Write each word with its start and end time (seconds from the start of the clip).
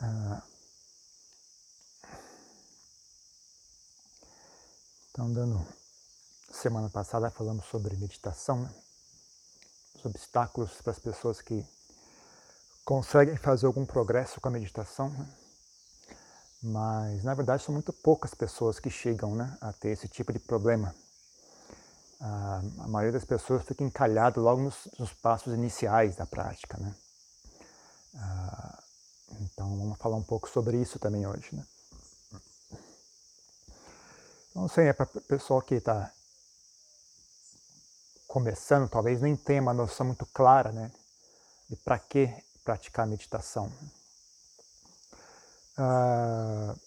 Ah, 0.00 0.42
então, 5.10 5.32
dando 5.32 5.66
semana 6.52 6.88
passada 6.88 7.28
falamos 7.30 7.64
sobre 7.66 7.96
meditação, 7.96 8.62
né? 8.62 8.70
os 9.96 10.04
obstáculos 10.04 10.70
para 10.80 10.92
as 10.92 11.00
pessoas 11.00 11.42
que 11.42 11.66
conseguem 12.84 13.36
fazer 13.36 13.66
algum 13.66 13.84
progresso 13.84 14.40
com 14.40 14.46
a 14.46 14.52
meditação, 14.52 15.10
né? 15.10 15.28
mas 16.62 17.24
na 17.24 17.34
verdade 17.34 17.64
são 17.64 17.74
muito 17.74 17.92
poucas 17.92 18.32
pessoas 18.34 18.78
que 18.78 18.90
chegam 18.90 19.34
né, 19.34 19.58
a 19.60 19.72
ter 19.72 19.88
esse 19.88 20.06
tipo 20.06 20.32
de 20.32 20.38
problema. 20.38 20.94
A, 22.20 22.62
a 22.78 22.88
maioria 22.88 23.12
das 23.12 23.24
pessoas 23.24 23.64
fica 23.64 23.82
encalhado 23.82 24.40
logo 24.40 24.62
nos, 24.62 24.88
nos 24.96 25.12
passos 25.12 25.52
iniciais 25.52 26.14
da 26.14 26.24
prática. 26.26 26.78
Né? 26.78 26.94
Ah, 29.98 30.02
falar 30.02 30.16
um 30.16 30.22
pouco 30.22 30.48
sobre 30.48 30.80
isso 30.80 30.98
também 30.98 31.26
hoje. 31.26 31.48
Né? 31.52 31.66
Não 34.54 34.68
sei, 34.68 34.88
é 34.88 34.92
para 34.92 35.04
o 35.06 35.20
pessoal 35.22 35.60
que 35.60 35.74
está 35.74 36.12
começando, 38.26 38.88
talvez 38.88 39.20
nem 39.20 39.36
tenha 39.36 39.62
uma 39.62 39.74
noção 39.74 40.06
muito 40.06 40.26
clara 40.26 40.70
né, 40.72 40.90
de 41.68 41.76
para 41.76 41.98
que 41.98 42.32
praticar 42.64 43.06
meditação. 43.06 43.72
Uh, 45.78 46.78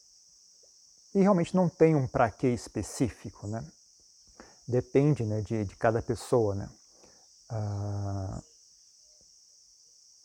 e 1.16 1.22
realmente 1.22 1.56
não 1.56 1.68
tem 1.70 1.96
um 1.96 2.08
para 2.08 2.30
que 2.30 2.48
específico, 2.48 3.48
né? 3.48 3.66
Depende 4.68 5.24
né, 5.24 5.42
de, 5.42 5.66
de 5.66 5.76
cada 5.76 6.02
pessoa, 6.02 6.56
né? 6.56 6.70
Uh, 7.52 8.44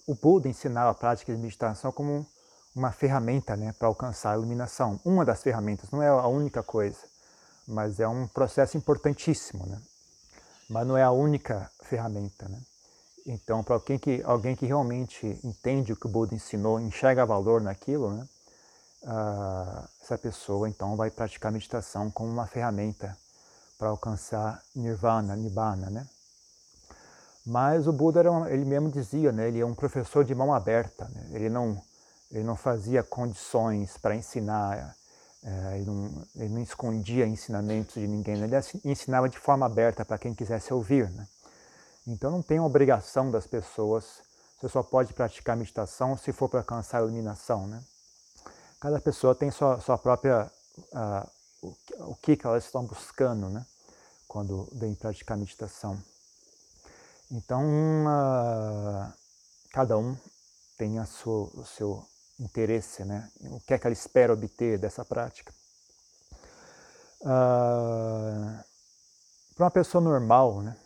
o 0.07 0.15
Buda 0.15 0.49
ensinava 0.49 0.91
a 0.91 0.95
prática 0.95 1.35
de 1.35 1.41
meditação 1.41 1.91
como 1.91 2.27
uma 2.77 2.93
ferramenta 2.93 3.57
né, 3.57 3.73
para 3.79 3.89
alcançar 3.89 4.33
a 4.33 4.37
iluminação. 4.37 5.01
Uma 5.03 5.25
das 5.25 5.43
ferramentas, 5.43 5.91
não 5.91 6.03
é 6.03 6.09
a 6.09 6.27
única 6.27 6.63
coisa, 6.63 6.99
mas 7.67 7.99
é 7.99 8.07
um 8.07 8.29
processo 8.29 8.77
importantíssimo, 8.77 9.67
né? 9.67 9.81
Mas 10.69 10.87
não 10.87 10.97
é 10.97 11.03
a 11.03 11.11
única 11.11 11.71
ferramenta, 11.83 12.47
né? 12.49 12.61
Então, 13.27 13.65
para 13.65 13.75
alguém 13.75 13.99
que, 13.99 14.23
alguém 14.25 14.55
que 14.55 14.67
realmente 14.67 15.27
entende 15.43 15.93
o 15.93 15.97
que 15.97 16.07
o 16.07 16.11
Buda 16.11 16.35
ensinou, 16.35 16.79
enxerga 16.79 17.25
valor 17.25 17.61
naquilo, 17.61 18.13
né? 18.13 18.29
uh, 19.03 19.89
essa 20.03 20.19
pessoa 20.19 20.69
então 20.69 20.97
vai 20.97 21.11
praticar 21.11 21.51
meditação 21.51 22.11
como 22.11 22.31
uma 22.31 22.47
ferramenta 22.47 23.17
para 23.79 23.89
alcançar 23.89 24.63
nirvana, 24.75 25.35
nibbana, 25.35 25.91
né? 25.91 26.07
Mas 27.45 27.87
o 27.87 27.93
Buda 27.93 28.21
era 28.21 28.33
um, 28.33 28.47
ele 28.47 28.65
mesmo 28.65 28.91
dizia, 28.91 29.31
né? 29.31 29.49
Ele 29.49 29.61
é 29.61 29.67
um 29.67 29.75
professor 29.75 30.25
de 30.25 30.35
mão 30.35 30.53
aberta. 30.53 31.09
Né? 31.09 31.29
Ele 31.33 31.49
não 31.49 31.81
ele 32.31 32.45
não 32.45 32.57
fazia 32.57 33.03
condições 33.03 33.97
para 33.99 34.15
ensinar. 34.15 34.97
É, 35.43 35.77
ele, 35.77 35.87
não, 35.87 36.27
ele, 36.37 36.49
não, 36.49 36.63
escondia 36.63 37.27
ensinamentos 37.27 37.95
de 37.95 38.07
ninguém. 38.07 38.37
Né? 38.37 38.47
Ele 38.47 38.81
ensinava 38.85 39.29
de 39.29 39.39
forma 39.39 39.67
aberta 39.67 40.05
para 40.05 40.19
quem 40.19 40.35
quisesse 40.35 40.73
ouvir, 40.73 41.11
né? 41.11 41.27
Então 42.07 42.31
não 42.31 42.43
tem 42.43 42.59
obrigação 42.61 43.31
das 43.31 43.47
pessoas. 43.47 44.23
Você 44.61 44.69
só 44.69 44.83
pode 44.83 45.13
praticar 45.13 45.57
meditação 45.57 46.17
se 46.17 46.33
for 46.33 46.49
para 46.49 46.61
alcançar 46.61 46.99
a 46.99 47.03
iluminação, 47.03 47.67
né? 47.67 47.83
cada 48.81 49.01
pessoa 49.01 49.35
tem 49.35 49.51
sua, 49.51 49.81
sua 49.81 49.99
própria, 49.99 50.51
uh, 50.93 51.31
o, 51.63 51.77
o, 52.11 52.15
que, 52.17 52.37
que 52.37 52.47
elas 52.47 52.65
estão 52.65 52.85
buscando, 52.85 53.49
né? 53.49 53.67
Quando 54.29 54.69
vem 54.73 54.95
praticar 54.95 55.37
meditação. 55.37 56.01
Então, 57.31 57.65
uh, 57.65 59.13
cada 59.73 59.99
um 59.99 60.17
tem 60.77 60.99
a 60.99 61.07
sua, 61.07 61.51
o 61.55 61.65
seu 61.65 62.07
interesse, 62.39 63.05
né? 63.05 63.31
O 63.45 63.61
que 63.61 63.75
é 63.75 63.79
que 63.79 63.87
ela 63.87 63.93
espera 63.93 64.33
obter 64.33 64.79
dessa 64.79 65.05
prática. 65.05 65.53
Uh, 67.23 68.63
para 69.55 69.65
uma 69.65 69.71
pessoa 69.71 70.03
normal, 70.03 70.63
né? 70.63 70.77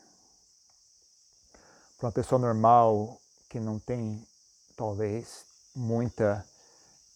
Para 1.99 2.07
uma 2.07 2.13
pessoa 2.13 2.39
normal 2.39 3.21
que 3.49 3.59
não 3.59 3.79
tem, 3.79 4.25
talvez, 4.77 5.45
muita 5.75 6.45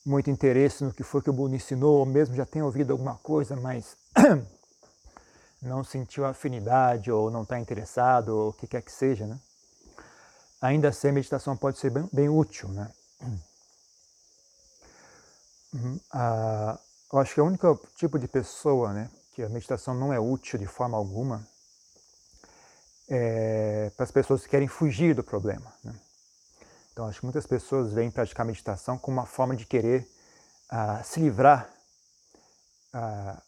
muito 0.04 0.28
interesse 0.28 0.84
no 0.84 0.92
que 0.92 1.03
foi 1.03 1.22
que 1.22 1.30
o 1.30 1.32
Buda 1.32 1.56
ensinou, 1.56 2.00
ou 2.00 2.06
mesmo 2.06 2.34
já 2.34 2.44
tem 2.44 2.60
ouvido 2.60 2.92
alguma 2.92 3.14
coisa, 3.16 3.56
mas 3.56 3.97
não 5.62 5.82
sentiu 5.82 6.26
afinidade 6.26 7.10
ou 7.10 7.30
não 7.30 7.42
está 7.42 7.59
interessado, 7.59 8.28
ou 8.28 8.48
o 8.50 8.53
que 8.53 8.66
quer 8.66 8.82
que 8.82 8.92
seja, 8.92 9.26
né? 9.26 9.38
Ainda 10.60 10.88
assim, 10.88 11.09
a 11.09 11.12
meditação 11.12 11.56
pode 11.56 11.78
ser 11.78 11.91
bem, 11.91 12.06
bem 12.12 12.28
útil, 12.28 12.69
né? 12.69 12.91
Uhum. 15.74 15.98
Ah, 16.12 16.78
eu 17.12 17.18
acho 17.18 17.34
que 17.34 17.40
o 17.40 17.44
único 17.44 17.80
tipo 17.96 18.16
de 18.16 18.28
pessoa, 18.28 18.92
né, 18.92 19.10
que 19.32 19.42
a 19.42 19.48
meditação 19.48 19.92
não 19.92 20.12
é 20.12 20.20
útil 20.20 20.56
de 20.56 20.66
forma 20.66 20.96
alguma, 20.96 21.46
é 23.08 23.90
para 23.96 24.04
as 24.04 24.10
pessoas 24.12 24.42
que 24.42 24.48
querem 24.48 24.68
fugir 24.68 25.14
do 25.14 25.22
problema, 25.22 25.72
né? 25.82 25.92
Então, 26.92 27.08
acho 27.08 27.18
que 27.18 27.26
muitas 27.26 27.44
pessoas 27.44 27.92
vêm 27.92 28.08
praticar 28.08 28.46
meditação 28.46 28.96
como 28.96 29.18
uma 29.18 29.26
forma 29.26 29.56
de 29.56 29.66
querer 29.66 30.08
uh, 30.72 31.02
se 31.04 31.18
livrar, 31.18 31.68
uh, 32.94 33.42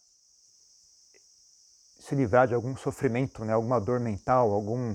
se 1.97 2.13
livrar 2.13 2.45
de 2.45 2.53
algum 2.53 2.75
sofrimento, 2.75 3.45
né? 3.45 3.53
alguma 3.53 3.79
dor 3.79 4.01
mental, 4.01 4.51
algum, 4.51 4.93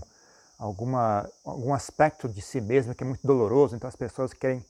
alguma, 0.58 1.26
algum 1.42 1.72
aspecto 1.72 2.28
de 2.28 2.42
si 2.42 2.60
mesmo 2.60 2.94
que 2.94 3.02
é 3.02 3.06
muito 3.06 3.26
doloroso. 3.26 3.74
Então, 3.74 3.88
as 3.88 3.96
pessoas 3.96 4.34
querem 4.34 4.62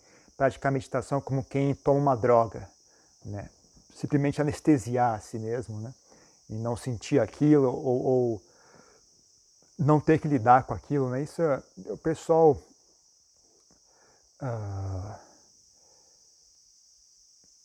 praticar 0.43 0.73
meditação 0.73 1.21
como 1.21 1.45
quem 1.45 1.73
toma 1.73 2.01
uma 2.01 2.17
droga, 2.17 2.69
né? 3.25 3.49
simplesmente 3.95 4.41
anestesiar 4.41 5.15
a 5.15 5.21
si 5.21 5.39
mesmo, 5.39 5.81
né? 5.81 5.95
e 6.51 6.55
não 6.55 6.77
sentir 6.77 7.21
aquilo 7.21 7.69
ou, 7.69 8.03
ou 8.05 8.43
não 9.79 10.01
ter 10.01 10.19
que 10.19 10.27
lidar 10.27 10.65
com 10.65 10.75
aquilo, 10.75 11.09
né? 11.11 11.23
Isso 11.23 11.41
é, 11.41 11.63
o 11.87 11.97
pessoal 11.97 12.61
Uh, 14.43 15.15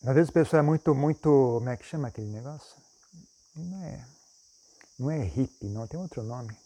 às 0.06 0.14
vezes 0.14 0.30
a 0.30 0.32
pessoa 0.32 0.60
é 0.60 0.62
muito, 0.62 0.94
muito, 0.94 1.28
como 1.58 1.68
é 1.68 1.76
que 1.76 1.84
chama 1.84 2.06
aquele 2.06 2.28
negócio? 2.28 2.76
Não 3.56 3.82
é, 3.82 4.06
não 4.96 5.10
é 5.10 5.24
hippie, 5.24 5.66
não, 5.66 5.88
tem 5.88 5.98
outro 5.98 6.22
nome. 6.22 6.56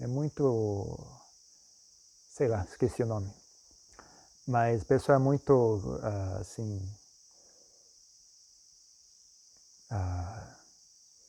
É 0.00 0.08
muito, 0.08 0.98
sei 2.28 2.48
lá, 2.48 2.66
esqueci 2.68 3.04
o 3.04 3.06
nome. 3.06 3.32
Mas 4.48 4.80
a 4.80 4.84
pessoa 4.86 5.16
é 5.16 5.18
muito, 5.18 5.52
uh, 5.52 6.40
assim, 6.40 6.80
uh, 9.92 10.54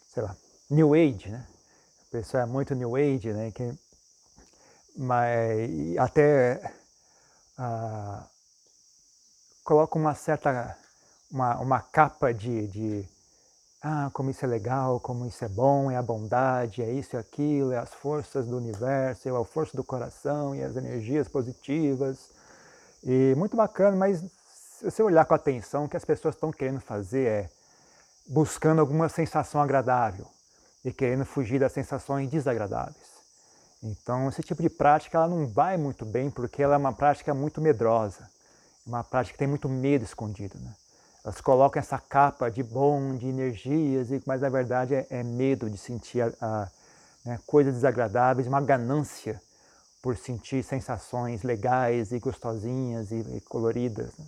sei 0.08 0.24
lá, 0.24 0.34
New 0.70 0.94
Age, 0.94 1.28
né? 1.28 1.46
A 2.08 2.12
pessoa 2.12 2.44
é 2.44 2.46
muito 2.46 2.74
New 2.74 2.96
Age, 2.96 3.34
né? 3.34 3.52
Que, 3.52 3.78
mas 4.96 5.98
até 5.98 6.74
ah, 7.58 8.26
coloca 9.66 9.98
uma 10.00 10.16
certa, 10.16 10.78
uma, 11.30 11.60
uma 11.60 11.82
capa 11.82 12.34
de, 12.34 12.68
de, 12.68 13.10
ah, 13.82 14.10
como 14.14 14.30
isso 14.30 14.46
é 14.46 14.48
legal, 14.48 14.98
como 15.02 15.26
isso 15.26 15.44
é 15.44 15.50
bom, 15.50 15.92
é 15.92 15.98
a 15.98 16.02
bondade, 16.02 16.82
é 16.82 16.90
isso 16.90 17.18
e 17.18 17.20
aquilo, 17.20 17.74
é 17.74 17.80
as 17.80 17.94
forças 17.94 18.48
do 18.48 18.56
universo, 18.56 19.28
é 19.28 19.32
a 19.32 19.44
força 19.44 19.76
do 19.76 19.84
coração 19.84 20.56
e 20.56 20.64
as 20.64 20.78
energias 20.78 21.28
positivas. 21.28 22.39
E 23.04 23.34
muito 23.36 23.56
bacana, 23.56 23.96
mas 23.96 24.24
se 24.80 24.86
você 24.86 25.02
olhar 25.02 25.26
com 25.26 25.34
atenção, 25.34 25.86
o 25.86 25.90
que 25.90 25.98
as 25.98 26.06
pessoas 26.06 26.36
estão 26.36 26.52
querendo 26.52 26.80
fazer 26.80 27.28
é 27.28 27.50
buscando 28.28 28.80
alguma 28.80 29.10
sensação 29.10 29.62
agradável 29.62 30.26
e 30.84 30.92
querendo 30.92 31.26
fugir 31.26 31.60
das 31.60 31.72
sensações 31.72 32.30
desagradáveis. 32.30 33.10
Então, 33.82 34.28
esse 34.28 34.44
tipo 34.44 34.62
de 34.62 34.70
prática 34.70 35.18
ela 35.18 35.28
não 35.28 35.48
vai 35.48 35.78
muito 35.78 36.06
bem 36.06 36.30
porque 36.30 36.62
ela 36.62 36.76
é 36.76 36.78
uma 36.78 36.94
prática 36.94 37.34
muito 37.34 37.62
medrosa, 37.62 38.30
uma 38.86 39.04
prática 39.04 39.34
que 39.34 39.40
tem 39.40 39.48
muito 39.48 39.70
medo 39.70 40.04
escondido. 40.04 40.60
Né? 40.60 40.74
Elas 41.24 41.42
colocam 41.42 41.80
essa 41.80 41.98
capa 41.98 42.50
de 42.50 42.62
bom, 42.62 43.16
de 43.16 43.28
energias, 43.28 44.10
mas 44.26 44.42
na 44.42 44.50
verdade 44.50 44.96
é, 44.96 45.08
é 45.10 45.24
medo 45.24 45.70
de 45.70 45.78
sentir 45.78 46.22
a, 46.22 46.32
a, 46.42 46.68
né, 47.26 47.40
coisas 47.46 47.74
desagradáveis, 47.74 48.48
uma 48.48 48.62
ganância 48.62 49.42
por 50.02 50.18
sentir 50.18 50.64
sensações 50.64 51.44
legais 51.44 52.12
e 52.12 52.20
gostosinhas 52.20 53.12
e, 53.12 53.20
e 53.38 53.42
coloridas. 53.42 54.12
Né? 54.18 54.26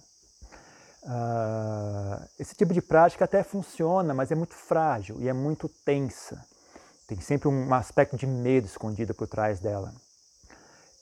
Uh, 1.03 2.29
esse 2.37 2.53
tipo 2.53 2.73
de 2.73 2.81
prática 2.81 3.25
até 3.25 3.43
funciona, 3.43 4.13
mas 4.13 4.31
é 4.31 4.35
muito 4.35 4.53
frágil 4.53 5.19
e 5.19 5.27
é 5.27 5.33
muito 5.33 5.67
tensa. 5.83 6.45
Tem 7.07 7.19
sempre 7.19 7.47
um 7.47 7.73
aspecto 7.73 8.15
de 8.15 8.27
medo 8.27 8.67
escondido 8.67 9.13
por 9.13 9.27
trás 9.27 9.59
dela. 9.59 9.93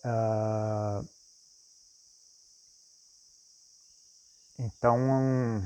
Uh, 0.06 1.06
então, 4.58 5.62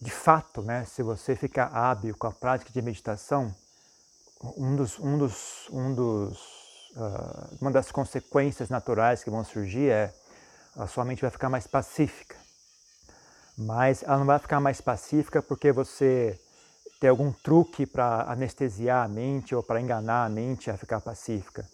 de 0.00 0.10
fato, 0.10 0.60
né, 0.62 0.84
se 0.84 1.02
você 1.02 1.36
ficar 1.36 1.66
hábil 1.66 2.16
com 2.18 2.26
a 2.26 2.32
prática 2.32 2.72
de 2.72 2.82
meditação, 2.82 3.54
um 4.42 4.76
dos, 4.76 4.98
um 4.98 5.18
dos, 5.18 5.68
um 5.70 5.94
dos 5.94 6.38
uh, 6.96 7.56
uma 7.60 7.70
das 7.70 7.90
consequências 7.90 8.68
naturais 8.68 9.22
que 9.22 9.30
vão 9.30 9.44
surgir 9.44 9.90
é 9.90 10.12
a 10.76 10.86
sua 10.86 11.04
mente 11.04 11.22
vai 11.22 11.30
ficar 11.30 11.48
mais 11.48 11.66
pacífica. 11.66 12.36
Mas 13.56 14.02
ela 14.02 14.18
não 14.18 14.26
vai 14.26 14.38
ficar 14.38 14.60
mais 14.60 14.80
pacífica 14.80 15.40
porque 15.40 15.72
você 15.72 16.38
tem 17.00 17.08
algum 17.08 17.32
truque 17.32 17.86
para 17.86 18.30
anestesiar 18.30 19.04
a 19.04 19.08
mente 19.08 19.54
ou 19.54 19.62
para 19.62 19.80
enganar 19.80 20.26
a 20.26 20.28
mente 20.28 20.70
a 20.70 20.76
ficar 20.76 21.00
pacífica. 21.00 21.66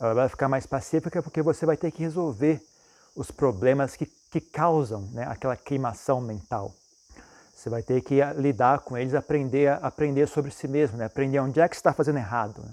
Ela 0.00 0.14
vai 0.14 0.28
ficar 0.28 0.48
mais 0.48 0.66
pacífica 0.66 1.22
porque 1.22 1.42
você 1.42 1.66
vai 1.66 1.76
ter 1.76 1.90
que 1.90 2.02
resolver 2.02 2.62
os 3.14 3.30
problemas 3.30 3.96
que, 3.96 4.06
que 4.06 4.40
causam 4.40 5.02
né, 5.12 5.24
aquela 5.28 5.56
queimação 5.56 6.20
mental. 6.20 6.74
Você 7.56 7.70
vai 7.70 7.82
ter 7.82 8.02
que 8.02 8.22
lidar 8.36 8.80
com 8.80 8.98
eles, 8.98 9.14
aprender, 9.14 9.82
aprender 9.82 10.28
sobre 10.28 10.50
si 10.50 10.68
mesmo, 10.68 10.98
né? 10.98 11.06
aprender 11.06 11.38
onde 11.38 11.58
é 11.58 11.66
que 11.66 11.74
está 11.74 11.90
fazendo 11.90 12.18
errado. 12.18 12.62
Né? 12.62 12.70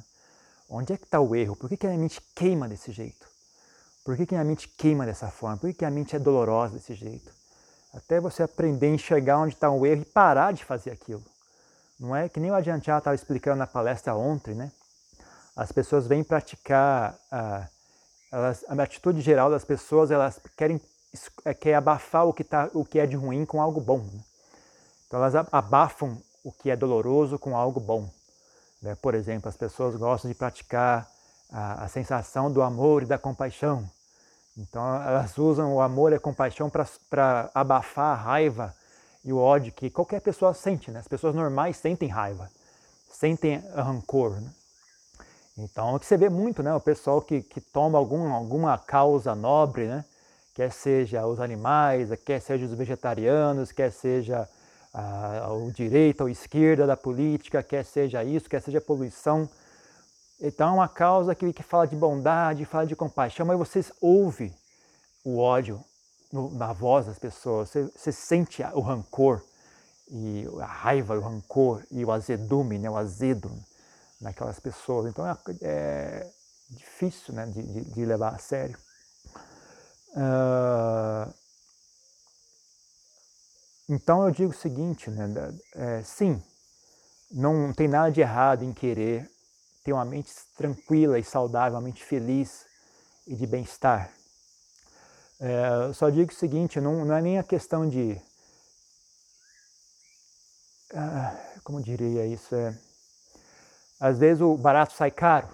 Onde 0.69 0.91
é 0.91 0.97
que 0.97 1.05
está 1.05 1.21
o 1.21 1.33
erro? 1.33 1.55
Por 1.55 1.69
que, 1.69 1.77
que 1.77 1.87
a 1.87 1.89
minha 1.89 2.01
mente 2.01 2.21
queima 2.35 2.67
desse 2.67 2.91
jeito? 2.91 3.25
Por 4.03 4.17
que, 4.17 4.25
que 4.25 4.35
a 4.35 4.39
minha 4.39 4.49
mente 4.49 4.67
queima 4.67 5.05
dessa 5.05 5.29
forma? 5.29 5.55
Por 5.55 5.69
que, 5.69 5.77
que 5.77 5.85
a 5.85 5.89
mente 5.89 6.17
é 6.17 6.19
dolorosa 6.19 6.73
desse 6.73 6.93
jeito? 6.95 7.31
Até 7.93 8.19
você 8.19 8.43
aprender 8.43 8.87
a 8.87 8.89
enxergar 8.89 9.39
onde 9.39 9.53
está 9.53 9.69
o 9.69 9.85
erro 9.85 10.01
e 10.01 10.05
parar 10.05 10.51
de 10.51 10.65
fazer 10.65 10.91
aquilo. 10.91 11.23
Não 11.97 12.13
é 12.13 12.27
que 12.27 12.41
nem 12.41 12.51
o 12.51 12.53
Adiantia 12.53 12.97
estava 12.97 13.15
explicando 13.15 13.59
na 13.59 13.67
palestra 13.67 14.13
ontem, 14.13 14.53
né? 14.53 14.69
As 15.55 15.71
pessoas 15.71 16.07
vêm 16.07 16.25
praticar, 16.25 17.17
ah, 17.31 17.67
elas, 18.29 18.65
a 18.67 18.73
atitude 18.83 19.21
geral 19.21 19.49
das 19.49 19.63
pessoas, 19.63 20.11
elas 20.11 20.41
querem 20.57 20.81
é, 21.45 21.53
quer 21.53 21.75
abafar 21.75 22.27
o 22.27 22.33
que, 22.33 22.43
tá, 22.43 22.69
o 22.73 22.83
que 22.83 22.99
é 22.99 23.05
de 23.05 23.15
ruim 23.15 23.45
com 23.45 23.61
algo 23.61 23.79
bom. 23.79 23.99
Né? 23.99 24.19
Então 25.13 25.21
elas 25.21 25.47
abafam 25.51 26.17
o 26.43 26.51
que 26.51 26.71
é 26.71 26.75
doloroso 26.75 27.37
com 27.37 27.55
algo 27.55 27.79
bom. 27.79 28.09
Né? 28.81 28.95
Por 28.95 29.13
exemplo, 29.13 29.47
as 29.47 29.55
pessoas 29.55 29.95
gostam 29.95 30.31
de 30.31 30.35
praticar 30.35 31.07
a, 31.51 31.83
a 31.83 31.87
sensação 31.87 32.51
do 32.51 32.63
amor 32.63 33.03
e 33.03 33.05
da 33.05 33.19
compaixão. 33.19 33.87
Então 34.57 34.83
elas 35.03 35.37
usam 35.37 35.75
o 35.75 35.81
amor 35.81 36.13
e 36.13 36.15
a 36.15 36.19
compaixão 36.19 36.67
para 36.67 37.51
abafar 37.53 38.17
a 38.17 38.21
raiva 38.23 38.73
e 39.23 39.31
o 39.31 39.37
ódio 39.37 39.71
que 39.71 39.91
qualquer 39.91 40.19
pessoa 40.19 40.51
sente. 40.51 40.89
Né? 40.89 40.99
As 41.01 41.07
pessoas 41.07 41.35
normais 41.35 41.77
sentem 41.77 42.09
raiva, 42.09 42.49
sentem 43.11 43.63
rancor. 43.75 44.31
Né? 44.41 44.49
Então, 45.59 45.93
o 45.93 45.99
que 45.99 46.07
você 46.07 46.17
vê 46.17 46.27
muito, 46.27 46.63
né? 46.63 46.73
O 46.73 46.81
pessoal 46.81 47.21
que, 47.21 47.43
que 47.43 47.61
toma 47.61 47.99
algum, 47.99 48.33
alguma 48.33 48.79
causa 48.79 49.35
nobre, 49.35 49.85
né? 49.85 50.03
Quer 50.55 50.71
seja 50.71 51.27
os 51.27 51.39
animais, 51.39 52.09
quer 52.25 52.41
seja 52.41 52.65
os 52.65 52.73
vegetarianos, 52.73 53.71
quer 53.71 53.91
seja 53.91 54.49
ah, 54.93 55.49
o 55.51 55.71
direito 55.71 56.21
ou 56.21 56.29
esquerda 56.29 56.85
da 56.85 56.95
política, 56.95 57.63
quer 57.63 57.83
seja 57.83 58.23
isso, 58.23 58.49
quer 58.49 58.61
seja 58.61 58.79
poluição. 58.79 59.49
Então, 60.39 60.69
é 60.69 60.73
uma 60.73 60.87
causa 60.87 61.33
que, 61.33 61.51
que 61.53 61.63
fala 61.63 61.87
de 61.87 61.95
bondade, 61.95 62.65
fala 62.65 62.85
de 62.85 62.95
compaixão, 62.95 63.45
mas 63.45 63.57
vocês 63.57 63.91
ouvem 64.01 64.53
o 65.23 65.39
ódio 65.39 65.83
no, 66.31 66.51
na 66.51 66.73
voz 66.73 67.05
das 67.05 67.17
pessoas, 67.17 67.69
você, 67.69 67.89
você 67.95 68.11
sente 68.11 68.61
o 68.73 68.81
rancor, 68.81 69.41
e 70.09 70.47
a 70.59 70.65
raiva, 70.65 71.17
o 71.17 71.21
rancor 71.21 71.83
e 71.89 72.03
o 72.03 72.11
azedume, 72.11 72.77
né? 72.77 72.89
o 72.89 72.97
azedo 72.97 73.51
naquelas 74.21 74.59
pessoas. 74.59 75.07
Então 75.07 75.25
é, 75.25 75.35
é 75.61 76.31
difícil 76.69 77.33
né, 77.33 77.45
de, 77.47 77.61
de, 77.63 77.81
de, 77.85 78.05
levar 78.05 78.35
a 78.35 78.37
sério. 78.37 78.77
Uh, 80.09 81.33
então 83.89 84.25
eu 84.25 84.31
digo 84.31 84.51
o 84.51 84.55
seguinte, 84.55 85.09
né, 85.09 85.27
é, 85.75 86.03
sim, 86.03 86.41
não 87.31 87.73
tem 87.73 87.87
nada 87.87 88.11
de 88.11 88.21
errado 88.21 88.63
em 88.63 88.73
querer 88.73 89.29
ter 89.83 89.91
uma 89.91 90.05
mente 90.05 90.31
tranquila 90.55 91.19
e 91.19 91.23
saudável, 91.23 91.77
uma 91.77 91.81
mente 91.81 92.03
feliz 92.03 92.65
e 93.27 93.35
de 93.35 93.45
bem-estar. 93.45 94.11
É, 95.39 95.93
só 95.93 96.09
digo 96.09 96.31
o 96.31 96.35
seguinte, 96.35 96.79
não, 96.79 97.03
não 97.03 97.15
é 97.15 97.21
nem 97.21 97.37
a 97.37 97.43
questão 97.43 97.87
de... 97.87 98.19
Ah, 100.93 101.35
como 101.63 101.81
diria 101.81 102.25
isso? 102.25 102.55
É, 102.55 102.77
às 103.99 104.19
vezes 104.19 104.41
o 104.41 104.55
barato 104.55 104.93
sai 104.93 105.11
caro, 105.11 105.49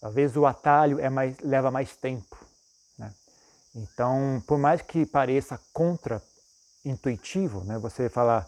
às 0.00 0.14
vezes 0.14 0.36
o 0.36 0.46
atalho 0.46 1.00
é 1.00 1.10
mais, 1.10 1.36
leva 1.40 1.70
mais 1.70 1.96
tempo. 1.96 2.36
Né? 2.98 3.12
Então, 3.74 4.42
por 4.46 4.58
mais 4.58 4.80
que 4.80 5.04
pareça 5.04 5.60
contra-intuitivo, 6.84 7.64
né, 7.64 7.78
você 7.78 8.08
falar, 8.08 8.46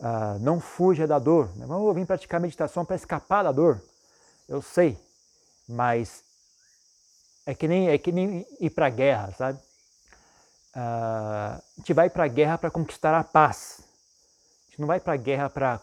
ah, 0.00 0.36
não 0.40 0.60
fuja 0.60 1.06
da 1.06 1.18
dor, 1.18 1.48
né? 1.56 1.64
vamos 1.66 1.94
vir 1.94 2.06
praticar 2.06 2.40
meditação 2.40 2.84
para 2.84 2.96
escapar 2.96 3.44
da 3.44 3.52
dor, 3.52 3.80
eu 4.48 4.60
sei, 4.60 4.98
mas 5.68 6.24
é 7.46 7.54
que 7.54 7.68
nem, 7.68 7.88
é 7.88 7.96
que 7.96 8.10
nem 8.10 8.46
ir 8.60 8.70
para 8.70 8.86
a 8.86 8.90
guerra, 8.90 9.32
sabe? 9.32 9.58
Ah, 10.74 11.60
a 11.60 11.80
gente 11.80 11.94
vai 11.94 12.10
para 12.10 12.24
a 12.24 12.28
guerra 12.28 12.58
para 12.58 12.70
conquistar 12.70 13.14
a 13.14 13.24
paz, 13.24 13.80
a 13.80 14.70
gente 14.70 14.80
não 14.80 14.86
vai 14.86 15.00
para 15.00 15.14
a 15.14 15.16
guerra 15.16 15.48
para 15.48 15.80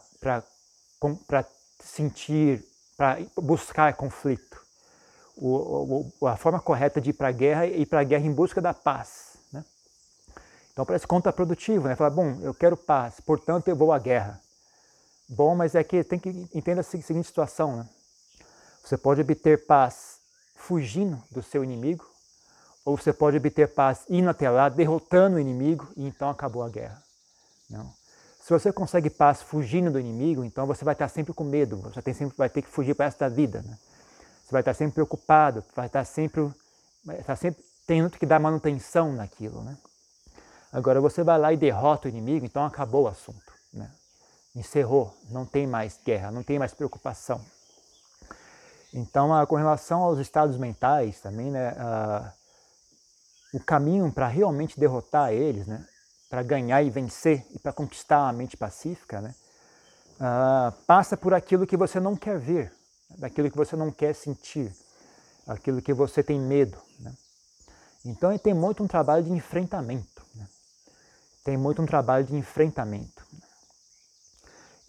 sentir, 1.80 2.64
para 2.98 3.20
buscar 3.38 3.94
conflito. 3.96 4.64
O, 5.38 6.12
o, 6.22 6.28
a 6.28 6.38
forma 6.38 6.62
correta 6.62 7.02
de 7.02 7.10
ir 7.10 7.14
para 7.14 7.28
a 7.28 7.32
guerra 7.32 7.66
é 7.66 7.78
ir 7.78 7.86
para 7.86 8.00
a 8.00 8.04
guerra 8.06 8.26
em 8.26 8.32
busca 8.32 8.62
da 8.62 8.74
paz. 8.74 9.25
Né? 10.76 10.82
Então 10.82 10.86
parece 10.86 11.08
contraprodutivo, 11.08 11.88
né? 11.88 11.96
Falar, 11.96 12.10
bom, 12.10 12.38
eu 12.42 12.54
quero 12.54 12.76
paz, 12.76 13.20
portanto 13.22 13.70
eu 13.70 13.76
vou 13.76 13.94
à 13.94 14.00
guerra. 14.00 14.42
Bom, 15.30 15.56
mas 15.56 15.74
é 15.74 15.84
que 15.84 16.04
tem 16.04 16.20
que 16.20 16.30
entender 16.54 16.82
a 16.82 16.84
seguinte 16.84 17.26
situação, 17.26 17.78
né? 17.78 17.90
Você 18.84 18.98
pode 18.98 19.22
obter 19.22 19.66
paz 19.66 20.20
fugindo 20.56 21.22
do 21.32 21.42
seu 21.42 21.64
inimigo, 21.64 22.06
ou 22.84 22.96
você 22.96 23.12
pode 23.12 23.38
obter 23.38 23.68
paz 23.74 24.06
indo 24.08 24.30
até 24.30 24.48
lá, 24.50 24.70
derrotando 24.70 25.38
o 25.38 25.40
inimigo, 25.40 25.88
e 25.96 26.06
então 26.06 26.30
acabou 26.30 26.62
a 26.62 26.70
guerra. 26.70 27.02
Não. 27.70 27.92
Se 28.40 28.52
você 28.52 28.72
consegue 28.72 29.10
paz 29.10 29.42
fugindo 29.42 29.90
do 29.90 30.00
inimigo, 30.00 30.44
então 30.44 30.68
você 30.68 30.86
vai 30.86 30.94
estar 30.94 31.08
sempre 31.08 31.34
com 31.34 31.44
medo, 31.44 31.78
você 31.78 32.00
tem 32.00 32.14
sempre, 32.14 32.38
vai 32.38 32.48
ter 32.48 32.62
que 32.62 32.70
fugir 32.70 32.94
para 32.94 33.08
esta 33.08 33.28
vida. 33.28 33.64
Né? 33.64 33.76
Você 34.44 34.52
vai 34.52 34.62
estar 34.62 34.76
sempre 34.76 34.94
preocupado, 34.94 35.64
vai 35.76 35.88
estar 35.88 36.06
sempre, 36.06 36.54
vai 37.04 37.20
estar 37.20 37.36
sempre 37.36 37.64
tendo 37.88 38.12
que 38.12 38.26
dar 38.26 38.40
manutenção 38.40 39.12
naquilo. 39.14 39.64
Né? 39.64 39.76
Agora 40.76 41.00
você 41.00 41.24
vai 41.24 41.40
lá 41.40 41.54
e 41.54 41.58
derrota 41.58 42.10
o 42.10 42.12
inimigo, 42.12 42.46
então 42.46 42.66
acabou 42.66 43.04
o 43.04 43.08
assunto. 43.08 43.54
Né? 43.74 43.90
Encerrou, 44.54 45.16
não 45.30 45.46
tem 45.46 45.66
mais 45.66 45.98
guerra, 46.04 46.32
não 46.32 46.44
tem 46.44 46.60
mais 46.60 46.74
preocupação. 46.74 47.40
Então, 48.94 49.30
com 49.46 49.56
relação 49.56 50.02
aos 50.02 50.20
estados 50.20 50.58
mentais 50.58 51.22
também, 51.22 51.50
né, 51.50 51.74
o 53.54 53.60
caminho 53.62 54.12
para 54.12 54.28
realmente 54.28 54.78
derrotar 54.78 55.32
eles, 55.32 55.66
né, 55.66 55.82
para 56.30 56.44
ganhar 56.44 56.84
e 56.84 56.90
vencer 56.90 57.46
e 57.52 57.60
para 57.60 57.72
conquistar 57.72 58.28
a 58.28 58.34
mente 58.34 58.58
pacífica, 58.58 59.22
né, 59.22 59.34
uh, 60.20 60.74
passa 60.86 61.16
por 61.16 61.34
aquilo 61.34 61.66
que 61.66 61.78
você 61.78 62.02
não 62.02 62.18
quer 62.18 62.38
ver, 62.38 62.74
daquilo 63.18 63.50
que 63.50 63.58
você 63.58 63.78
não 63.78 63.92
quer 63.92 64.14
sentir, 64.14 64.76
aquilo 65.48 65.82
que 65.82 65.94
você 65.94 66.22
tem 66.22 66.38
medo. 66.38 66.78
Né? 67.00 67.14
Então 68.04 68.38
tem 68.38 68.54
muito 68.54 68.84
um 68.84 68.88
trabalho 68.88 69.24
de 69.24 69.32
enfrentamento. 69.32 70.26
Né? 70.36 70.46
Tem 71.46 71.56
muito 71.56 71.82
um 71.82 71.86
trabalho 71.86 72.26
de 72.26 72.36
enfrentamento. 72.36 73.26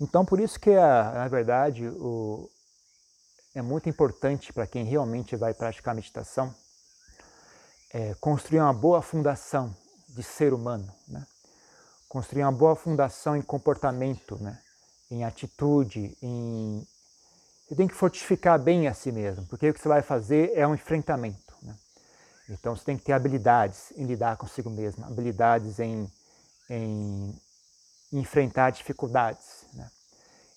Então 0.00 0.24
por 0.24 0.40
isso 0.40 0.58
que, 0.58 0.72
a, 0.72 1.12
na 1.14 1.28
verdade, 1.28 1.86
o, 1.86 2.50
é 3.54 3.62
muito 3.62 3.88
importante 3.88 4.52
para 4.52 4.66
quem 4.66 4.84
realmente 4.84 5.36
vai 5.36 5.54
praticar 5.54 5.94
meditação 5.94 6.52
é, 7.96 8.14
construir 8.20 8.60
uma 8.60 8.74
boa 8.74 9.00
fundação 9.00 9.74
de 10.08 10.22
ser 10.22 10.52
humano, 10.52 10.92
né? 11.08 11.26
construir 12.08 12.42
uma 12.42 12.52
boa 12.52 12.76
fundação 12.76 13.36
em 13.36 13.42
comportamento, 13.42 14.36
né? 14.36 14.60
em 15.10 15.24
atitude, 15.24 16.16
em... 16.20 16.86
Você 17.66 17.74
tem 17.74 17.88
que 17.88 17.94
fortificar 17.94 18.60
bem 18.60 18.86
a 18.86 18.94
si 18.94 19.10
mesmo, 19.10 19.46
porque 19.46 19.68
o 19.68 19.74
que 19.74 19.80
você 19.80 19.88
vai 19.88 20.02
fazer 20.02 20.52
é 20.54 20.66
um 20.66 20.74
enfrentamento. 20.74 21.54
Né? 21.62 21.74
Então 22.50 22.76
você 22.76 22.84
tem 22.84 22.96
que 22.98 23.04
ter 23.04 23.12
habilidades 23.12 23.92
em 23.96 24.04
lidar 24.04 24.36
consigo 24.36 24.68
mesmo, 24.68 25.04
habilidades 25.04 25.78
em, 25.80 26.10
em 26.68 27.34
enfrentar 28.12 28.70
dificuldades. 28.70 29.66
Né? 29.74 29.88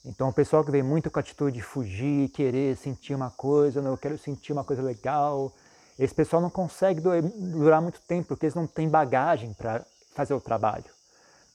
Então 0.06 0.30
o 0.30 0.34
pessoal 0.34 0.64
que 0.64 0.72
vem 0.72 0.84
muito 0.84 1.10
com 1.12 1.20
a 1.20 1.22
atitude 1.22 1.58
de 1.58 1.62
fugir, 1.62 2.30
querer 2.30 2.76
sentir 2.78 3.14
uma 3.14 3.30
coisa, 3.30 3.82
não, 3.82 3.92
eu 3.92 3.98
quero 3.98 4.18
sentir 4.18 4.54
uma 4.54 4.64
coisa 4.64 4.82
legal, 4.82 5.54
esse 5.98 6.16
pessoal 6.16 6.42
não 6.42 6.50
consegue 6.50 7.02
durar 7.02 7.82
muito 7.82 8.00
tempo, 8.08 8.30
porque 8.30 8.46
eles 8.46 8.56
não 8.56 8.66
têm 8.66 8.88
bagagem 8.88 9.54
para 9.54 9.86
fazer 10.16 10.34
o 10.34 10.40
trabalho. 10.40 10.86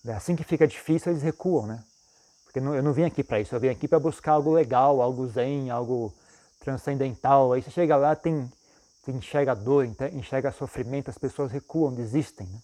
É 0.07 0.13
assim 0.13 0.37
que 0.37 0.45
fica 0.45 0.67
difícil, 0.67 1.13
eles 1.13 1.23
recuam, 1.23 1.67
né? 1.67 1.83
Porque 2.45 2.59
eu 2.59 2.83
não 2.83 2.93
vim 2.93 3.05
aqui 3.05 3.25
para 3.25 3.41
isso, 3.41 3.55
eu 3.55 3.61
vim 3.61 3.71
aqui 3.71 3.89
para 3.89 3.99
buscar 3.99 4.33
algo 4.33 4.53
legal, 4.53 5.01
algo 5.01 5.27
zen, 5.27 5.71
algo 5.71 6.13
transcendental. 6.61 7.55
Aí 7.55 7.63
você 7.63 7.71
chega 7.71 7.97
lá, 7.97 8.15
tem, 8.15 8.53
tem 9.05 9.17
enxerga 9.17 9.55
dor, 9.55 9.89
enxerga 10.13 10.53
sofrimento, 10.53 11.09
as 11.09 11.17
pessoas 11.17 11.51
recuam, 11.51 11.95
desistem. 11.95 12.47
Né? 12.47 12.59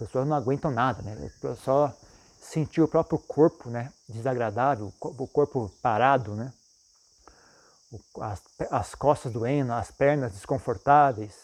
As 0.00 0.06
pessoas 0.06 0.26
não 0.26 0.34
aguentam 0.34 0.70
nada, 0.70 1.02
né? 1.02 1.30
Só 1.62 1.94
sentir 2.40 2.80
o 2.80 2.88
próprio 2.88 3.18
corpo 3.18 3.68
né, 3.68 3.92
desagradável, 4.08 4.90
o 4.98 5.28
corpo 5.28 5.70
parado, 5.82 6.34
né? 6.34 6.50
as, 8.20 8.42
as 8.70 8.94
costas 8.94 9.30
doendo, 9.30 9.72
as 9.74 9.90
pernas 9.90 10.32
desconfortáveis, 10.32 11.34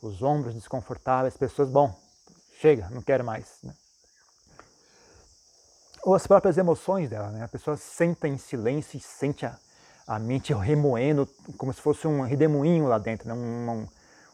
os 0.00 0.22
ombros 0.22 0.54
desconfortáveis, 0.54 1.36
pessoas, 1.36 1.68
bom, 1.68 1.94
chega, 2.58 2.88
não 2.90 3.02
quero 3.02 3.22
mais. 3.24 3.58
Né? 3.62 3.74
Ou 6.02 6.14
as 6.14 6.26
próprias 6.26 6.56
emoções 6.56 7.10
dela, 7.10 7.28
né? 7.30 7.44
a 7.44 7.48
pessoa 7.48 7.76
senta 7.76 8.26
em 8.26 8.38
silêncio 8.38 8.96
e 8.96 9.00
sente 9.00 9.44
a, 9.44 9.58
a 10.06 10.18
mente 10.18 10.54
remoendo 10.54 11.28
como 11.58 11.74
se 11.74 11.80
fosse 11.82 12.06
um 12.06 12.22
redemoinho 12.22 12.86
lá 12.86 12.98
dentro, 12.98 13.28
né? 13.28 13.34
um, 13.34 13.70
um, 13.70 13.88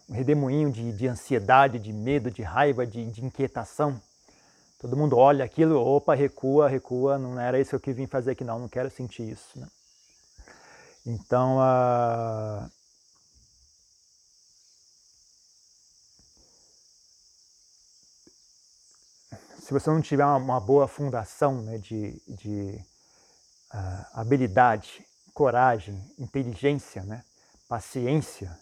um 0.08 0.14
redemoinho 0.14 0.70
de, 0.70 0.92
de 0.92 1.06
ansiedade, 1.06 1.78
de 1.78 1.92
medo, 1.92 2.30
de 2.30 2.42
raiva, 2.42 2.86
de, 2.86 3.04
de 3.10 3.24
inquietação. 3.24 4.00
Todo 4.78 4.96
mundo 4.96 5.16
olha 5.16 5.44
aquilo, 5.44 5.78
opa, 5.78 6.14
recua, 6.14 6.68
recua, 6.68 7.18
não 7.18 7.40
era 7.40 7.58
isso 7.58 7.78
que 7.80 7.90
eu 7.90 7.94
vim 7.94 8.06
fazer 8.06 8.32
aqui 8.32 8.44
não, 8.44 8.58
não 8.58 8.68
quero 8.68 8.90
sentir 8.90 9.30
isso. 9.30 9.58
Né? 9.58 9.66
Então, 11.06 11.56
uh, 11.58 12.70
se 19.58 19.72
você 19.72 19.88
não 19.88 20.02
tiver 20.02 20.24
uma, 20.24 20.36
uma 20.36 20.60
boa 20.60 20.86
fundação 20.86 21.62
né, 21.62 21.78
de, 21.78 22.20
de 22.28 22.78
uh, 23.72 24.06
habilidade, 24.12 25.06
coragem, 25.32 25.98
inteligência, 26.18 27.02
né, 27.04 27.24
paciência, 27.66 28.58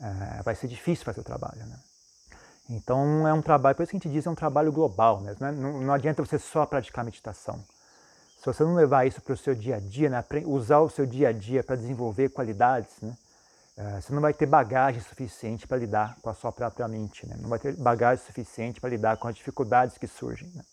uh, 0.00 0.42
vai 0.42 0.54
ser 0.54 0.68
difícil 0.68 1.04
fazer 1.04 1.20
o 1.20 1.24
trabalho. 1.24 1.64
Né? 1.66 1.78
Então 2.70 3.26
é 3.26 3.32
um 3.32 3.42
trabalho, 3.42 3.76
por 3.76 3.82
isso 3.82 3.90
que 3.90 3.96
a 3.96 4.00
gente 4.00 4.12
diz 4.12 4.26
é 4.26 4.30
um 4.30 4.34
trabalho 4.34 4.70
global, 4.70 5.20
né? 5.20 5.34
não, 5.40 5.80
não, 5.80 5.92
adianta 5.92 6.24
você 6.24 6.38
só 6.38 6.66
praticar 6.66 7.04
meditação. 7.04 7.62
Se 8.38 8.46
você 8.46 8.62
não 8.62 8.74
levar 8.74 9.06
isso 9.06 9.20
para 9.20 9.32
o 9.32 9.36
seu 9.36 9.54
dia 9.54 9.76
a 9.76 9.80
dia, 9.80 10.08
né? 10.08 10.24
usar 10.46 10.78
o 10.78 10.88
seu 10.88 11.06
dia 11.06 11.30
a 11.30 11.32
dia 11.32 11.64
para 11.64 11.76
desenvolver 11.76 12.28
qualidades, 12.28 13.00
né? 13.02 13.16
Uh, 13.78 14.02
você 14.02 14.12
não 14.12 14.20
vai 14.20 14.34
ter 14.34 14.44
bagagem 14.44 15.00
suficiente 15.00 15.64
para 15.64 15.76
lidar 15.76 16.16
com 16.20 16.28
a 16.28 16.34
sua 16.34 16.50
própria 16.50 16.88
mente, 16.88 17.24
né? 17.28 17.36
não 17.40 17.48
vai 17.48 17.60
ter 17.60 17.76
bagagem 17.76 18.24
suficiente 18.26 18.80
para 18.80 18.90
lidar 18.90 19.16
com 19.18 19.28
as 19.28 19.36
dificuldades 19.36 19.96
que 19.96 20.08
surgem. 20.08 20.50
Né? 20.52 20.64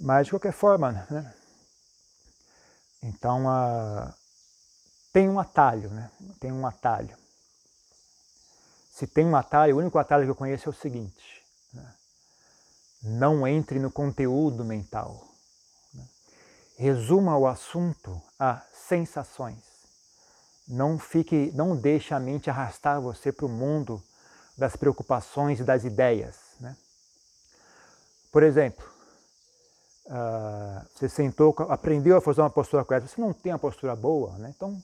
Mas, 0.00 0.26
de 0.26 0.32
qualquer 0.32 0.52
forma, 0.52 1.06
né? 1.08 1.32
então 3.00 3.46
uh, 3.46 4.12
tem 5.12 5.28
um 5.28 5.38
atalho, 5.38 5.88
né? 5.90 6.10
tem 6.40 6.50
um 6.50 6.66
atalho. 6.66 7.16
Se 8.96 9.06
tem 9.06 9.26
um 9.26 9.36
atalho, 9.36 9.76
o 9.76 9.78
único 9.78 9.98
atalho 9.98 10.24
que 10.24 10.30
eu 10.30 10.34
conheço 10.34 10.70
é 10.70 10.70
o 10.70 10.74
seguinte, 10.74 11.44
né? 11.70 11.94
não 13.02 13.46
entre 13.46 13.78
no 13.78 13.90
conteúdo 13.90 14.64
mental 14.64 15.22
resuma 16.78 17.36
o 17.36 17.46
assunto 17.46 18.22
a 18.38 18.62
sensações. 18.72 19.58
Não 20.66 20.98
fique, 20.98 21.52
não 21.54 21.76
deixe 21.76 22.14
a 22.14 22.20
mente 22.20 22.48
arrastar 22.48 22.98
você 23.00 23.30
para 23.30 23.44
o 23.44 23.50
mundo 23.50 24.02
das 24.56 24.76
preocupações 24.76 25.60
e 25.60 25.64
das 25.64 25.84
ideias. 25.84 26.36
Né? 26.58 26.74
Por 28.32 28.42
exemplo, 28.42 28.82
uh, 30.06 30.86
você 30.94 31.06
sentou, 31.06 31.54
aprendeu 31.68 32.16
a 32.16 32.20
fazer 32.22 32.40
uma 32.40 32.50
postura 32.50 32.82
correta, 32.82 33.06
você 33.06 33.20
não 33.20 33.34
tem 33.34 33.52
uma 33.52 33.58
postura 33.58 33.94
boa, 33.94 34.38
né? 34.38 34.50
então 34.56 34.82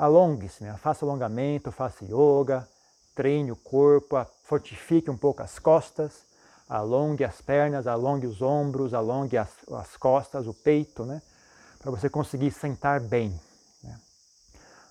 alongue-se, 0.00 0.64
né? 0.64 0.74
faça 0.78 1.04
alongamento, 1.04 1.70
faça 1.70 2.02
yoga, 2.06 2.66
treine 3.14 3.52
o 3.52 3.56
corpo, 3.56 4.16
fortifique 4.44 5.10
um 5.10 5.16
pouco 5.16 5.42
as 5.42 5.58
costas, 5.58 6.24
alongue 6.66 7.22
as 7.22 7.42
pernas, 7.42 7.86
alongue 7.86 8.26
os 8.26 8.40
ombros, 8.40 8.94
alongue 8.94 9.36
as, 9.36 9.50
as 9.72 9.98
costas, 9.98 10.46
o 10.46 10.54
peito, 10.54 11.04
né? 11.04 11.20
Para 11.78 11.90
você 11.90 12.08
conseguir 12.08 12.50
sentar 12.50 12.98
bem. 12.98 13.38
Né? 13.82 14.00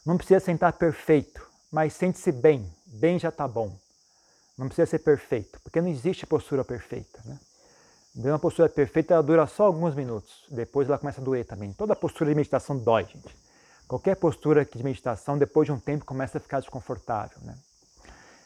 Não 0.05 0.15
precisa 0.15 0.39
sentar 0.39 0.73
perfeito, 0.73 1.41
mas 1.71 1.93
sente-se 1.93 2.31
bem. 2.31 2.71
Bem 2.85 3.17
já 3.17 3.29
está 3.29 3.47
bom. 3.47 3.75
Não 4.55 4.67
precisa 4.67 4.85
ser 4.85 4.99
perfeito, 4.99 5.59
porque 5.63 5.81
não 5.81 5.89
existe 5.89 6.27
postura 6.27 6.63
perfeita. 6.63 7.19
Né? 7.25 7.39
Uma 8.15 8.37
postura 8.37 8.69
perfeita 8.69 9.15
ela 9.15 9.23
dura 9.23 9.47
só 9.47 9.65
alguns 9.65 9.95
minutos, 9.95 10.45
depois 10.51 10.87
ela 10.87 10.99
começa 10.99 11.19
a 11.19 11.23
doer 11.23 11.45
também. 11.45 11.73
Toda 11.73 11.95
postura 11.95 12.29
de 12.29 12.35
meditação 12.35 12.77
dói, 12.77 13.05
gente. 13.05 13.48
Qualquer 13.89 14.17
postura 14.17 14.63
de 14.63 14.83
meditação, 14.83 15.35
depois 15.35 15.65
de 15.65 15.71
um 15.71 15.79
tempo, 15.79 16.05
começa 16.05 16.37
a 16.37 16.41
ficar 16.41 16.59
desconfortável. 16.59 17.39
Né? 17.41 17.57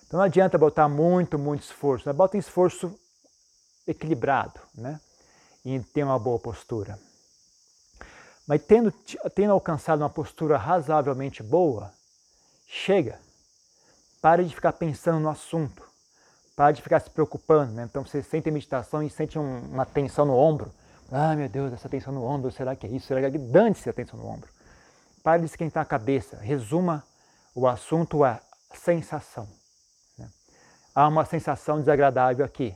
Então 0.07 0.17
não 0.17 0.23
adianta 0.23 0.57
botar 0.57 0.88
muito, 0.88 1.38
muito 1.38 1.63
esforço. 1.63 2.07
Né? 2.07 2.13
Bota 2.13 2.38
em 2.38 2.39
esforço 2.39 2.97
equilibrado 3.85 4.57
né? 4.73 5.01
e 5.65 5.77
ter 5.81 6.05
uma 6.05 6.17
boa 6.17 6.39
postura. 6.39 6.97
Mas 8.47 8.63
tendo, 8.63 8.89
tendo 9.35 9.51
alcançado 9.51 10.00
uma 10.00 10.09
postura 10.09 10.57
razoavelmente 10.57 11.43
boa, 11.43 11.91
chega. 12.65 13.19
Pare 14.21 14.45
de 14.45 14.55
ficar 14.55 14.71
pensando 14.71 15.19
no 15.19 15.29
assunto. 15.29 15.83
Pare 16.55 16.77
de 16.77 16.81
ficar 16.81 17.01
se 17.01 17.09
preocupando. 17.09 17.73
Né? 17.73 17.83
Então 17.83 18.05
você 18.05 18.23
sente 18.23 18.47
a 18.47 18.51
meditação 18.51 19.03
e 19.03 19.09
sente 19.09 19.38
um, 19.38 19.59
uma 19.73 19.85
tensão 19.85 20.23
no 20.23 20.38
ombro. 20.38 20.73
Ah, 21.12 21.35
meu 21.35 21.50
Deus, 21.50 21.73
essa 21.73 21.89
tensão 21.89 22.13
no 22.13 22.23
ombro, 22.23 22.50
será 22.50 22.77
que 22.77 22.88
é 22.88 22.89
isso? 22.89 23.07
Será 23.07 23.29
que 23.29 23.35
é 23.35 23.39
Dane-se 23.39 23.89
a 23.89 23.93
tensão 23.93 24.17
no 24.17 24.25
ombro. 24.25 24.52
Pare 25.24 25.39
de 25.39 25.46
esquentar 25.46 25.82
a 25.82 25.86
cabeça. 25.86 26.38
Resuma 26.38 27.03
o 27.56 27.68
assunto 27.68 28.24
a 28.24 28.42
sensação. 28.74 29.48
Né? 30.18 30.30
Há 30.94 31.08
uma 31.08 31.25
sensação 31.25 31.80
desagradável 31.80 32.46
aqui. 32.46 32.75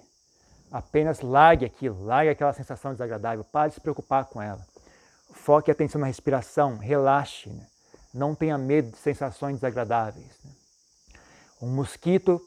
Apenas 0.71 1.21
largue 1.21 1.65
aquilo, 1.65 2.03
largue 2.03 2.29
aquela 2.29 2.53
sensação 2.53 2.91
desagradável, 2.91 3.43
pare 3.43 3.69
de 3.69 3.75
se 3.75 3.81
preocupar 3.81 4.25
com 4.25 4.41
ela. 4.41 4.65
Foque 5.31 5.71
a 5.71 5.73
atenção 5.73 6.01
na 6.01 6.07
respiração, 6.07 6.77
relaxe, 6.77 7.49
né? 7.49 7.67
não 8.13 8.35
tenha 8.35 8.57
medo 8.57 8.91
de 8.91 8.97
sensações 8.97 9.55
desagradáveis. 9.55 10.37
Né? 10.43 10.51
Um 11.61 11.67
mosquito 11.67 12.41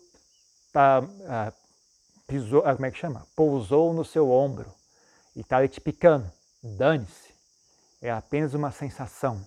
tá, 0.72 1.02
ah, 1.26 1.52
pisou, 2.26 2.62
ah, 2.64 2.74
como 2.74 2.86
é 2.86 2.90
que 2.90 2.98
chama? 2.98 3.26
pousou 3.34 3.92
no 3.92 4.04
seu 4.04 4.30
ombro 4.30 4.72
e 5.34 5.40
está 5.40 5.66
te 5.66 5.80
picando. 5.80 6.30
Dane-se, 6.62 7.34
é 8.02 8.10
apenas 8.10 8.52
uma 8.52 8.70
sensação, 8.70 9.42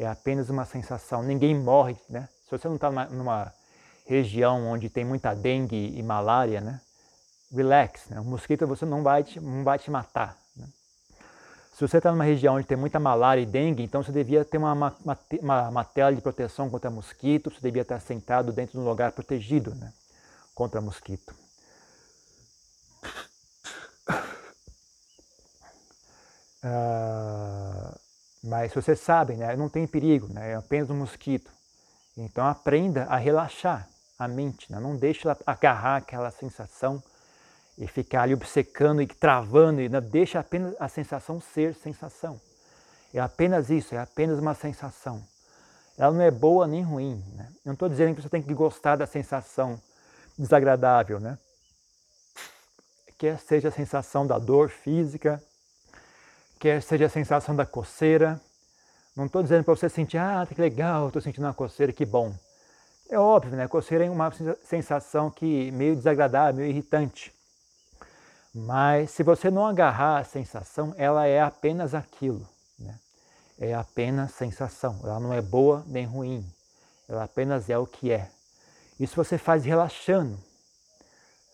é 0.00 0.08
apenas 0.08 0.48
uma 0.48 0.64
sensação. 0.64 1.22
Ninguém 1.22 1.54
morre, 1.54 1.96
né? 2.08 2.28
Se 2.44 2.50
você 2.50 2.66
não 2.66 2.76
está 2.76 2.90
numa, 2.90 3.52
região 4.06 4.66
onde 4.66 4.88
tem 4.88 5.04
muita 5.04 5.34
dengue 5.34 5.94
e 5.96 6.02
malária, 6.02 6.60
né? 6.60 6.80
relax, 7.52 8.08
né? 8.08 8.20
o 8.20 8.24
mosquito 8.24 8.66
você 8.66 8.86
não 8.86 9.02
vai 9.02 9.22
te, 9.24 9.38
não 9.40 9.62
vai 9.62 9.78
te 9.78 9.90
matar. 9.90 10.36
Né? 10.56 10.66
Se 11.74 11.86
você 11.86 11.98
está 11.98 12.10
numa 12.10 12.24
região 12.24 12.54
onde 12.54 12.66
tem 12.66 12.76
muita 12.76 12.98
malária 12.98 13.40
e 13.40 13.46
dengue, 13.46 13.82
então 13.82 14.02
você 14.02 14.10
devia 14.10 14.44
ter 14.44 14.58
uma, 14.58 14.72
uma, 14.72 14.96
uma, 15.40 15.68
uma 15.68 15.84
tela 15.84 16.14
de 16.14 16.20
proteção 16.20 16.70
contra 16.70 16.90
mosquito, 16.90 17.50
você 17.50 17.60
devia 17.60 17.82
estar 17.82 18.00
sentado 18.00 18.52
dentro 18.52 18.72
de 18.72 18.78
um 18.78 18.88
lugar 18.88 19.12
protegido 19.12 19.74
né? 19.74 19.92
contra 20.54 20.80
mosquito. 20.80 21.34
Uh, 26.62 27.59
mas 28.42 28.72
você 28.72 28.96
sabe, 28.96 29.34
né, 29.34 29.54
não 29.56 29.68
tem 29.68 29.86
perigo, 29.86 30.32
né, 30.32 30.52
é 30.52 30.54
apenas 30.54 30.90
um 30.90 30.96
mosquito. 30.96 31.50
Então 32.16 32.46
aprenda 32.46 33.04
a 33.04 33.16
relaxar 33.16 33.88
a 34.18 34.28
mente, 34.28 34.70
né, 34.70 34.78
não 34.80 34.96
deixe 34.96 35.26
ela 35.26 35.36
agarrar 35.46 35.96
aquela 35.96 36.30
sensação 36.30 37.02
e 37.78 37.86
ficar 37.86 38.22
ali 38.22 38.34
obcecando 38.34 39.00
e 39.00 39.06
travando, 39.06 39.80
não, 39.88 40.00
deixa 40.00 40.38
apenas 40.38 40.74
a 40.78 40.88
sensação 40.88 41.40
ser 41.40 41.74
sensação. 41.74 42.40
É 43.12 43.18
apenas 43.18 43.70
isso, 43.70 43.94
é 43.94 43.98
apenas 43.98 44.38
uma 44.38 44.54
sensação. 44.54 45.22
Ela 45.98 46.12
não 46.12 46.22
é 46.22 46.30
boa 46.30 46.66
nem 46.66 46.82
ruim. 46.82 47.22
Né? 47.34 47.46
Eu 47.48 47.70
não 47.70 47.72
estou 47.72 47.88
dizendo 47.88 48.14
que 48.14 48.22
você 48.22 48.28
tem 48.28 48.42
que 48.42 48.54
gostar 48.54 48.96
da 48.96 49.06
sensação 49.06 49.80
desagradável, 50.38 51.20
né? 51.20 51.38
Seja 53.46 53.68
a 53.68 53.72
sensação 53.72 54.26
da 54.26 54.38
dor 54.38 54.70
física, 54.70 55.42
quer 56.60 56.82
seja 56.82 57.06
a 57.06 57.08
sensação 57.08 57.56
da 57.56 57.64
coceira. 57.64 58.38
Não 59.16 59.26
estou 59.26 59.42
dizendo 59.42 59.64
para 59.64 59.74
você 59.74 59.88
sentir, 59.88 60.18
ah, 60.18 60.46
que 60.46 60.60
legal, 60.60 61.08
estou 61.08 61.20
sentindo 61.20 61.44
uma 61.44 61.54
coceira, 61.54 61.92
que 61.92 62.04
bom. 62.04 62.32
É 63.08 63.18
óbvio, 63.18 63.56
né? 63.56 63.66
Coceira 63.66 64.04
é 64.04 64.10
uma 64.10 64.30
sensação 64.62 65.30
que 65.30 65.72
meio 65.72 65.96
desagradável, 65.96 66.60
meio 66.60 66.70
irritante. 66.70 67.32
Mas 68.54 69.10
se 69.10 69.22
você 69.22 69.50
não 69.50 69.66
agarrar 69.66 70.18
a 70.18 70.24
sensação, 70.24 70.94
ela 70.96 71.26
é 71.26 71.40
apenas 71.40 71.94
aquilo. 71.94 72.46
Né? 72.78 72.94
É 73.58 73.74
apenas 73.74 74.32
sensação. 74.32 75.00
Ela 75.02 75.18
não 75.18 75.32
é 75.32 75.40
boa 75.40 75.82
nem 75.88 76.04
ruim. 76.04 76.44
Ela 77.08 77.24
apenas 77.24 77.68
é 77.70 77.78
o 77.78 77.86
que 77.86 78.12
é. 78.12 78.28
Isso 78.98 79.16
você 79.16 79.38
faz 79.38 79.64
relaxando. 79.64 80.38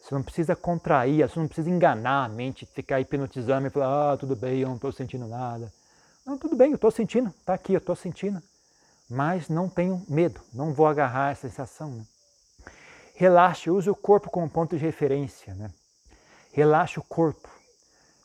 Você 0.06 0.14
não 0.14 0.22
precisa 0.22 0.54
contrair, 0.54 1.28
você 1.28 1.36
não 1.36 1.48
precisa 1.48 1.68
enganar 1.68 2.26
a 2.26 2.28
mente, 2.28 2.64
ficar 2.64 3.00
hipnotizando 3.00 3.66
e 3.66 3.70
falar, 3.70 4.12
ah, 4.12 4.16
tudo 4.16 4.36
bem, 4.36 4.60
eu 4.60 4.68
não 4.68 4.76
estou 4.76 4.92
sentindo 4.92 5.26
nada. 5.26 5.72
Não, 6.24 6.38
tudo 6.38 6.54
bem, 6.54 6.70
eu 6.70 6.76
estou 6.76 6.92
sentindo, 6.92 7.28
está 7.30 7.54
aqui, 7.54 7.72
eu 7.72 7.78
estou 7.78 7.96
sentindo. 7.96 8.40
Mas 9.10 9.48
não 9.48 9.68
tenho 9.68 10.00
medo, 10.08 10.40
não 10.54 10.72
vou 10.72 10.86
agarrar 10.86 11.30
a 11.30 11.34
sensação. 11.34 11.90
Né? 11.90 12.04
Relaxe, 13.16 13.68
use 13.68 13.90
o 13.90 13.96
corpo 13.96 14.30
como 14.30 14.48
ponto 14.48 14.76
de 14.76 14.84
referência. 14.84 15.52
Né? 15.54 15.72
Relaxa 16.52 17.00
o 17.00 17.02
corpo. 17.02 17.48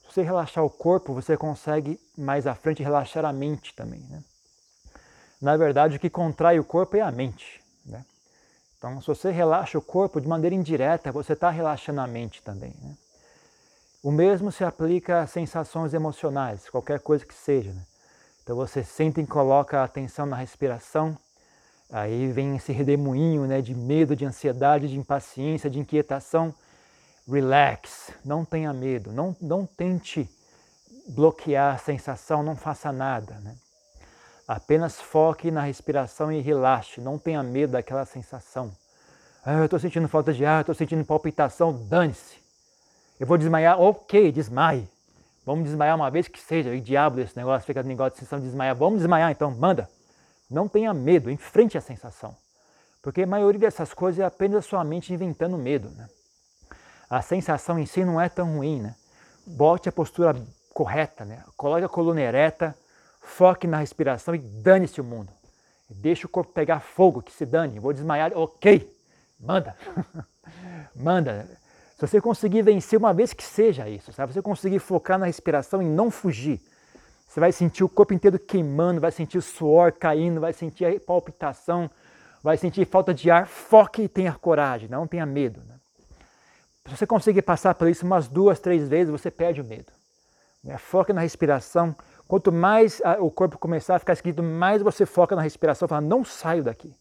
Se 0.03 0.13
você 0.13 0.21
relaxar 0.21 0.63
o 0.63 0.69
corpo, 0.69 1.15
você 1.15 1.35
consegue 1.35 1.99
mais 2.15 2.45
à 2.45 2.53
frente 2.53 2.83
relaxar 2.83 3.25
a 3.25 3.33
mente 3.33 3.73
também. 3.73 4.01
Né? 4.01 4.23
Na 5.41 5.57
verdade, 5.57 5.97
o 5.97 5.99
que 5.99 6.11
contrai 6.11 6.59
o 6.59 6.63
corpo 6.63 6.95
é 6.95 7.01
a 7.01 7.11
mente. 7.11 7.60
Então, 8.81 8.99
se 8.99 9.05
você 9.05 9.29
relaxa 9.29 9.77
o 9.77 9.81
corpo 9.81 10.19
de 10.19 10.27
maneira 10.27 10.55
indireta, 10.55 11.11
você 11.11 11.33
está 11.33 11.51
relaxando 11.51 12.01
a 12.01 12.07
mente 12.07 12.41
também. 12.41 12.73
Né? 12.81 12.95
O 14.01 14.11
mesmo 14.11 14.51
se 14.51 14.63
aplica 14.63 15.21
a 15.21 15.27
sensações 15.27 15.93
emocionais, 15.93 16.67
qualquer 16.67 16.99
coisa 16.99 17.23
que 17.23 17.33
seja. 17.35 17.71
Né? 17.71 17.83
Então, 18.41 18.55
você 18.55 18.83
senta 18.83 19.21
e 19.21 19.27
coloca 19.27 19.79
a 19.79 19.83
atenção 19.83 20.25
na 20.25 20.35
respiração, 20.35 21.15
aí 21.91 22.31
vem 22.31 22.55
esse 22.55 22.71
redemoinho 22.71 23.45
né, 23.45 23.61
de 23.61 23.75
medo, 23.75 24.15
de 24.15 24.25
ansiedade, 24.25 24.87
de 24.87 24.97
impaciência, 24.97 25.69
de 25.69 25.77
inquietação. 25.77 26.51
Relax, 27.31 28.11
não 28.25 28.43
tenha 28.43 28.73
medo, 28.73 29.11
não, 29.11 29.37
não 29.39 29.63
tente 29.63 30.27
bloquear 31.07 31.75
a 31.75 31.77
sensação, 31.77 32.41
não 32.41 32.55
faça 32.55 32.91
nada. 32.91 33.35
Né? 33.41 33.55
Apenas 34.51 34.99
foque 34.99 35.49
na 35.49 35.61
respiração 35.61 36.29
e 36.29 36.41
relaxe, 36.41 36.99
não 36.99 37.17
tenha 37.17 37.41
medo 37.41 37.71
daquela 37.71 38.05
sensação. 38.05 38.69
Ah, 39.45 39.59
eu 39.59 39.63
estou 39.63 39.79
sentindo 39.79 40.09
falta 40.09 40.33
de 40.33 40.43
ar, 40.43 40.59
estou 40.59 40.75
sentindo 40.75 41.05
palpitação, 41.05 41.71
dane-se. 41.87 42.37
Eu 43.17 43.25
vou 43.25 43.37
desmaiar, 43.37 43.79
ok, 43.79 44.29
desmaie. 44.29 44.89
Vamos 45.45 45.63
desmaiar 45.63 45.95
uma 45.95 46.11
vez 46.11 46.27
que 46.27 46.37
seja, 46.37 46.75
e 46.75 46.81
diabo 46.81 47.21
esse 47.21 47.37
negócio, 47.37 47.65
fica 47.65 47.81
negócio 47.81 48.11
de 48.11 48.17
sensação 48.17 48.39
de 48.39 48.45
desmaiar. 48.47 48.75
Vamos 48.75 48.99
desmaiar 48.99 49.31
então, 49.31 49.49
manda. 49.51 49.89
Não 50.49 50.67
tenha 50.67 50.93
medo, 50.93 51.31
enfrente 51.31 51.77
a 51.77 51.81
sensação. 51.81 52.35
Porque 53.01 53.21
a 53.21 53.27
maioria 53.27 53.61
dessas 53.61 53.93
coisas 53.93 54.19
é 54.19 54.25
apenas 54.25 54.57
a 54.57 54.61
sua 54.67 54.83
mente 54.83 55.13
inventando 55.13 55.57
medo. 55.57 55.89
Né? 55.91 56.09
A 57.09 57.21
sensação 57.21 57.79
em 57.79 57.85
si 57.85 58.03
não 58.03 58.19
é 58.19 58.27
tão 58.27 58.57
ruim. 58.57 58.81
Né? 58.81 58.95
Bote 59.47 59.87
a 59.87 59.93
postura 59.93 60.35
correta, 60.73 61.23
né? 61.23 61.41
coloque 61.55 61.85
a 61.85 61.89
coluna 61.89 62.19
ereta, 62.19 62.75
foque 63.21 63.67
na 63.67 63.77
respiração 63.77 64.35
e 64.35 64.39
dane-se 64.39 64.99
o 64.99 65.03
mundo. 65.03 65.31
Deixe 65.89 66.25
o 66.25 66.29
corpo 66.29 66.51
pegar 66.51 66.79
fogo, 66.79 67.21
que 67.21 67.31
se 67.31 67.45
dane. 67.45 67.79
Vou 67.79 67.93
desmaiar, 67.93 68.31
ok, 68.35 68.91
manda. 69.39 69.75
manda. 70.95 71.47
Se 71.95 72.07
você 72.07 72.19
conseguir 72.19 72.63
vencer 72.63 72.97
uma 72.97 73.13
vez 73.13 73.31
que 73.33 73.43
seja 73.43 73.87
isso, 73.87 74.11
se 74.11 74.25
você 74.25 74.41
conseguir 74.41 74.79
focar 74.79 75.19
na 75.19 75.27
respiração 75.27 75.81
e 75.81 75.85
não 75.85 76.09
fugir, 76.09 76.59
você 77.27 77.39
vai 77.39 77.51
sentir 77.51 77.83
o 77.83 77.89
corpo 77.89 78.13
inteiro 78.13 78.39
queimando, 78.39 78.99
vai 78.99 79.11
sentir 79.11 79.37
o 79.37 79.41
suor 79.41 79.93
caindo, 79.93 80.41
vai 80.41 80.51
sentir 80.51 80.85
a 80.85 80.99
palpitação, 80.99 81.89
vai 82.43 82.57
sentir 82.57 82.85
falta 82.85 83.13
de 83.13 83.29
ar. 83.29 83.47
Foque 83.47 84.01
e 84.01 84.07
tenha 84.09 84.33
coragem, 84.33 84.89
não 84.89 85.07
tenha 85.07 85.25
medo. 85.25 85.61
Né? 85.65 85.75
Se 86.87 86.97
você 86.97 87.07
conseguir 87.07 87.41
passar 87.41 87.75
por 87.75 87.87
isso 87.87 88.05
umas 88.05 88.27
duas, 88.27 88.59
três 88.59 88.87
vezes, 88.89 89.11
você 89.11 89.29
perde 89.29 89.61
o 89.61 89.63
medo. 89.63 89.91
Né? 90.63 90.77
Foque 90.77 91.13
na 91.13 91.21
respiração. 91.21 91.95
Quanto 92.31 92.49
mais 92.49 93.01
o 93.19 93.29
corpo 93.29 93.57
começar 93.57 93.97
a 93.97 93.99
ficar 93.99 94.13
esquisito, 94.13 94.41
mais 94.41 94.81
você 94.81 95.05
foca 95.05 95.35
na 95.35 95.41
respiração, 95.41 95.85
fala, 95.85 95.99
não 95.99 96.23
saio 96.23 96.63
daqui. 96.63 96.95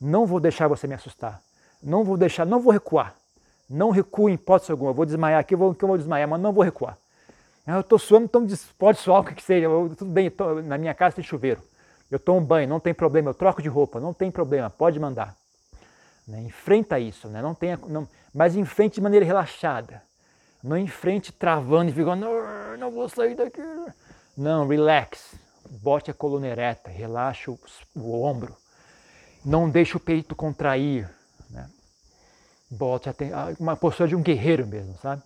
Não 0.00 0.26
vou 0.26 0.40
deixar 0.40 0.66
você 0.66 0.88
me 0.88 0.94
assustar. 0.94 1.40
Não 1.80 2.02
vou 2.02 2.16
deixar, 2.16 2.44
não 2.44 2.58
vou 2.58 2.72
recuar. 2.72 3.14
Não 3.70 3.90
recuo 3.90 4.28
em 4.28 4.32
hipótese 4.32 4.72
alguma. 4.72 4.90
Eu 4.90 4.94
vou 4.94 5.06
desmaiar 5.06 5.38
aqui, 5.38 5.54
eu 5.54 5.58
vou, 5.58 5.76
eu 5.80 5.86
vou 5.86 5.96
desmaiar, 5.96 6.28
mas 6.28 6.40
não 6.40 6.52
vou 6.52 6.64
recuar. 6.64 6.98
Eu 7.64 7.82
estou 7.82 8.00
suando, 8.00 8.24
então 8.24 8.44
pode 8.76 8.98
suar 8.98 9.20
o 9.20 9.24
que 9.24 9.40
seja. 9.40 9.66
Eu, 9.66 9.94
tudo 9.96 10.10
bem, 10.10 10.28
tô, 10.28 10.60
na 10.60 10.76
minha 10.76 10.92
casa 10.92 11.14
tem 11.14 11.24
chuveiro. 11.24 11.62
Eu 12.10 12.18
tomo 12.18 12.40
banho, 12.40 12.68
não 12.68 12.80
tem 12.80 12.92
problema. 12.92 13.30
Eu 13.30 13.34
troco 13.34 13.62
de 13.62 13.68
roupa, 13.68 14.00
não 14.00 14.12
tem 14.12 14.28
problema. 14.28 14.68
Pode 14.68 14.98
mandar. 14.98 15.36
Né? 16.26 16.42
Enfrenta 16.42 16.98
isso, 16.98 17.28
né? 17.28 17.40
não 17.40 17.54
tenha, 17.54 17.78
não, 17.86 18.08
mas 18.34 18.56
enfrente 18.56 18.96
de 18.96 19.00
maneira 19.00 19.24
relaxada. 19.24 20.02
Não 20.60 20.76
enfrente 20.76 21.30
travando 21.30 21.92
e 21.92 21.94
ficando, 21.94 22.26
não, 22.26 22.76
não 22.76 22.90
vou 22.90 23.08
sair 23.08 23.36
daqui. 23.36 23.62
Não, 24.36 24.66
relax. 24.66 25.36
Bote 25.80 26.10
a 26.10 26.14
coluna 26.14 26.46
ereta, 26.46 26.90
relaxa 26.90 27.50
o, 27.50 27.58
o 27.94 28.22
ombro. 28.22 28.56
Não 29.44 29.68
deixe 29.70 29.96
o 29.96 30.00
peito 30.00 30.34
contrair. 30.34 31.08
Né? 31.50 31.68
Bote 32.70 33.08
uma 33.58 33.76
postura 33.76 34.08
de 34.08 34.16
um 34.16 34.22
guerreiro 34.22 34.66
mesmo, 34.66 34.96
sabe? 34.98 35.22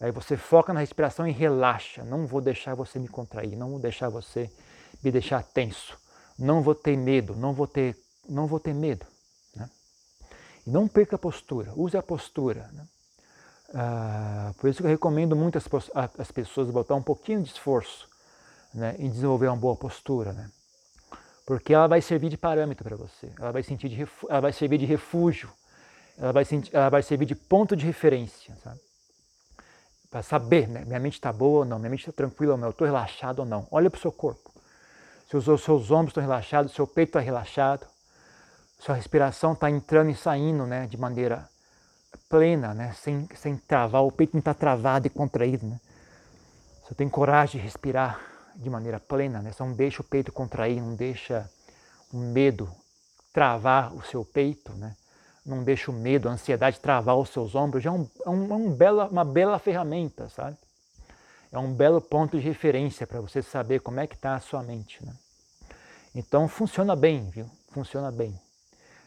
Aí 0.00 0.10
você 0.12 0.36
foca 0.36 0.72
na 0.72 0.80
respiração 0.80 1.26
e 1.26 1.32
relaxa. 1.32 2.04
Não 2.04 2.26
vou 2.26 2.40
deixar 2.40 2.74
você 2.74 2.98
me 2.98 3.08
contrair, 3.08 3.56
não 3.56 3.70
vou 3.70 3.80
deixar 3.80 4.08
você 4.08 4.50
me 5.02 5.10
deixar 5.10 5.42
tenso. 5.42 5.98
Não 6.38 6.62
vou 6.62 6.74
ter 6.74 6.96
medo, 6.96 7.34
não 7.34 7.52
vou 7.52 7.66
ter, 7.66 7.96
não 8.28 8.46
vou 8.46 8.60
ter 8.60 8.72
medo. 8.72 9.04
Né? 9.54 9.68
E 10.66 10.70
não 10.70 10.88
perca 10.88 11.16
a 11.16 11.18
postura, 11.18 11.72
use 11.76 11.96
a 11.96 12.02
postura. 12.02 12.70
Né? 12.72 12.86
Ah, 13.74 14.54
por 14.58 14.70
isso 14.70 14.80
que 14.80 14.86
eu 14.86 14.90
recomendo 14.90 15.36
muito 15.36 15.58
as, 15.58 15.68
as 16.16 16.30
pessoas 16.30 16.70
botar 16.70 16.94
um 16.94 17.02
pouquinho 17.02 17.42
de 17.42 17.50
esforço 17.50 18.07
né, 18.74 18.94
em 18.98 19.10
desenvolver 19.10 19.48
uma 19.48 19.56
boa 19.56 19.76
postura. 19.76 20.32
Né? 20.32 20.50
Porque 21.46 21.72
ela 21.72 21.86
vai 21.86 22.00
servir 22.00 22.28
de 22.28 22.36
parâmetro 22.36 22.84
para 22.84 22.96
você, 22.96 23.30
ela 23.38 23.52
vai, 23.52 23.62
sentir 23.62 23.88
de, 23.88 24.06
ela 24.28 24.40
vai 24.40 24.52
servir 24.52 24.78
de 24.78 24.86
refúgio, 24.86 25.50
ela 26.18 26.32
vai, 26.32 26.44
sentir, 26.44 26.74
ela 26.74 26.88
vai 26.88 27.02
servir 27.02 27.26
de 27.26 27.34
ponto 27.34 27.76
de 27.76 27.86
referência. 27.86 28.54
Sabe? 28.62 28.80
para 30.10 30.22
saber, 30.22 30.68
né? 30.68 30.84
minha 30.86 30.98
mente 30.98 31.14
está 31.14 31.32
boa 31.32 31.60
ou 31.60 31.64
não, 31.64 31.78
minha 31.78 31.90
mente 31.90 32.00
está 32.00 32.12
tranquila 32.12 32.52
ou 32.52 32.58
não, 32.58 32.68
eu 32.68 32.72
estou 32.72 32.86
relaxado 32.86 33.40
ou 33.40 33.44
não. 33.44 33.66
Olha 33.70 33.90
para 33.90 33.98
o 33.98 34.00
seu 34.00 34.12
corpo. 34.12 34.50
Se 35.28 35.36
os 35.36 35.44
seus 35.44 35.90
ombros 35.90 36.10
estão 36.10 36.22
relaxados, 36.22 36.72
seu 36.72 36.86
peito 36.86 37.10
está 37.10 37.20
relaxado, 37.20 37.86
sua 38.78 38.94
respiração 38.94 39.52
está 39.52 39.70
entrando 39.70 40.10
e 40.10 40.14
saindo 40.14 40.66
né? 40.66 40.86
de 40.86 40.96
maneira 40.96 41.48
plena, 42.28 42.72
né? 42.72 42.94
sem, 42.94 43.28
sem 43.34 43.56
travar, 43.56 44.02
o 44.02 44.10
peito 44.10 44.32
não 44.32 44.38
está 44.38 44.54
travado 44.54 45.06
e 45.06 45.10
contraído. 45.10 45.66
Né? 45.66 45.78
Você 46.84 46.94
tem 46.94 47.08
coragem 47.08 47.60
de 47.60 47.64
respirar 47.64 48.18
de 48.58 48.68
maneira 48.68 49.00
plena, 49.00 49.40
né? 49.40 49.52
Você 49.52 49.62
não 49.62 49.72
deixa 49.72 50.02
o 50.02 50.04
peito 50.04 50.32
contrair, 50.32 50.80
não 50.80 50.94
deixa 50.94 51.48
o 52.12 52.18
medo 52.18 52.68
travar 53.32 53.94
o 53.94 54.02
seu 54.02 54.24
peito, 54.24 54.72
né? 54.72 54.94
não 55.48 55.64
deixa 55.64 55.90
o 55.90 55.94
medo, 55.94 56.28
a 56.28 56.32
ansiedade 56.32 56.78
travar 56.78 57.16
os 57.16 57.30
seus 57.30 57.54
ombros, 57.54 57.82
já 57.82 57.90
é, 57.90 57.92
um, 57.92 58.08
é, 58.24 58.28
um, 58.28 58.52
é 58.52 58.54
um 58.54 58.70
bela, 58.70 59.08
uma 59.08 59.24
bela 59.24 59.58
ferramenta, 59.58 60.28
sabe? 60.28 60.56
É 61.50 61.58
um 61.58 61.72
belo 61.72 62.00
ponto 62.00 62.38
de 62.38 62.44
referência 62.44 63.06
para 63.06 63.20
você 63.20 63.40
saber 63.40 63.80
como 63.80 63.98
é 63.98 64.06
que 64.06 64.14
está 64.14 64.34
a 64.34 64.40
sua 64.40 64.62
mente. 64.62 65.04
Né? 65.04 65.14
Então 66.14 66.46
funciona 66.46 66.94
bem, 66.94 67.30
viu? 67.30 67.50
Funciona 67.70 68.12
bem. 68.12 68.38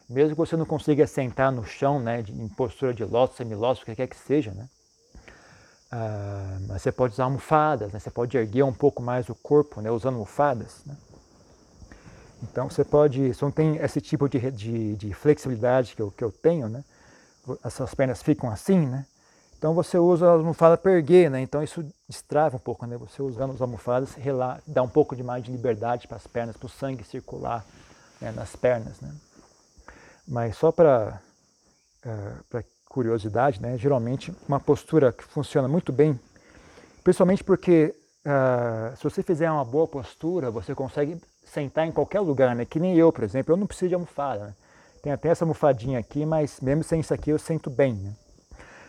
Mesmo 0.10 0.32
que 0.32 0.40
você 0.40 0.58
não 0.58 0.66
consiga 0.66 1.06
sentar 1.06 1.52
no 1.52 1.64
chão, 1.64 2.00
né, 2.00 2.22
em 2.28 2.48
postura 2.50 2.94
de 2.94 3.06
lótus, 3.06 3.38
semilótus, 3.38 3.84
o 3.84 3.86
que 3.86 3.96
quer 3.96 4.08
que 4.08 4.18
seja, 4.18 4.52
né? 4.52 4.68
Ah, 5.92 6.58
você 6.70 6.90
pode 6.90 7.14
usar 7.14 7.26
almofadas, 7.26 7.92
né? 7.92 8.00
você 8.00 8.10
pode 8.10 8.38
erguer 8.38 8.64
um 8.64 8.72
pouco 8.72 9.04
mais 9.04 9.28
o 9.28 9.36
corpo, 9.36 9.82
né, 9.82 9.92
usando 9.92 10.14
almofadas. 10.14 10.82
Né? 10.86 10.96
Então 12.44 12.70
você 12.70 12.86
pode, 12.86 13.34
se 13.34 13.42
não 13.42 13.52
tem 13.52 13.76
esse 13.76 14.00
tipo 14.00 14.30
de, 14.30 14.40
de, 14.52 14.96
de, 14.96 15.14
flexibilidade 15.14 15.94
que 15.94 16.02
eu, 16.02 16.10
que 16.10 16.24
eu 16.24 16.32
tenho, 16.32 16.70
né? 16.70 16.84
As 17.64 17.74
suas 17.74 17.94
pernas 17.94 18.22
ficam 18.24 18.50
assim, 18.50 18.80
né? 18.80 19.06
Então 19.58 19.76
você 19.76 19.98
usa 19.98 20.28
a 20.28 20.32
almofada 20.32 20.76
para 20.76 20.94
erguer, 20.94 21.30
né? 21.30 21.42
Então 21.42 21.62
isso 21.62 21.86
destrava 22.08 22.56
um 22.56 22.60
pouco, 22.60 22.86
né? 22.88 22.98
Você 22.98 23.22
usando 23.22 23.54
as 23.54 23.62
almofadas 23.62 24.16
dá 24.66 24.82
um 24.82 24.90
pouco 24.90 25.16
de 25.16 25.22
mais 25.22 25.44
de 25.44 25.52
liberdade 25.52 26.08
para 26.08 26.18
as 26.18 26.26
pernas, 26.26 26.58
para 26.58 26.66
o 26.66 26.70
sangue 26.70 27.04
circular 27.04 27.64
né? 28.20 28.32
nas 28.32 28.56
pernas, 28.56 29.00
né? 29.02 29.14
Mas 30.28 30.56
só 30.58 30.72
para 30.72 31.22
uh, 32.06 32.64
curiosidade, 32.92 33.62
né? 33.62 33.78
Geralmente 33.78 34.34
uma 34.48 34.60
postura 34.60 35.14
que 35.14 35.24
funciona 35.24 35.66
muito 35.66 35.94
bem, 35.94 36.20
principalmente 37.04 37.42
porque 37.42 37.96
uh, 38.26 38.96
se 38.98 39.04
você 39.04 39.24
fizer 39.24 39.50
uma 39.50 39.64
boa 39.64 39.88
postura, 39.88 40.52
você 40.52 40.76
consegue 40.76 41.18
sentar 41.46 41.88
em 41.88 41.92
qualquer 41.92 42.20
lugar, 42.20 42.54
né? 42.54 42.66
Que 42.66 42.80
nem 42.80 42.98
eu, 42.98 43.10
por 43.12 43.24
exemplo, 43.24 43.54
eu 43.54 43.58
não 43.58 43.66
preciso 43.66 43.90
de 43.90 43.96
almofada. 43.96 44.48
Né? 44.48 44.54
Tem 45.02 45.14
até 45.14 45.30
essa 45.30 45.46
almofadinha 45.46 46.00
aqui, 46.00 46.26
mas 46.26 46.60
mesmo 46.60 46.84
sem 46.84 47.00
isso 47.00 47.14
aqui 47.14 47.30
eu 47.30 47.40
sento 47.40 47.70
bem. 47.70 47.94
Né? 47.94 48.12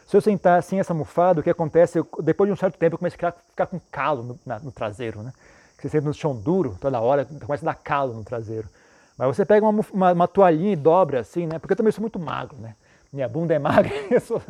Se 0.07 0.17
eu 0.17 0.21
sentar 0.21 0.61
sem 0.65 0.81
essa 0.81 0.93
almofada, 0.93 1.41
o 1.41 1.43
que 1.43 1.51
acontece? 1.51 1.99
Eu, 1.99 2.09
depois 2.21 2.49
de 2.49 2.53
um 2.53 2.57
certo 2.57 2.77
tempo 2.77 2.95
eu 2.95 2.99
começo 2.99 3.15
a 3.15 3.19
ficar, 3.19 3.33
ficar 3.33 3.67
com 3.67 3.81
calo 3.91 4.23
no, 4.25 4.41
na, 4.45 4.59
no 4.59 4.73
traseiro, 4.73 5.23
né? 5.23 5.33
Você 5.79 5.88
senta 5.88 6.07
no 6.07 6.15
chão 6.15 6.35
duro 6.37 6.77
toda 6.81 7.01
hora, 7.01 7.25
começa 7.25 7.65
a 7.65 7.73
dar 7.73 7.75
calo 7.75 8.15
no 8.15 8.23
traseiro. 8.23 8.69
Mas 9.17 9.37
você 9.37 9.45
pega 9.45 9.67
uma, 9.67 9.85
uma, 9.93 10.12
uma, 10.12 10.29
toalhinha 10.29 10.73
e 10.73 10.77
dobra 10.77 11.21
assim, 11.21 11.47
né? 11.47 11.59
Porque 11.59 11.73
eu 11.73 11.77
também 11.77 11.93
sou 11.93 12.03
muito 12.03 12.21
magro, 12.21 12.57
né? 12.59 12.75
Minha 13.12 13.29
bunda 13.29 13.53
é 13.53 13.59
magra, 13.59 13.92
sou, 14.25 14.40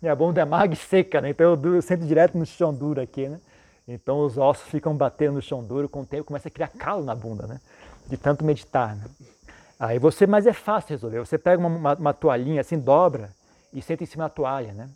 minha 0.00 0.14
bunda 0.14 0.40
é 0.40 0.44
magra 0.44 0.72
e 0.72 0.76
seca, 0.76 1.20
né? 1.20 1.30
Então 1.30 1.52
eu, 1.52 1.74
eu 1.74 1.82
sento 1.82 2.06
direto 2.06 2.38
no 2.38 2.46
chão 2.46 2.72
duro 2.72 3.00
aqui, 3.00 3.28
né? 3.28 3.40
Então 3.88 4.20
os 4.20 4.38
ossos 4.38 4.68
ficam 4.68 4.96
batendo 4.96 5.34
no 5.34 5.42
chão 5.42 5.62
duro, 5.62 5.88
com 5.88 6.02
o 6.02 6.06
tempo 6.06 6.24
começa 6.24 6.48
a 6.48 6.50
criar 6.50 6.68
calo 6.68 7.04
na 7.04 7.14
bunda, 7.14 7.46
né? 7.46 7.60
De 8.06 8.16
tanto 8.16 8.44
meditar. 8.44 8.94
Né? 8.94 9.04
Aí 9.78 9.98
você, 9.98 10.26
mas 10.26 10.46
é 10.46 10.52
fácil 10.52 10.90
resolver. 10.90 11.18
Você 11.18 11.36
pega 11.36 11.58
uma, 11.58 11.68
uma, 11.68 11.94
uma, 11.94 12.14
toalhinha 12.14 12.60
assim, 12.60 12.78
dobra 12.78 13.30
e 13.72 13.82
senta 13.82 14.04
em 14.04 14.06
cima 14.06 14.24
da 14.24 14.30
toalha, 14.30 14.72
né? 14.72 14.88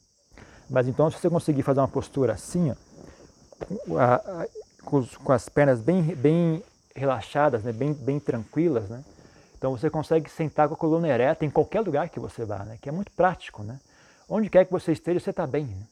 Mas 0.71 0.87
então 0.87 1.11
se 1.11 1.19
você 1.19 1.29
conseguir 1.29 1.63
fazer 1.63 1.81
uma 1.81 1.89
postura 1.89 2.35
assim, 2.35 2.71
ó, 2.71 3.99
a, 3.99 4.15
a, 4.15 4.47
com, 4.85 5.05
com, 5.05 5.33
as 5.33 5.49
pernas 5.49 5.81
bem, 5.81 6.03
bem 6.03 6.63
relaxadas, 6.95 7.65
né? 7.65 7.73
bem, 7.73 7.93
bem 7.93 8.21
tranquilas, 8.21 8.89
né? 8.89 9.03
Então 9.59 9.73
você 9.73 9.91
consegue 9.91 10.31
sentar 10.31 10.69
com 10.69 10.75
a 10.75 10.77
coluna 10.77 11.09
ereta 11.09 11.45
em 11.45 11.51
qualquer 11.51 11.81
lugar 11.81 12.09
que 12.09 12.21
você 12.21 12.45
vá, 12.45 12.61
né? 12.61 12.79
Que 12.81 12.89
é 12.89 12.93
muito 12.93 13.11
prático, 13.11 13.65
né? 13.65 13.81
Onde 14.29 14.49
quer 14.49 14.65
que 14.65 14.71
você 14.71 14.93
esteja, 14.93 15.19
você 15.19 15.31
está 15.31 15.47
bem. 15.47 15.65
Né? 15.65 15.83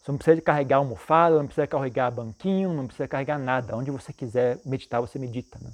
Você 0.00 0.12
não 0.12 0.18
precisa 0.18 0.40
carregar 0.40 0.76
almofada, 0.76 1.36
não 1.36 1.46
precisa 1.46 1.66
carregar 1.66 2.10
banquinho, 2.12 2.72
não 2.72 2.86
precisa 2.86 3.08
carregar 3.08 3.38
nada. 3.38 3.76
Onde 3.76 3.90
você 3.90 4.12
quiser 4.12 4.58
meditar, 4.64 5.00
você 5.00 5.18
medita. 5.18 5.58
Né? 5.60 5.70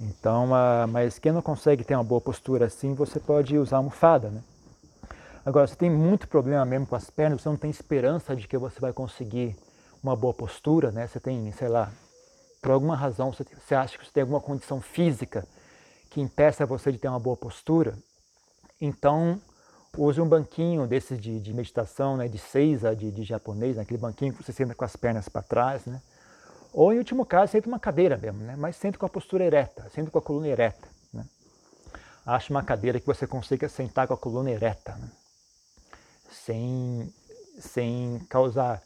Então, 0.00 0.50
uh, 0.52 0.86
mas 0.88 1.18
quem 1.18 1.32
não 1.32 1.42
consegue 1.42 1.82
ter 1.82 1.96
uma 1.96 2.04
boa 2.04 2.20
postura 2.20 2.66
assim, 2.66 2.94
você 2.94 3.18
pode 3.18 3.58
usar 3.58 3.78
almofada, 3.78 4.28
né? 4.28 4.40
Agora, 5.44 5.66
você 5.66 5.74
tem 5.74 5.90
muito 5.90 6.28
problema 6.28 6.64
mesmo 6.64 6.86
com 6.86 6.96
as 6.96 7.10
pernas, 7.10 7.42
você 7.42 7.48
não 7.48 7.56
tem 7.56 7.70
esperança 7.70 8.34
de 8.36 8.46
que 8.46 8.56
você 8.56 8.80
vai 8.80 8.92
conseguir 8.92 9.56
uma 10.02 10.14
boa 10.14 10.32
postura, 10.32 10.90
né? 10.90 11.06
Você 11.06 11.18
tem, 11.18 11.50
sei 11.52 11.68
lá, 11.68 11.90
por 12.62 12.70
alguma 12.70 12.96
razão, 12.96 13.32
você 13.32 13.74
acha 13.74 13.98
que 13.98 14.04
você 14.04 14.12
tem 14.12 14.22
alguma 14.22 14.40
condição 14.40 14.80
física 14.80 15.46
que 16.14 16.20
impeça 16.20 16.64
você 16.64 16.92
de 16.92 16.98
ter 16.98 17.08
uma 17.08 17.18
boa 17.18 17.36
postura, 17.36 17.98
então 18.80 19.40
use 19.98 20.20
um 20.20 20.28
banquinho 20.28 20.86
desses 20.86 21.20
de, 21.20 21.40
de 21.40 21.52
meditação, 21.52 22.16
né, 22.16 22.28
de 22.28 22.38
seiza, 22.38 22.94
de, 22.94 23.10
de 23.10 23.24
japonês, 23.24 23.74
né, 23.74 23.82
aquele 23.82 23.98
banquinho 23.98 24.32
que 24.32 24.40
você 24.40 24.52
senta 24.52 24.76
com 24.76 24.84
as 24.84 24.94
pernas 24.94 25.28
para 25.28 25.42
trás, 25.42 25.84
né? 25.86 26.00
Ou, 26.72 26.92
em 26.92 26.98
último 26.98 27.26
caso, 27.26 27.52
senta 27.52 27.68
uma 27.68 27.80
cadeira 27.80 28.16
mesmo, 28.16 28.40
né? 28.40 28.56
mas 28.56 28.76
senta 28.76 28.98
com 28.98 29.06
a 29.06 29.08
postura 29.08 29.44
ereta, 29.44 29.88
senta 29.94 30.10
com 30.10 30.18
a 30.18 30.22
coluna 30.22 30.48
ereta. 30.48 30.88
Né? 31.12 31.24
Ache 32.26 32.50
uma 32.50 32.64
cadeira 32.64 32.98
que 32.98 33.06
você 33.06 33.28
consiga 33.28 33.68
sentar 33.68 34.08
com 34.08 34.14
a 34.14 34.18
coluna 34.18 34.50
ereta, 34.50 34.96
né? 34.96 35.08
sem, 36.32 37.14
sem 37.60 38.18
causar, 38.28 38.82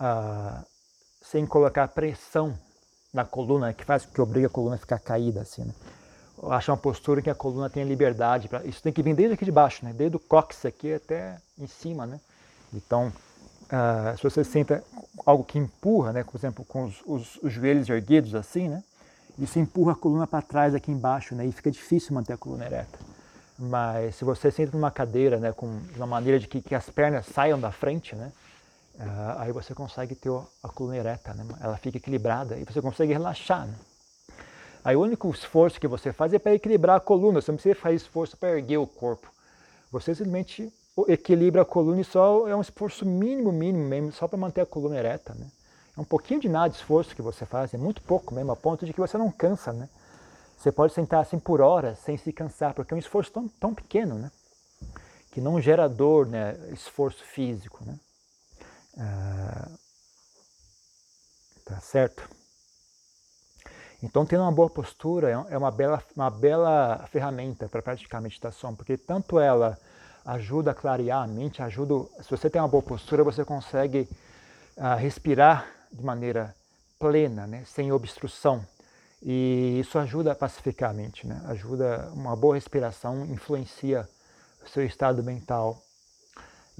uh, 0.00 0.66
sem 1.22 1.46
colocar 1.46 1.86
pressão 1.86 2.58
na 3.14 3.24
coluna, 3.24 3.72
que 3.72 3.84
faz 3.84 4.04
que 4.04 4.20
obriga 4.20 4.48
a 4.48 4.50
coluna 4.50 4.74
a 4.74 4.78
ficar 4.78 4.98
caída 4.98 5.42
assim. 5.42 5.62
Né? 5.62 5.74
Acha 6.48 6.72
uma 6.72 6.78
postura 6.78 7.20
em 7.20 7.22
que 7.22 7.30
a 7.30 7.34
coluna 7.34 7.68
tenha 7.68 7.84
liberdade. 7.84 8.48
Pra, 8.48 8.64
isso 8.64 8.82
tem 8.82 8.92
que 8.92 9.02
vir 9.02 9.14
desde 9.14 9.34
aqui 9.34 9.44
de 9.44 9.52
baixo, 9.52 9.84
né? 9.84 9.92
desde 9.92 10.16
o 10.16 10.20
cóccix 10.20 10.64
aqui 10.64 10.94
até 10.94 11.36
em 11.58 11.66
cima. 11.66 12.06
Né? 12.06 12.18
Então, 12.72 13.12
Uh, 13.70 14.16
se 14.16 14.22
você 14.24 14.42
senta 14.42 14.82
algo 15.24 15.44
que 15.44 15.56
empurra, 15.56 16.12
né, 16.12 16.24
por 16.24 16.36
exemplo, 16.36 16.64
com 16.64 16.86
os, 16.86 17.00
os, 17.06 17.36
os 17.36 17.52
joelhos 17.52 17.88
erguidos 17.88 18.34
assim, 18.34 18.68
né, 18.68 18.82
isso 19.38 19.60
empurra 19.60 19.92
a 19.92 19.94
coluna 19.94 20.26
para 20.26 20.42
trás 20.42 20.74
aqui 20.74 20.90
embaixo, 20.90 21.36
né, 21.36 21.46
e 21.46 21.52
fica 21.52 21.70
difícil 21.70 22.12
manter 22.12 22.32
a 22.32 22.36
coluna 22.36 22.66
ereta. 22.66 22.98
Mas 23.56 24.16
se 24.16 24.24
você 24.24 24.50
senta 24.50 24.76
numa 24.76 24.90
cadeira, 24.90 25.38
né, 25.38 25.52
com 25.52 25.78
de 25.78 25.96
uma 25.96 26.06
maneira 26.06 26.40
de 26.40 26.48
que, 26.48 26.60
que 26.60 26.74
as 26.74 26.90
pernas 26.90 27.26
saiam 27.26 27.60
da 27.60 27.70
frente, 27.70 28.16
né, 28.16 28.32
uh, 28.98 29.38
aí 29.38 29.52
você 29.52 29.72
consegue 29.72 30.16
ter 30.16 30.32
a 30.64 30.68
coluna 30.68 30.96
ereta, 30.96 31.32
né, 31.32 31.46
ela 31.60 31.76
fica 31.76 31.96
equilibrada 31.96 32.56
e 32.56 32.64
você 32.64 32.82
consegue 32.82 33.12
relaxar. 33.12 33.68
Né. 33.68 33.74
Aí 34.84 34.96
o 34.96 35.00
único 35.00 35.28
esforço 35.30 35.80
que 35.80 35.86
você 35.86 36.12
faz 36.12 36.32
é 36.32 36.38
para 36.38 36.54
equilibrar 36.54 36.96
a 36.96 37.00
coluna, 37.00 37.40
você 37.40 37.50
não 37.50 37.56
precisa 37.56 37.74
fazer 37.74 37.96
esforço 37.96 38.36
para 38.36 38.56
erguer 38.56 38.78
o 38.78 38.86
corpo. 38.86 39.30
Você 39.92 40.14
simplesmente 40.14 40.72
equilibra 41.08 41.62
a 41.62 41.64
coluna 41.64 42.00
e 42.00 42.04
só 42.04 42.48
é 42.48 42.56
um 42.56 42.60
esforço 42.60 43.04
mínimo, 43.04 43.52
mínimo 43.52 43.84
mesmo, 43.86 44.12
só 44.12 44.26
para 44.26 44.38
manter 44.38 44.62
a 44.62 44.66
coluna 44.66 44.96
ereta, 44.96 45.34
né? 45.34 45.46
É 45.96 46.00
um 46.00 46.04
pouquinho 46.04 46.40
de 46.40 46.48
nada 46.48 46.70
de 46.70 46.76
esforço 46.76 47.14
que 47.14 47.22
você 47.22 47.44
faz, 47.44 47.74
é 47.74 47.78
muito 47.78 48.00
pouco 48.02 48.34
mesmo, 48.34 48.52
a 48.52 48.56
ponto 48.56 48.86
de 48.86 48.92
que 48.92 49.00
você 49.00 49.18
não 49.18 49.30
cansa, 49.30 49.72
né? 49.72 49.88
Você 50.56 50.70
pode 50.70 50.92
sentar 50.92 51.20
assim 51.20 51.38
por 51.38 51.60
horas 51.60 51.98
sem 51.98 52.16
se 52.16 52.32
cansar, 52.32 52.74
porque 52.74 52.94
é 52.94 52.96
um 52.96 52.98
esforço 52.98 53.32
tão, 53.32 53.48
tão 53.48 53.74
pequeno, 53.74 54.14
né? 54.14 54.30
Que 55.30 55.40
não 55.40 55.60
gera 55.60 55.88
dor, 55.88 56.26
né? 56.26 56.56
Esforço 56.72 57.24
físico, 57.24 57.84
né? 57.84 57.98
Ah, 58.98 59.70
tá 61.64 61.80
certo? 61.80 62.39
Então, 64.02 64.24
tendo 64.24 64.42
uma 64.42 64.52
boa 64.52 64.70
postura 64.70 65.30
é, 65.30 65.54
é 65.54 65.58
uma 65.58 65.70
bela, 65.70 66.02
uma 66.16 66.30
bela 66.30 67.06
ferramenta 67.10 67.68
para 67.68 67.82
praticar 67.82 68.20
meditação, 68.20 68.74
porque 68.74 68.96
tanto 68.96 69.38
ela 69.38 69.78
ajuda 70.24 70.70
a 70.70 70.74
clarear 70.74 71.22
a 71.22 71.26
mente, 71.26 71.62
ajuda. 71.62 72.06
Se 72.22 72.30
você 72.30 72.48
tem 72.48 72.60
uma 72.60 72.68
boa 72.68 72.82
postura, 72.82 73.22
você 73.22 73.44
consegue 73.44 74.08
uh, 74.76 74.96
respirar 74.98 75.66
de 75.92 76.04
maneira 76.04 76.54
plena, 76.98 77.46
né, 77.46 77.62
sem 77.66 77.92
obstrução. 77.92 78.64
E 79.22 79.78
isso 79.80 79.98
ajuda 79.98 80.32
a 80.32 80.34
pacificar 80.34 80.90
a 80.90 80.94
mente, 80.94 81.26
né? 81.26 81.42
ajuda, 81.48 82.10
uma 82.14 82.34
boa 82.34 82.54
respiração 82.54 83.26
influencia 83.26 84.08
o 84.64 84.68
seu 84.68 84.84
estado 84.84 85.22
mental. 85.22 85.82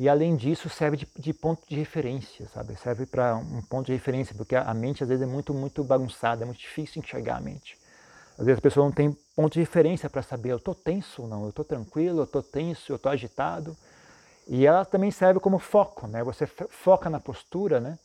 E 0.00 0.08
além 0.08 0.34
disso, 0.34 0.70
serve 0.70 0.96
de, 0.96 1.06
de 1.18 1.34
ponto 1.34 1.60
de 1.68 1.76
referência, 1.76 2.48
sabe? 2.54 2.74
Serve 2.74 3.04
para 3.04 3.36
um 3.36 3.60
ponto 3.60 3.84
de 3.84 3.92
referência, 3.92 4.34
porque 4.34 4.56
a, 4.56 4.62
a 4.62 4.72
mente 4.72 5.02
às 5.02 5.08
vezes 5.10 5.22
é 5.22 5.26
muito, 5.26 5.52
muito 5.52 5.84
bagunçada, 5.84 6.42
é 6.42 6.46
muito 6.46 6.58
difícil 6.58 7.02
enxergar 7.02 7.36
a 7.36 7.40
mente. 7.42 7.76
Às 8.38 8.46
vezes 8.46 8.60
a 8.60 8.62
pessoa 8.62 8.86
não 8.86 8.92
tem 8.92 9.14
ponto 9.36 9.52
de 9.52 9.60
referência 9.60 10.08
para 10.08 10.22
saber 10.22 10.52
eu 10.52 10.56
estou 10.56 10.74
tenso 10.74 11.20
ou 11.20 11.28
não, 11.28 11.42
eu 11.42 11.50
estou 11.50 11.66
tranquilo, 11.66 12.20
eu 12.20 12.24
estou 12.24 12.42
tenso, 12.42 12.90
eu 12.90 12.96
estou 12.96 13.12
agitado. 13.12 13.76
E 14.48 14.64
ela 14.66 14.86
também 14.86 15.10
serve 15.10 15.38
como 15.38 15.58
foco, 15.58 16.06
né? 16.06 16.24
Você 16.24 16.46
foca 16.46 17.10
na 17.10 17.20
postura, 17.20 17.78
né? 17.78 17.98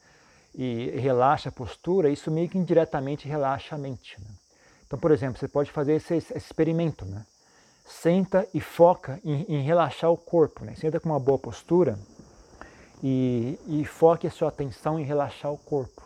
E 0.54 0.90
relaxa 1.00 1.48
a 1.48 1.52
postura, 1.54 2.10
isso 2.10 2.30
meio 2.30 2.50
que 2.50 2.58
indiretamente 2.58 3.26
relaxa 3.26 3.76
a 3.76 3.78
mente. 3.78 4.20
Né? 4.20 4.28
Então, 4.86 5.00
por 5.00 5.12
exemplo, 5.12 5.40
você 5.40 5.48
pode 5.48 5.72
fazer 5.72 5.94
esse, 5.94 6.14
esse 6.14 6.34
experimento, 6.36 7.06
né? 7.06 7.26
Senta 7.86 8.48
e 8.52 8.60
foca 8.60 9.20
em, 9.24 9.46
em, 9.48 9.62
relaxar 9.62 10.12
o 10.12 10.18
corpo, 10.18 10.66
né? 10.66 10.74
Senta 10.76 11.00
com 11.00 11.08
uma 11.08 11.20
boa 11.20 11.38
postura 11.38 12.00
e, 13.04 13.60
e 13.68 13.86
foque 13.86 14.26
a 14.26 14.32
sua 14.32 14.50
atenção 14.50 15.00
em 15.00 15.04
relaxar 15.04 15.52
o 15.52 15.58
corpo. 15.58 16.02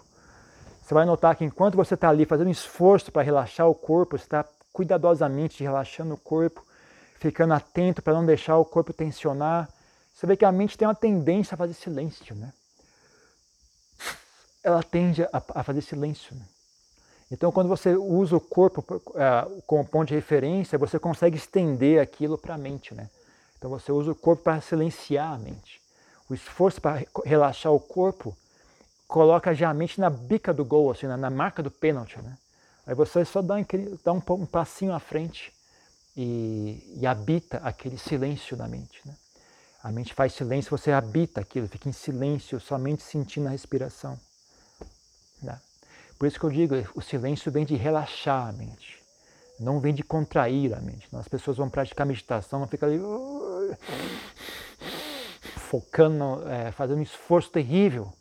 Você 0.82 0.94
vai 0.94 1.06
notar 1.06 1.36
que 1.38 1.46
enquanto 1.46 1.76
você 1.76 1.94
está 1.94 2.10
ali 2.10 2.26
fazendo 2.26 2.50
esforço 2.50 3.12
para 3.12 3.22
relaxar 3.22 3.68
o 3.68 3.76
corpo, 3.76 4.18
você 4.18 4.26
está 4.26 4.44
cuidadosamente 4.74 5.64
relaxando 5.64 6.16
o 6.16 6.18
corpo, 6.18 6.66
ficando 7.16 7.54
atento 7.54 8.02
para 8.02 8.14
não 8.14 8.26
deixar 8.26 8.58
o 8.58 8.66
corpo 8.66 8.92
tensionar. 8.92 9.70
Você 10.14 10.28
vê 10.28 10.36
que 10.36 10.44
a 10.44 10.52
mente 10.52 10.78
tem 10.78 10.88
uma 10.88 10.96
tendência 10.96 11.56
a 11.56 11.58
fazer 11.58 11.74
silêncio, 11.74 12.36
né? 12.36 12.52
Ela 14.62 14.84
tende 14.84 15.24
a, 15.24 15.42
a 15.56 15.64
fazer 15.64 15.82
silêncio. 15.82 16.36
Né? 16.36 16.42
Então, 17.32 17.52
quando 17.52 17.68
você 17.68 17.96
usa 17.96 18.36
o 18.36 18.42
corpo 18.42 18.84
uh, 18.90 19.62
como 19.68 19.86
ponto 19.86 20.08
de 20.08 20.16
referência, 20.16 20.78
você 20.78 20.98
consegue 20.98 21.38
estender 21.38 22.02
aquilo 22.02 22.38
para 22.38 22.56
a 22.56 22.58
mente, 22.58 22.94
né? 22.96 23.10
Então, 23.58 23.70
você 23.70 23.92
usa 23.92 24.12
o 24.12 24.16
corpo 24.16 24.44
para 24.44 24.62
silenciar 24.62 25.34
a 25.34 25.38
mente. 25.38 25.80
O 26.30 26.34
esforço 26.34 26.80
para 26.82 27.04
relaxar 27.26 27.72
o 27.72 27.80
corpo 27.80 28.36
coloca 29.08 29.54
já 29.56 29.72
a 29.72 29.74
mente 29.74 30.00
na 30.00 30.10
bica 30.10 30.54
do 30.54 30.64
gol, 30.64 30.92
assim, 30.92 31.08
na, 31.08 31.30
marca 31.30 31.64
do 31.64 31.72
pênalti. 31.72 32.22
Né? 32.22 32.38
Aí 32.86 32.94
você 32.94 33.26
só 33.26 33.42
dá, 33.42 33.56
dá 34.04 34.14
um, 34.14 34.22
um, 34.30 34.46
passinho 34.46 34.94
à 34.94 35.00
frente 35.00 35.52
e, 36.16 36.98
e, 37.02 37.08
habita 37.08 37.58
aquele 37.58 37.98
silêncio 37.98 38.56
na 38.56 38.68
mente. 38.68 39.02
Né? 39.04 39.16
A 39.84 39.92
mente 39.92 40.14
faz 40.14 40.34
silêncio, 40.34 40.70
você 40.70 40.92
habita 40.92 41.42
aquilo, 41.42 41.68
fica 41.68 41.90
em 41.90 41.94
silêncio, 41.94 42.60
somente 42.60 43.02
sentindo 43.02 43.48
a 43.48 43.52
respiração. 43.52 44.20
Por 46.20 46.28
isso 46.28 46.38
que 46.38 46.46
eu 46.46 46.50
digo, 46.50 46.76
o 46.94 47.02
silêncio 47.02 47.50
vem 47.50 47.64
de 47.64 47.76
relaxar 47.76 48.50
a 48.50 48.52
mente, 48.52 49.02
não 49.58 49.80
vem 49.80 49.94
de 49.94 50.04
contrair 50.04 50.74
a 50.74 50.82
mente. 50.82 51.08
As 51.14 51.30
pessoas 51.30 51.56
vão 51.56 51.70
praticar 51.70 52.06
meditação, 52.06 52.60
vão 52.60 52.68
ficar 52.68 52.88
ali 52.88 53.00
focando, 55.56 56.46
é, 56.50 56.72
fazendo 56.72 57.00
um 57.00 57.04
esforço 57.04 57.50
terrível 57.50 58.12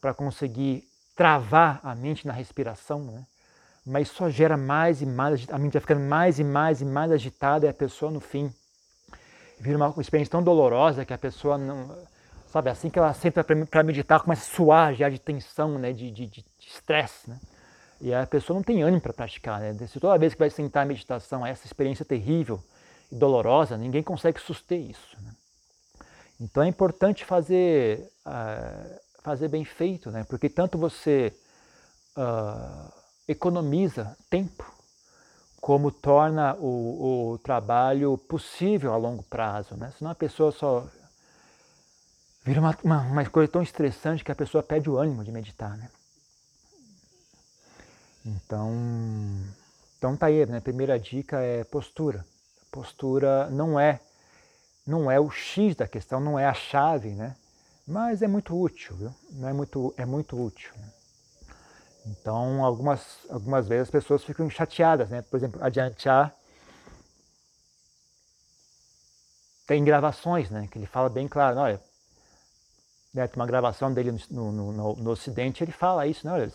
para 0.00 0.14
conseguir 0.14 0.84
travar 1.14 1.80
a 1.82 1.94
mente 1.94 2.26
na 2.26 2.32
respiração, 2.32 3.00
né? 3.00 3.26
mas 3.84 4.08
só 4.08 4.30
gera 4.30 4.56
mais 4.56 5.02
e 5.02 5.06
mais, 5.06 5.46
a 5.50 5.58
mente 5.58 5.74
vai 5.74 5.80
ficando 5.82 6.00
mais 6.00 6.38
e 6.38 6.44
mais 6.44 6.80
e 6.80 6.84
mais 6.86 7.12
agitada 7.12 7.66
e 7.66 7.68
a 7.68 7.74
pessoa 7.74 8.10
no 8.10 8.20
fim 8.20 8.50
vira 9.60 9.76
uma 9.76 9.94
experiência 10.00 10.32
tão 10.32 10.42
dolorosa 10.42 11.04
que 11.04 11.12
a 11.12 11.18
pessoa 11.18 11.58
não, 11.58 11.94
sabe, 12.54 12.70
assim 12.70 12.88
que 12.88 12.98
ela 12.98 13.12
senta 13.12 13.42
para 13.42 13.82
meditar, 13.82 14.20
começa 14.20 14.42
a 14.42 14.54
suar 14.54 14.94
já 14.94 15.08
de 15.08 15.18
tensão, 15.18 15.78
né, 15.78 15.92
de 15.92 16.44
estresse, 16.60 17.28
né? 17.28 17.38
E 18.00 18.12
a 18.12 18.26
pessoa 18.26 18.54
não 18.54 18.62
tem 18.62 18.82
ânimo 18.82 19.00
para 19.00 19.12
praticar, 19.12 19.60
né? 19.60 19.86
Se 19.86 19.98
toda 19.98 20.18
vez 20.18 20.34
que 20.34 20.38
vai 20.38 20.50
sentar 20.50 20.84
a 20.84 20.86
meditação, 20.86 21.44
essa 21.44 21.66
experiência 21.66 22.04
terrível 22.04 22.62
e 23.10 23.14
dolorosa, 23.14 23.76
ninguém 23.76 24.02
consegue 24.02 24.40
suster 24.40 24.78
isso, 24.78 25.16
né? 25.22 25.32
Então 26.40 26.62
é 26.62 26.68
importante 26.68 27.24
fazer 27.24 28.10
uh, 28.26 29.04
fazer 29.24 29.48
bem 29.48 29.64
feito, 29.64 30.10
né? 30.10 30.22
porque 30.28 30.50
tanto 30.50 30.76
você 30.76 31.34
uh, 32.16 32.92
economiza 33.26 34.14
tempo, 34.28 34.70
como 35.60 35.90
torna 35.90 36.54
o, 36.56 37.32
o, 37.32 37.38
trabalho 37.38 38.18
possível 38.18 38.92
a 38.92 38.98
longo 38.98 39.22
prazo. 39.22 39.76
Né? 39.76 39.90
Senão 39.96 40.10
a 40.10 40.14
pessoa 40.14 40.52
só 40.52 40.86
vira 42.44 42.60
uma, 42.60 42.76
uma, 42.84 43.00
uma, 43.00 43.30
coisa 43.30 43.50
tão 43.50 43.62
estressante 43.62 44.22
que 44.22 44.30
a 44.30 44.34
pessoa 44.34 44.62
perde 44.62 44.90
o 44.90 44.98
ânimo 44.98 45.24
de 45.24 45.32
meditar. 45.32 45.76
Né? 45.76 45.88
Então, 48.24 48.70
então 49.98 50.16
tá 50.16 50.26
aí, 50.26 50.44
né? 50.46 50.60
primeira 50.60 50.98
dica 50.98 51.40
é 51.40 51.64
postura. 51.64 52.24
Postura 52.70 53.48
não 53.50 53.80
é 53.80 54.00
não 54.86 55.10
é 55.10 55.18
o 55.18 55.30
X 55.30 55.74
da 55.74 55.88
questão, 55.88 56.20
não 56.20 56.38
é 56.38 56.44
a 56.44 56.52
chave, 56.52 57.10
né? 57.10 57.34
mas 57.86 58.20
é 58.20 58.28
muito 58.28 58.58
útil, 58.58 58.94
viu? 58.96 59.14
Não 59.30 59.48
é 59.48 59.52
muito, 59.52 59.94
é 59.96 60.04
muito 60.04 60.38
útil. 60.38 60.70
Né? 60.76 60.88
Então, 62.06 62.62
algumas, 62.62 63.18
algumas 63.30 63.66
vezes 63.66 63.84
as 63.84 63.90
pessoas 63.90 64.22
ficam 64.22 64.48
chateadas, 64.50 65.08
né? 65.08 65.22
Por 65.22 65.38
exemplo, 65.38 65.62
adiantar 65.64 66.34
tem 69.66 69.82
gravações, 69.82 70.50
né? 70.50 70.68
Que 70.70 70.78
ele 70.78 70.86
fala 70.86 71.08
bem 71.08 71.26
claro, 71.26 71.58
olha, 71.58 71.80
né, 73.14 73.28
tem 73.28 73.40
uma 73.40 73.46
gravação 73.46 73.94
dele 73.94 74.12
no, 74.30 74.50
no, 74.50 74.72
no, 74.72 74.96
no 74.96 75.10
Ocidente, 75.10 75.62
ele 75.62 75.70
fala 75.70 76.06
isso, 76.06 76.26
né? 76.26 76.50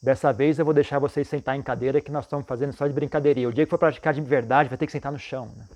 Dessa 0.00 0.32
vez 0.32 0.58
eu 0.58 0.64
vou 0.64 0.72
deixar 0.72 0.98
vocês 0.98 1.28
sentar 1.28 1.56
em 1.56 1.62
cadeira 1.62 2.00
que 2.00 2.10
nós 2.10 2.24
estamos 2.24 2.46
fazendo 2.46 2.72
só 2.72 2.86
de 2.86 2.92
brincadeirinha. 2.92 3.48
O 3.48 3.52
dia 3.52 3.66
que 3.66 3.70
for 3.70 3.78
praticar 3.78 4.14
de 4.14 4.20
verdade 4.22 4.70
vai 4.70 4.78
ter 4.78 4.86
que 4.86 4.92
sentar 4.92 5.12
no 5.12 5.18
chão. 5.18 5.46
Né? 5.54 5.66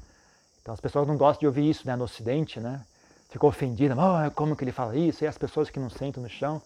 Então 0.62 0.72
as 0.72 0.80
pessoas 0.80 1.06
não 1.06 1.16
gostam 1.16 1.40
de 1.40 1.46
ouvir 1.46 1.68
isso 1.68 1.86
né, 1.86 1.94
no 1.94 2.04
Ocidente, 2.04 2.58
né? 2.58 2.80
Ficou 3.28 3.50
ofendida, 3.50 3.94
oh, 3.94 4.30
como 4.30 4.56
que 4.56 4.64
ele 4.64 4.72
fala 4.72 4.96
isso? 4.96 5.24
E 5.24 5.26
as 5.26 5.36
pessoas 5.36 5.68
que 5.68 5.78
não 5.78 5.90
sentam 5.90 6.22
no 6.22 6.28
chão. 6.28 6.62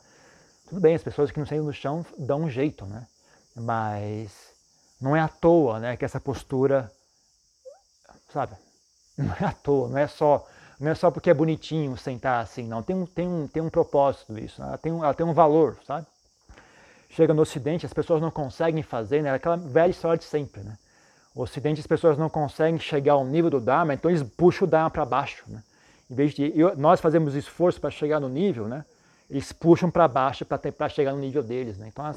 Tudo 0.69 0.81
bem, 0.81 0.95
as 0.95 1.03
pessoas 1.03 1.33
que 1.33 1.39
não 1.39 1.47
sentam 1.47 1.65
no 1.65 1.73
chão 1.73 2.07
dão 2.17 2.43
um 2.43 2.51
jeito, 2.51 2.85
né? 2.85 3.07
Mas 3.57 4.31
não 5.01 5.17
é 5.17 5.21
à 5.21 5.29
toa 5.29 5.81
né, 5.81 5.97
que 5.97 6.05
essa 6.05 6.21
postura, 6.21 6.93
sabe? 8.33 8.55
Não 9.19 9.35
é 9.35 9.47
à 9.47 9.53
toa, 9.53 9.89
não 9.89 9.99
é 9.99 10.07
só, 10.07 10.47
não 10.79 10.93
é 10.93 10.95
só 10.95 11.11
porque 11.11 11.31
é 11.31 11.35
bonitinho 11.35 11.97
sentar 11.97 12.43
assim, 12.43 12.67
não. 12.67 12.83
Tem 12.83 12.95
um, 12.95 13.05
tem 13.05 13.27
um, 13.27 13.47
tem 13.49 13.63
um 13.63 13.69
propósito 13.69 14.39
isso, 14.39 14.61
né? 14.61 14.69
ela, 14.69 14.79
tem 14.79 14.93
um, 14.93 15.05
ela 15.05 15.15
tem 15.15 15.27
um 15.27 15.33
valor, 15.33 15.77
sabe? 15.87 16.07
Chega 17.11 17.35
no 17.35 17.43
Ocidente, 17.43 17.85
as 17.85 17.93
pessoas 17.93 18.21
não 18.21 18.31
conseguem 18.31 18.83
fazer, 18.83 19.23
né? 19.23 19.33
Aquela 19.33 19.57
velha 19.57 19.91
história 19.91 20.19
de 20.19 20.25
sempre, 20.25 20.63
né? 20.63 20.79
O 21.35 21.43
Ocidente, 21.43 21.81
as 21.81 21.87
pessoas 21.87 22.17
não 22.17 22.29
conseguem 22.29 22.79
chegar 22.79 23.15
ao 23.15 23.25
nível 23.25 23.51
do 23.51 23.61
Dharma, 23.61 23.95
então 23.95 24.11
eles 24.11 24.23
puxam 24.23 24.67
o 24.67 24.71
Dharma 24.71 24.91
para 24.91 25.05
baixo, 25.05 25.45
né? 25.49 25.63
Em 26.11 26.15
vez 26.15 26.33
de 26.33 26.53
eu, 26.59 26.77
nós 26.77 27.01
fazemos 27.01 27.35
esforço 27.35 27.81
para 27.81 27.91
chegar 27.91 28.21
no 28.21 28.29
nível, 28.29 28.69
né? 28.69 28.85
Eles 29.29 29.53
puxam 29.53 29.91
para 29.91 30.07
baixo 30.07 30.45
para 30.45 30.89
chegar 30.89 31.13
no 31.13 31.19
nível 31.19 31.43
deles, 31.43 31.77
né? 31.77 31.89
Então, 31.89 32.05
as, 32.05 32.17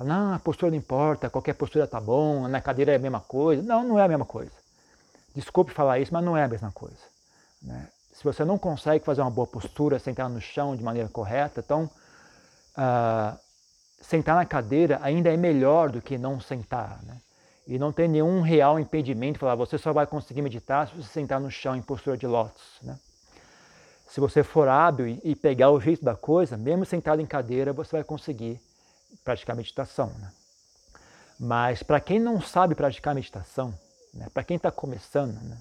não, 0.00 0.34
a 0.34 0.38
postura 0.38 0.70
não 0.70 0.78
importa, 0.78 1.30
qualquer 1.30 1.54
postura 1.54 1.86
tá 1.86 2.00
bom, 2.00 2.48
na 2.48 2.60
cadeira 2.60 2.92
é 2.92 2.96
a 2.96 2.98
mesma 2.98 3.20
coisa. 3.20 3.62
Não, 3.62 3.84
não 3.84 3.98
é 3.98 4.04
a 4.04 4.08
mesma 4.08 4.24
coisa. 4.24 4.52
Desculpe 5.34 5.72
falar 5.72 5.98
isso, 6.00 6.12
mas 6.12 6.24
não 6.24 6.36
é 6.36 6.42
a 6.42 6.48
mesma 6.48 6.70
coisa. 6.72 7.11
Né? 7.62 7.88
Se 8.12 8.24
você 8.24 8.44
não 8.44 8.58
consegue 8.58 9.04
fazer 9.04 9.20
uma 9.22 9.30
boa 9.30 9.46
postura, 9.46 9.98
sentar 9.98 10.28
no 10.28 10.40
chão 10.40 10.76
de 10.76 10.82
maneira 10.82 11.08
correta, 11.08 11.60
então 11.60 11.90
uh, 12.76 13.38
sentar 14.00 14.36
na 14.36 14.44
cadeira 14.44 14.98
ainda 15.02 15.32
é 15.32 15.36
melhor 15.36 15.90
do 15.90 16.02
que 16.02 16.18
não 16.18 16.40
sentar. 16.40 17.02
Né? 17.04 17.16
E 17.66 17.78
não 17.78 17.92
tem 17.92 18.08
nenhum 18.08 18.40
real 18.40 18.78
impedimento, 18.78 19.38
falar, 19.38 19.54
você 19.54 19.78
só 19.78 19.92
vai 19.92 20.06
conseguir 20.06 20.42
meditar 20.42 20.88
se 20.88 20.96
você 20.96 21.08
sentar 21.08 21.40
no 21.40 21.50
chão 21.50 21.76
em 21.76 21.82
postura 21.82 22.16
de 22.16 22.26
lótus. 22.26 22.78
Né? 22.82 22.98
Se 24.06 24.20
você 24.20 24.42
for 24.42 24.68
hábil 24.68 25.18
e 25.24 25.34
pegar 25.34 25.70
o 25.70 25.80
jeito 25.80 26.04
da 26.04 26.14
coisa, 26.14 26.56
mesmo 26.56 26.84
sentado 26.84 27.22
em 27.22 27.26
cadeira, 27.26 27.72
você 27.72 27.96
vai 27.96 28.04
conseguir 28.04 28.60
praticar 29.24 29.56
meditação. 29.56 30.12
Né? 30.18 30.30
Mas 31.40 31.82
para 31.82 31.98
quem 31.98 32.20
não 32.20 32.40
sabe 32.40 32.74
praticar 32.74 33.14
meditação, 33.14 33.74
né, 34.12 34.28
para 34.32 34.44
quem 34.44 34.56
está 34.56 34.70
começando, 34.70 35.40
né, 35.42 35.56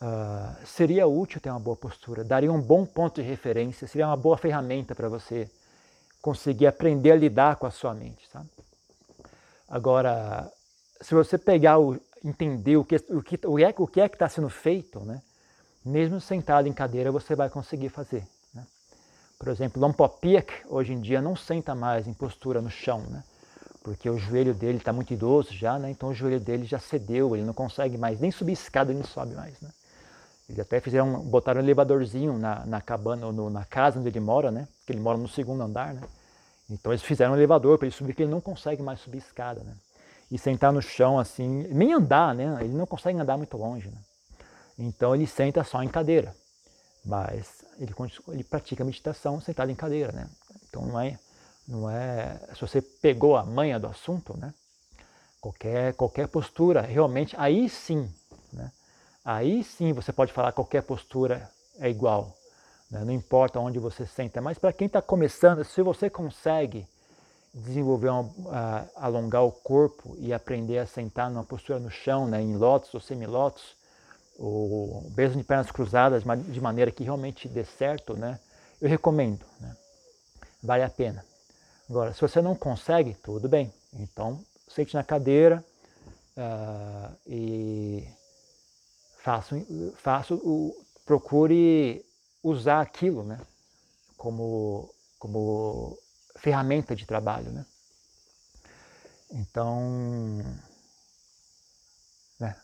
uh, 0.00 0.66
seria 0.66 1.06
útil 1.06 1.40
ter 1.40 1.50
uma 1.50 1.60
boa 1.60 1.76
postura, 1.76 2.24
daria 2.24 2.52
um 2.52 2.60
bom 2.60 2.84
ponto 2.84 3.22
de 3.22 3.28
referência, 3.28 3.86
seria 3.86 4.06
uma 4.06 4.16
boa 4.16 4.36
ferramenta 4.36 4.94
para 4.94 5.08
você 5.08 5.50
conseguir 6.20 6.66
aprender 6.66 7.12
a 7.12 7.16
lidar 7.16 7.56
com 7.56 7.66
a 7.66 7.70
sua 7.70 7.94
mente. 7.94 8.28
Sabe? 8.28 8.48
Agora, 9.68 10.50
se 11.00 11.14
você 11.14 11.38
pegar 11.38 11.78
o, 11.78 11.98
entender 12.24 12.76
o 12.76 12.84
que, 12.84 12.96
o 13.08 13.22
que, 13.22 13.38
o 13.46 13.58
é, 13.58 13.74
o 13.76 13.86
que 13.86 14.00
é 14.00 14.08
que 14.08 14.16
está 14.16 14.28
sendo 14.28 14.50
feito, 14.50 15.00
né, 15.00 15.22
mesmo 15.84 16.20
sentado 16.20 16.68
em 16.68 16.72
cadeira, 16.72 17.10
você 17.10 17.34
vai 17.34 17.48
conseguir 17.48 17.88
fazer. 17.88 18.26
Né? 18.52 18.66
Por 19.38 19.48
exemplo, 19.48 19.80
Lompopiak 19.80 20.52
hoje 20.68 20.92
em 20.92 21.00
dia 21.00 21.22
não 21.22 21.34
senta 21.34 21.74
mais 21.74 22.06
em 22.06 22.12
postura 22.12 22.60
no 22.60 22.70
chão, 22.70 23.00
né? 23.02 23.24
porque 23.82 24.10
o 24.10 24.18
joelho 24.18 24.52
dele 24.52 24.76
está 24.76 24.92
muito 24.92 25.14
idoso 25.14 25.54
já, 25.54 25.78
né? 25.78 25.90
então 25.90 26.10
o 26.10 26.14
joelho 26.14 26.38
dele 26.38 26.66
já 26.66 26.78
cedeu, 26.78 27.34
ele 27.34 27.44
não 27.44 27.54
consegue 27.54 27.96
mais 27.96 28.20
nem 28.20 28.30
subir 28.30 28.52
escada, 28.52 28.92
ele 28.92 28.98
não 28.98 29.06
sobe 29.06 29.34
mais. 29.34 29.58
Né? 29.60 29.70
Eles 30.50 30.58
até 30.58 30.80
fizeram, 30.80 31.20
botaram 31.20 31.60
um 31.60 31.62
elevadorzinho 31.62 32.36
na, 32.36 32.66
na 32.66 32.80
cabana, 32.80 33.30
no, 33.30 33.48
na 33.48 33.64
casa 33.64 34.00
onde 34.00 34.08
ele 34.08 34.18
mora, 34.18 34.50
né? 34.50 34.66
que 34.84 34.92
ele 34.92 34.98
mora 34.98 35.16
no 35.16 35.28
segundo 35.28 35.62
andar. 35.62 35.94
Né? 35.94 36.02
Então 36.68 36.90
eles 36.90 37.04
fizeram 37.04 37.34
um 37.34 37.36
elevador 37.36 37.78
para 37.78 37.86
ele 37.86 37.94
subir, 37.94 38.12
porque 38.12 38.24
ele 38.24 38.32
não 38.32 38.40
consegue 38.40 38.82
mais 38.82 38.98
subir 38.98 39.18
escada. 39.18 39.62
Né? 39.62 39.72
E 40.28 40.36
sentar 40.36 40.72
no 40.72 40.82
chão 40.82 41.20
assim, 41.20 41.68
nem 41.70 41.92
andar, 41.92 42.34
né? 42.34 42.58
ele 42.64 42.74
não 42.74 42.84
consegue 42.84 43.16
andar 43.16 43.36
muito 43.36 43.56
longe. 43.56 43.90
Né? 43.90 43.98
Então 44.76 45.14
ele 45.14 45.24
senta 45.24 45.62
só 45.62 45.80
em 45.84 45.88
cadeira, 45.88 46.34
mas 47.04 47.64
ele, 47.78 47.94
ele 48.26 48.42
pratica 48.42 48.84
meditação 48.84 49.40
sentado 49.40 49.70
em 49.70 49.76
cadeira, 49.76 50.10
né? 50.10 50.28
Então 50.68 50.84
não 50.84 50.98
é, 50.98 51.18
não 51.68 51.88
é, 51.88 52.40
se 52.54 52.60
você 52.60 52.82
pegou 52.82 53.36
a 53.36 53.44
manha 53.44 53.78
do 53.78 53.86
assunto, 53.86 54.36
né? 54.36 54.52
Qualquer, 55.40 55.94
qualquer 55.94 56.26
postura, 56.26 56.80
realmente, 56.80 57.36
aí 57.38 57.68
sim? 57.68 58.12
Aí 59.24 59.62
sim 59.62 59.92
você 59.92 60.12
pode 60.12 60.32
falar 60.32 60.52
qualquer 60.52 60.82
postura 60.82 61.50
é 61.78 61.88
igual, 61.88 62.36
né? 62.90 63.04
não 63.04 63.12
importa 63.12 63.58
onde 63.60 63.78
você 63.78 64.06
senta. 64.06 64.40
Mas 64.40 64.58
para 64.58 64.72
quem 64.72 64.86
está 64.86 65.00
começando, 65.00 65.64
se 65.64 65.82
você 65.82 66.08
consegue 66.10 66.86
desenvolver, 67.52 68.08
uma, 68.08 68.22
uh, 68.22 68.90
alongar 68.96 69.44
o 69.44 69.52
corpo 69.52 70.16
e 70.18 70.32
aprender 70.32 70.78
a 70.78 70.86
sentar 70.86 71.30
numa 71.30 71.44
postura 71.44 71.78
no 71.78 71.90
chão, 71.90 72.26
né? 72.26 72.40
em 72.40 72.56
lótus 72.56 72.94
ou 72.94 73.00
semilótus, 73.00 73.76
o 74.38 75.06
beijo 75.10 75.36
de 75.36 75.44
pernas 75.44 75.70
cruzadas 75.70 76.22
de 76.46 76.60
maneira 76.60 76.90
que 76.90 77.04
realmente 77.04 77.46
dê 77.46 77.62
certo, 77.62 78.14
né? 78.16 78.40
Eu 78.80 78.88
recomendo, 78.88 79.44
né? 79.60 79.76
Vale 80.62 80.82
a 80.82 80.88
pena. 80.88 81.22
Agora, 81.88 82.14
se 82.14 82.20
você 82.22 82.40
não 82.40 82.54
consegue, 82.54 83.14
tudo 83.22 83.48
bem. 83.50 83.70
Então, 83.92 84.40
sente 84.66 84.94
na 84.94 85.04
cadeira 85.04 85.62
uh, 86.38 87.16
e 87.26 88.08
faça, 89.22 89.56
faça 89.96 90.34
o, 90.34 90.74
procure 91.04 92.04
usar 92.42 92.80
aquilo, 92.80 93.22
né? 93.22 93.38
Como, 94.16 94.92
como 95.18 95.98
ferramenta 96.36 96.94
de 96.94 97.06
trabalho, 97.06 97.50
né? 97.50 97.64
Então, 99.30 100.42
né? 102.38 102.56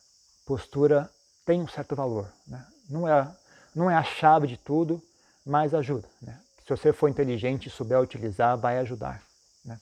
postura 0.44 1.10
tem 1.44 1.62
um 1.62 1.68
certo 1.68 1.94
valor. 1.94 2.30
Né? 2.46 2.66
Não, 2.88 3.06
é, 3.06 3.36
não 3.74 3.90
é 3.90 3.94
a 3.94 4.02
chave 4.02 4.48
de 4.48 4.56
tudo, 4.56 5.00
mas 5.44 5.74
ajuda. 5.74 6.08
Né? 6.20 6.38
Se 6.64 6.68
você 6.68 6.92
for 6.92 7.08
inteligente 7.08 7.66
e 7.66 7.70
souber 7.70 8.00
utilizar, 8.00 8.58
vai 8.58 8.78
ajudar. 8.78 9.22
Né? 9.64 9.78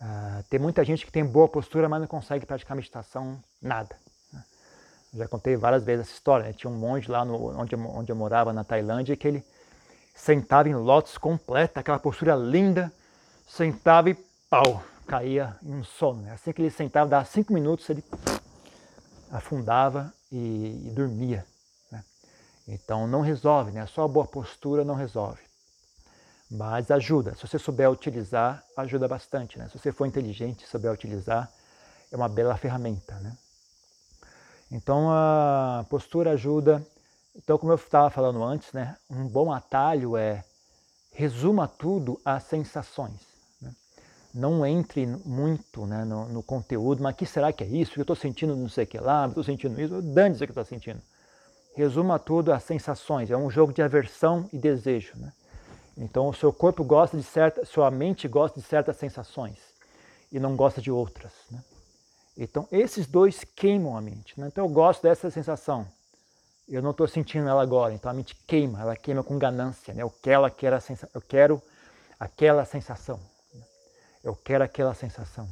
Uh, 0.00 0.42
tem 0.48 0.60
muita 0.60 0.84
gente 0.84 1.04
que 1.04 1.10
tem 1.10 1.24
boa 1.24 1.48
postura, 1.48 1.88
mas 1.88 2.00
não 2.00 2.06
consegue 2.06 2.46
praticar 2.46 2.76
meditação 2.76 3.42
nada. 3.60 3.98
Já 5.16 5.26
contei 5.26 5.56
várias 5.56 5.82
vezes 5.82 6.06
essa 6.06 6.14
história. 6.14 6.46
Né? 6.46 6.52
Tinha 6.52 6.70
um 6.70 6.76
monge 6.76 7.10
lá 7.10 7.24
no, 7.24 7.58
onde, 7.58 7.74
eu, 7.74 7.80
onde 7.80 8.12
eu 8.12 8.16
morava, 8.16 8.52
na 8.52 8.62
Tailândia, 8.62 9.16
que 9.16 9.26
ele 9.26 9.44
sentava 10.14 10.68
em 10.68 10.74
lótus 10.74 11.16
completa, 11.18 11.80
aquela 11.80 11.98
postura 11.98 12.34
linda, 12.34 12.92
sentava 13.46 14.10
e 14.10 14.14
pau, 14.48 14.82
caía 15.06 15.56
em 15.62 15.74
um 15.74 15.84
sono. 15.84 16.22
Né? 16.22 16.32
Assim 16.32 16.52
que 16.52 16.62
ele 16.62 16.70
sentava, 16.70 17.08
dava 17.08 17.24
cinco 17.24 17.52
minutos, 17.52 17.88
ele 17.88 18.04
afundava 19.30 20.12
e, 20.30 20.86
e 20.86 20.90
dormia. 20.90 21.46
Né? 21.90 22.04
Então 22.68 23.06
não 23.06 23.20
resolve, 23.20 23.72
né? 23.72 23.86
só 23.86 24.04
a 24.04 24.08
boa 24.08 24.26
postura 24.26 24.84
não 24.84 24.94
resolve. 24.94 25.40
Mas 26.50 26.90
ajuda, 26.90 27.34
se 27.34 27.46
você 27.46 27.58
souber 27.58 27.90
utilizar, 27.90 28.62
ajuda 28.76 29.08
bastante. 29.08 29.58
Né? 29.58 29.68
Se 29.68 29.78
você 29.78 29.90
for 29.90 30.06
inteligente 30.06 30.62
e 30.62 30.68
souber 30.68 30.92
utilizar, 30.92 31.50
é 32.10 32.16
uma 32.16 32.28
bela 32.28 32.56
ferramenta. 32.56 33.14
Né? 33.16 33.36
Então 34.70 35.10
a 35.10 35.84
postura 35.88 36.32
ajuda. 36.32 36.84
Então, 37.34 37.58
como 37.58 37.72
eu 37.72 37.76
estava 37.76 38.08
falando 38.08 38.42
antes, 38.42 38.72
né, 38.72 38.96
um 39.10 39.28
bom 39.28 39.52
atalho 39.52 40.16
é 40.16 40.42
resuma 41.12 41.68
tudo 41.68 42.20
às 42.24 42.44
sensações 42.44 43.36
não 44.36 44.66
entre 44.66 45.06
muito 45.24 45.86
né, 45.86 46.04
no, 46.04 46.28
no, 46.28 46.42
conteúdo, 46.42 47.02
mas 47.02 47.16
que 47.16 47.24
será 47.24 47.52
que 47.52 47.64
é 47.64 47.66
isso? 47.66 47.98
Eu 47.98 48.02
estou 48.02 48.14
sentindo 48.14 48.54
não 48.54 48.68
sei 48.68 48.84
o 48.84 48.86
que 48.86 48.98
lá, 48.98 49.26
estou 49.26 49.42
sentindo 49.42 49.80
isso, 49.80 50.02
dane-se 50.02 50.44
o 50.44 50.46
que 50.46 50.50
estou 50.50 50.64
sentindo. 50.64 51.00
Resuma 51.74 52.18
tudo 52.18 52.52
às 52.52 52.62
sensações, 52.62 53.30
é 53.30 53.36
um 53.36 53.50
jogo 53.50 53.72
de 53.72 53.80
aversão 53.80 54.48
e 54.52 54.58
desejo. 54.58 55.12
Né? 55.16 55.32
Então 55.96 56.28
o 56.28 56.34
seu 56.34 56.52
corpo 56.52 56.84
gosta 56.84 57.16
de 57.16 57.22
certas, 57.22 57.68
sua 57.68 57.90
mente 57.90 58.28
gosta 58.28 58.60
de 58.60 58.66
certas 58.66 58.96
sensações 58.96 59.58
e 60.30 60.38
não 60.38 60.54
gosta 60.54 60.82
de 60.82 60.90
outras. 60.90 61.32
Né? 61.50 61.58
Então 62.36 62.68
esses 62.70 63.06
dois 63.06 63.44
queimam 63.44 63.96
a 63.96 64.00
mente. 64.00 64.38
Né? 64.38 64.48
Então 64.48 64.64
eu 64.64 64.68
gosto 64.68 65.02
dessa 65.02 65.30
sensação, 65.30 65.86
eu 66.68 66.82
não 66.82 66.90
estou 66.90 67.06
sentindo 67.06 67.48
ela 67.48 67.62
agora, 67.62 67.94
então 67.94 68.10
a 68.10 68.14
mente 68.14 68.34
queima, 68.46 68.80
ela 68.80 68.96
queima 68.96 69.22
com 69.22 69.38
ganância. 69.38 69.94
Né? 69.94 70.02
Eu, 70.02 70.10
quero 70.10 70.44
aquela 70.44 70.82
eu 71.14 71.20
quero 71.20 71.62
aquela 72.18 72.64
sensação. 72.64 73.20
Eu 74.22 74.34
quero 74.34 74.64
aquela 74.64 74.92
sensação. 74.94 75.48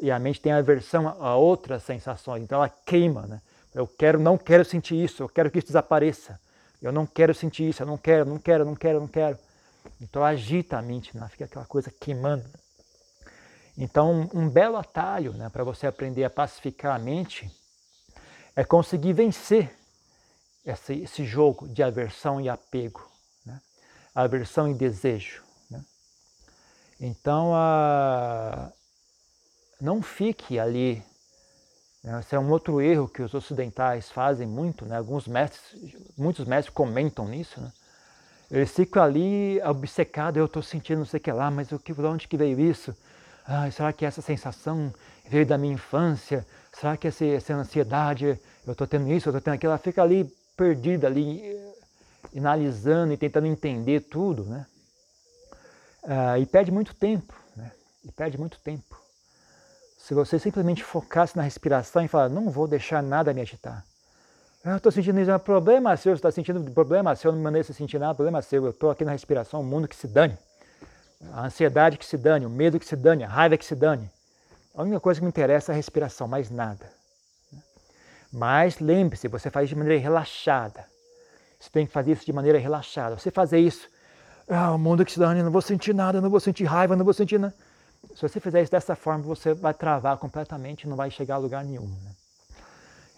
E 0.00 0.10
a, 0.10 0.18
mente 0.18 0.40
tem 0.40 0.52
aversão 0.52 1.08
a 1.20 1.36
outras 1.36 1.82
sensações, 1.82 2.42
então 2.42 2.58
ela 2.58 2.68
queima, 2.68 3.26
né? 3.26 3.42
Eu 3.74 3.86
quero, 3.86 4.18
não 4.18 4.38
quero 4.38 4.64
sentir 4.64 4.94
isso, 4.94 5.22
eu 5.22 5.28
quero 5.28 5.50
que 5.50 5.58
isso 5.58 5.66
desapareça. 5.66 6.40
Eu 6.80 6.92
não 6.92 7.06
quero 7.06 7.34
sentir 7.34 7.68
isso, 7.68 7.82
eu 7.82 7.86
não 7.86 7.98
quero, 7.98 8.24
não 8.24 8.38
quero, 8.38 8.64
não 8.64 8.74
quero, 8.74 9.00
não 9.00 9.08
quero. 9.08 9.38
Então 10.00 10.24
agita 10.24 10.78
a 10.78 10.82
mente, 10.82 11.14
né? 11.16 11.28
fica 11.28 11.44
aquela 11.44 11.66
coisa 11.66 11.90
queimando. 11.90 12.44
Então, 13.80 14.28
um 14.34 14.48
belo 14.48 14.76
atalho 14.76 15.32
né, 15.34 15.48
para 15.48 15.62
você 15.62 15.86
aprender 15.86 16.24
a 16.24 16.30
pacificar 16.30 16.96
a 16.96 16.98
mente 16.98 17.48
é 18.56 18.64
conseguir 18.64 19.12
vencer 19.12 19.72
esse, 20.66 20.94
esse 20.94 21.24
jogo 21.24 21.68
de 21.68 21.80
aversão 21.80 22.40
e 22.40 22.48
apego, 22.48 23.08
né? 23.46 23.60
aversão 24.12 24.68
e 24.68 24.74
desejo. 24.74 25.44
Então, 27.00 27.52
a... 27.54 28.72
não 29.80 30.02
fique 30.02 30.58
ali. 30.58 31.00
Né? 32.02 32.18
Esse 32.18 32.34
é 32.34 32.38
um 32.40 32.50
outro 32.50 32.80
erro 32.80 33.06
que 33.06 33.22
os 33.22 33.32
ocidentais 33.34 34.10
fazem 34.10 34.46
muito, 34.46 34.84
né? 34.84 34.96
Alguns 34.96 35.28
mestres, 35.28 35.80
muitos 36.16 36.44
mestres 36.44 36.74
comentam 36.74 37.28
nisso, 37.28 37.60
né? 37.60 37.72
Eles 38.50 38.72
ficam 38.72 39.02
ali 39.02 39.60
obcecados, 39.62 40.38
eu 40.38 40.46
estou 40.46 40.62
sentindo 40.62 40.98
não 40.98 41.06
sei 41.06 41.18
o 41.18 41.22
que 41.22 41.30
lá, 41.30 41.50
mas 41.50 41.70
o 41.70 41.78
que, 41.78 41.92
de 41.92 42.00
onde 42.00 42.26
que 42.26 42.36
veio 42.36 42.58
isso? 42.58 42.96
Ah, 43.50 43.70
será 43.70 43.94
que 43.94 44.04
essa 44.04 44.20
sensação 44.20 44.92
veio 45.26 45.46
da 45.46 45.56
minha 45.56 45.72
infância? 45.72 46.46
Será 46.70 46.98
que 46.98 47.08
essa, 47.08 47.24
essa 47.24 47.54
ansiedade, 47.54 48.38
eu 48.66 48.72
estou 48.72 48.86
tendo 48.86 49.10
isso, 49.10 49.26
eu 49.26 49.30
estou 49.30 49.40
tendo 49.40 49.54
aquilo? 49.54 49.70
Ela 49.70 49.78
fica 49.78 50.02
ali 50.02 50.30
perdida, 50.54 51.06
ali 51.06 51.42
analisando 52.36 53.14
e 53.14 53.16
tentando 53.16 53.46
entender 53.46 54.00
tudo, 54.00 54.44
né? 54.44 54.66
Ah, 56.04 56.38
e 56.38 56.44
perde 56.44 56.70
muito 56.70 56.94
tempo, 56.94 57.32
né? 57.56 57.72
E 58.04 58.12
perde 58.12 58.36
muito 58.36 58.58
tempo. 58.58 59.00
Se 59.96 60.12
você 60.12 60.38
simplesmente 60.38 60.84
focasse 60.84 61.34
na 61.34 61.42
respiração 61.42 62.04
e 62.04 62.08
falar, 62.08 62.28
não 62.28 62.50
vou 62.50 62.68
deixar 62.68 63.02
nada 63.02 63.32
me 63.32 63.40
agitar, 63.40 63.82
eu 64.62 64.76
estou 64.76 64.92
sentindo 64.92 65.18
isso, 65.20 65.30
é 65.30 65.36
um 65.36 65.38
problema 65.38 65.96
seu, 65.96 66.12
você 66.12 66.18
está 66.18 66.30
sentindo 66.30 66.62
problema 66.72 67.16
seu, 67.16 67.32
não 67.32 67.38
me 67.38 67.44
mandei 67.44 67.62
você 67.62 67.72
sentir 67.72 67.98
nada, 67.98 68.14
problema 68.14 68.42
seu, 68.42 68.64
eu 68.64 68.70
estou 68.70 68.90
aqui 68.90 69.06
na 69.06 69.12
respiração, 69.12 69.62
o 69.62 69.64
mundo 69.64 69.88
que 69.88 69.96
se 69.96 70.06
dane. 70.06 70.36
A 71.32 71.46
ansiedade 71.46 71.98
que 71.98 72.06
se 72.06 72.16
dane, 72.16 72.46
o 72.46 72.50
medo 72.50 72.78
que 72.78 72.86
se 72.86 72.96
dane, 72.96 73.24
a 73.24 73.28
raiva 73.28 73.56
que 73.56 73.64
se 73.64 73.74
dane. 73.74 74.10
A 74.74 74.82
única 74.82 75.00
coisa 75.00 75.20
que 75.20 75.24
me 75.24 75.28
interessa 75.28 75.72
é 75.72 75.74
a 75.74 75.76
respiração, 75.76 76.28
mais 76.28 76.50
nada. 76.50 76.92
Mas 78.32 78.78
lembre-se, 78.78 79.26
você 79.26 79.50
faz 79.50 79.68
de 79.68 79.74
maneira 79.74 80.00
relaxada. 80.00 80.86
Você 81.58 81.70
tem 81.70 81.86
que 81.86 81.92
fazer 81.92 82.12
isso 82.12 82.24
de 82.24 82.32
maneira 82.32 82.58
relaxada. 82.58 83.18
Você 83.18 83.30
fazer 83.30 83.58
isso, 83.58 83.88
ah, 84.48 84.72
o 84.72 84.78
mundo 84.78 85.04
que 85.04 85.10
se 85.10 85.18
dane, 85.18 85.42
não 85.42 85.50
vou 85.50 85.62
sentir 85.62 85.94
nada, 85.94 86.20
não 86.20 86.30
vou 86.30 86.38
sentir 86.38 86.64
raiva, 86.64 86.94
não 86.94 87.04
vou 87.04 87.14
sentir 87.14 87.38
nada. 87.38 87.54
Se 88.14 88.22
você 88.22 88.38
fizer 88.38 88.62
isso 88.62 88.70
dessa 88.70 88.94
forma, 88.94 89.24
você 89.24 89.54
vai 89.54 89.74
travar 89.74 90.16
completamente 90.18 90.82
e 90.82 90.88
não 90.88 90.96
vai 90.96 91.10
chegar 91.10 91.34
a 91.34 91.38
lugar 91.38 91.64
nenhum. 91.64 91.86
Né? 91.86 92.12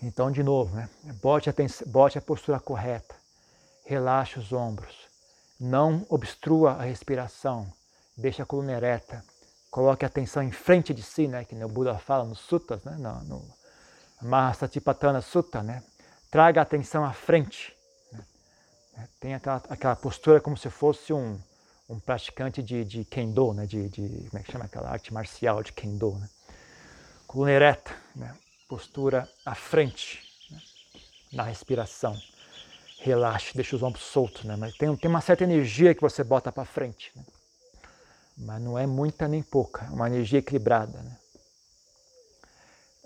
Então, 0.03 0.31
de 0.31 0.43
novo, 0.43 0.75
né? 0.75 0.89
bote, 1.21 1.51
a 1.51 1.55
bote 1.87 2.17
a 2.17 2.23
postura 2.23 2.59
correta, 2.59 3.15
relaxe 3.85 4.39
os 4.39 4.53
ombros, 4.53 4.97
não 5.61 6.07
obstrua 6.09 6.73
a 6.73 6.83
respiração, 6.83 7.71
deixe 8.21 8.43
a 8.43 8.47
coluna 8.47 8.73
ereta, 8.73 9.25
coloque 9.71 10.05
a 10.05 10.09
atenção 10.09 10.43
em 10.43 10.51
frente 10.51 10.93
de 10.93 11.03
si, 11.03 11.27
né? 11.27 11.45
que 11.45 11.55
o 11.55 11.69
Buda 11.69 11.99
fala 11.99 12.25
nos 12.25 12.41
suttas, 12.41 12.85
né? 12.85 12.97
no, 12.99 13.25
no 13.25 13.55
Mahasatipatthana 14.23 15.21
Sutta, 15.21 15.63
né? 15.63 15.83
traga 16.31 16.61
a 16.61 16.63
atenção 16.63 17.05
à 17.05 17.13
frente. 17.13 17.75
Né? 18.13 19.09
Tem 19.19 19.35
aquela, 19.35 19.63
aquela 19.69 19.97
postura 19.97 20.41
como 20.41 20.57
se 20.57 20.69
fosse 20.69 21.13
um, 21.13 21.41
um 21.89 21.99
praticante 21.99 22.63
de, 22.63 22.85
de 22.85 23.05
Kendo, 23.05 23.55
né? 23.55 23.67
de, 23.67 23.89
de, 23.89 24.29
como 24.29 24.39
é 24.39 24.43
que 24.43 24.53
chama 24.53 24.67
aquela 24.67 24.91
arte 24.91 25.13
marcial 25.13 25.63
de 25.63 25.73
Kendo. 25.73 26.13
Né? 26.19 26.29
Coluna 27.27 27.53
ereta, 27.53 27.95
né? 28.15 28.35
postura 28.69 29.29
à 29.47 29.55
frente, 29.55 30.23
né? 30.51 30.59
na 31.33 31.43
respiração. 31.45 32.17
Relaxe, 33.03 33.55
deixa 33.55 33.75
os 33.77 33.83
ombros 33.83 34.05
soltos, 34.05 34.45
né? 34.45 34.57
mas 34.57 34.77
tem, 34.77 34.95
tem 34.95 35.09
uma 35.09 35.23
certa 35.23 35.45
energia 35.45 35.95
que 35.95 36.03
você 36.03 36.23
bota 36.23 36.53
para 36.53 36.67
frente. 36.67 37.11
Né? 37.17 37.23
Mas 38.41 38.61
não 38.63 38.79
é 38.79 38.87
muita 38.87 39.29
nem 39.29 39.43
pouca, 39.43 39.85
é 39.85 39.91
uma 39.91 40.07
energia 40.07 40.39
equilibrada. 40.39 40.99
Né? 41.03 41.17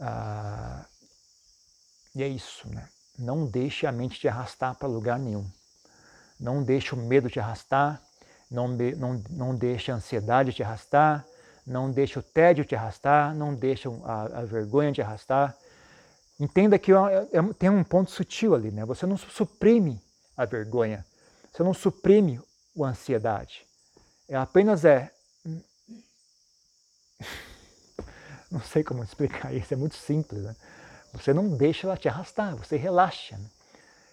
Ah, 0.01 0.85
e 2.15 2.23
é 2.23 2.29
isso, 2.29 2.69
né? 2.69 2.89
Não 3.19 3.45
deixe 3.47 3.87
a 3.87 3.93
mente 3.93 4.19
te 4.19 4.29
arrastar 4.29 4.75
para 4.77 4.89
lugar 4.89 5.19
nenhum. 5.19 5.45
Não 6.39 6.63
deixe 6.63 6.95
o 6.95 6.99
medo 6.99 7.29
te 7.29 7.41
arrastar, 7.41 8.01
não, 8.51 8.69
não, 8.69 9.23
não 9.31 9.57
deixe 9.57 9.91
a 9.91 9.97
ansiedade 9.97 10.53
te 10.53 10.63
arrastar, 10.63 11.27
não 11.67 11.91
deixe 11.91 12.19
o 12.19 12.23
tédio 12.23 12.65
te 12.65 12.77
arrastar, 12.77 13.35
não 13.35 13.55
deixe 13.55 13.89
a, 14.05 14.41
a 14.41 14.45
vergonha 14.45 14.93
te 14.93 15.03
arrastar. 15.03 15.57
Entenda 16.39 16.79
que 16.79 16.93
é, 16.93 16.97
é, 17.33 17.53
tem 17.59 17.71
um 17.71 17.83
ponto 17.83 18.11
sutil 18.11 18.55
ali, 18.55 18.71
né? 18.71 18.85
Você 18.85 19.07
não 19.07 19.17
suprime 19.17 20.01
a 20.37 20.45
vergonha, 20.45 21.05
você 21.53 21.63
não 21.63 21.75
suprime 21.75 22.41
a 22.79 22.87
ansiedade. 22.87 23.67
É 24.29 24.37
apenas 24.37 24.85
é. 24.85 25.11
Não 28.51 28.61
sei 28.61 28.85
como 28.85 29.03
explicar 29.03 29.53
isso, 29.53 29.75
é 29.75 29.77
muito 29.77 29.97
simples. 29.97 30.43
Né? 30.43 30.55
Você 31.13 31.35
não 31.35 31.49
deixa 31.49 31.87
ela 31.87 31.97
te 31.97 32.09
arrastar, 32.09 32.55
você 32.55 32.77
relaxa. 32.77 33.37
Né? 33.37 33.47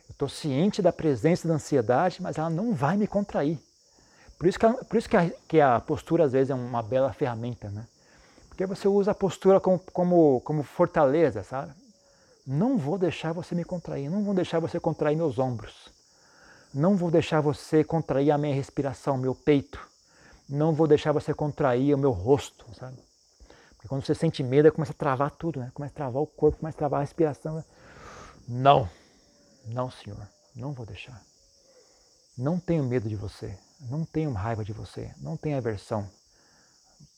Eu 0.10 0.14
estou 0.14 0.28
ciente 0.28 0.82
da 0.82 0.92
presença 0.92 1.48
da 1.48 1.54
ansiedade, 1.54 2.22
mas 2.22 2.38
ela 2.38 2.50
não 2.50 2.74
vai 2.74 2.98
me 2.98 3.06
contrair. 3.06 3.60
Por 4.38 4.48
isso 4.48 4.58
que 4.58 4.66
a, 4.66 4.74
por 4.74 4.98
isso 4.98 5.08
que 5.08 5.16
a, 5.16 5.30
que 5.48 5.62
a 5.62 5.80
postura 5.80 6.24
às 6.24 6.32
vezes 6.32 6.50
é 6.50 6.56
uma 6.56 6.82
bela 6.82 7.14
ferramenta, 7.14 7.70
né? 7.70 7.86
Porque 8.50 8.66
você 8.66 8.88
usa 8.88 9.12
a 9.12 9.16
postura 9.16 9.60
como, 9.60 9.80
como, 9.94 10.42
como 10.42 10.64
fortaleza, 10.64 11.44
sabe? 11.44 11.72
Não 12.46 12.78
vou 12.78 12.98
deixar 12.98 13.34
você 13.34 13.54
me 13.54 13.64
contrair, 13.64 14.10
não 14.10 14.24
vou 14.24 14.34
deixar 14.34 14.60
você 14.60 14.80
contrair 14.80 15.16
meus 15.16 15.38
ombros. 15.38 15.90
Não 16.74 16.96
vou 16.96 17.12
deixar 17.12 17.40
você 17.40 17.84
contrair 17.84 18.32
a 18.32 18.38
minha 18.38 18.56
respiração, 18.56 19.18
meu 19.18 19.36
peito. 19.36 19.91
Não 20.52 20.74
vou 20.74 20.88
deixar 20.88 21.12
você 21.12 21.34
contrair 21.34 21.96
o 21.96 21.98
meu 21.98 22.12
rosto, 22.12 22.66
sabe? 22.76 22.98
Porque 23.74 23.88
quando 23.88 24.06
você 24.06 24.14
sente 24.14 24.44
medo, 24.44 24.72
começa 24.72 24.92
a 24.92 24.96
travar 24.96 25.32
tudo, 25.32 25.60
né? 25.60 25.72
Começa 25.74 25.94
a 25.94 25.96
travar 25.96 26.22
o 26.22 26.28
corpo, 26.28 26.60
começa 26.60 26.78
a 26.78 26.80
travar 26.80 27.00
a 27.00 27.04
respiração. 27.04 27.56
Né? 27.56 27.66
Não, 28.48 28.90
não, 29.66 29.90
Senhor, 29.90 30.28
não 30.56 30.74
vou 30.74 30.86
deixar. 30.86 31.20
Não 32.38 32.60
tenho 32.60 32.84
medo 32.84 33.10
de 33.10 33.16
você 33.16 33.58
não 33.90 34.06
tenho 34.06 34.32
raiva 34.32 34.64
de 34.64 34.74
você, 34.74 35.12
não 35.18 35.36
tenho 35.36 35.58
aversão. 35.58 36.08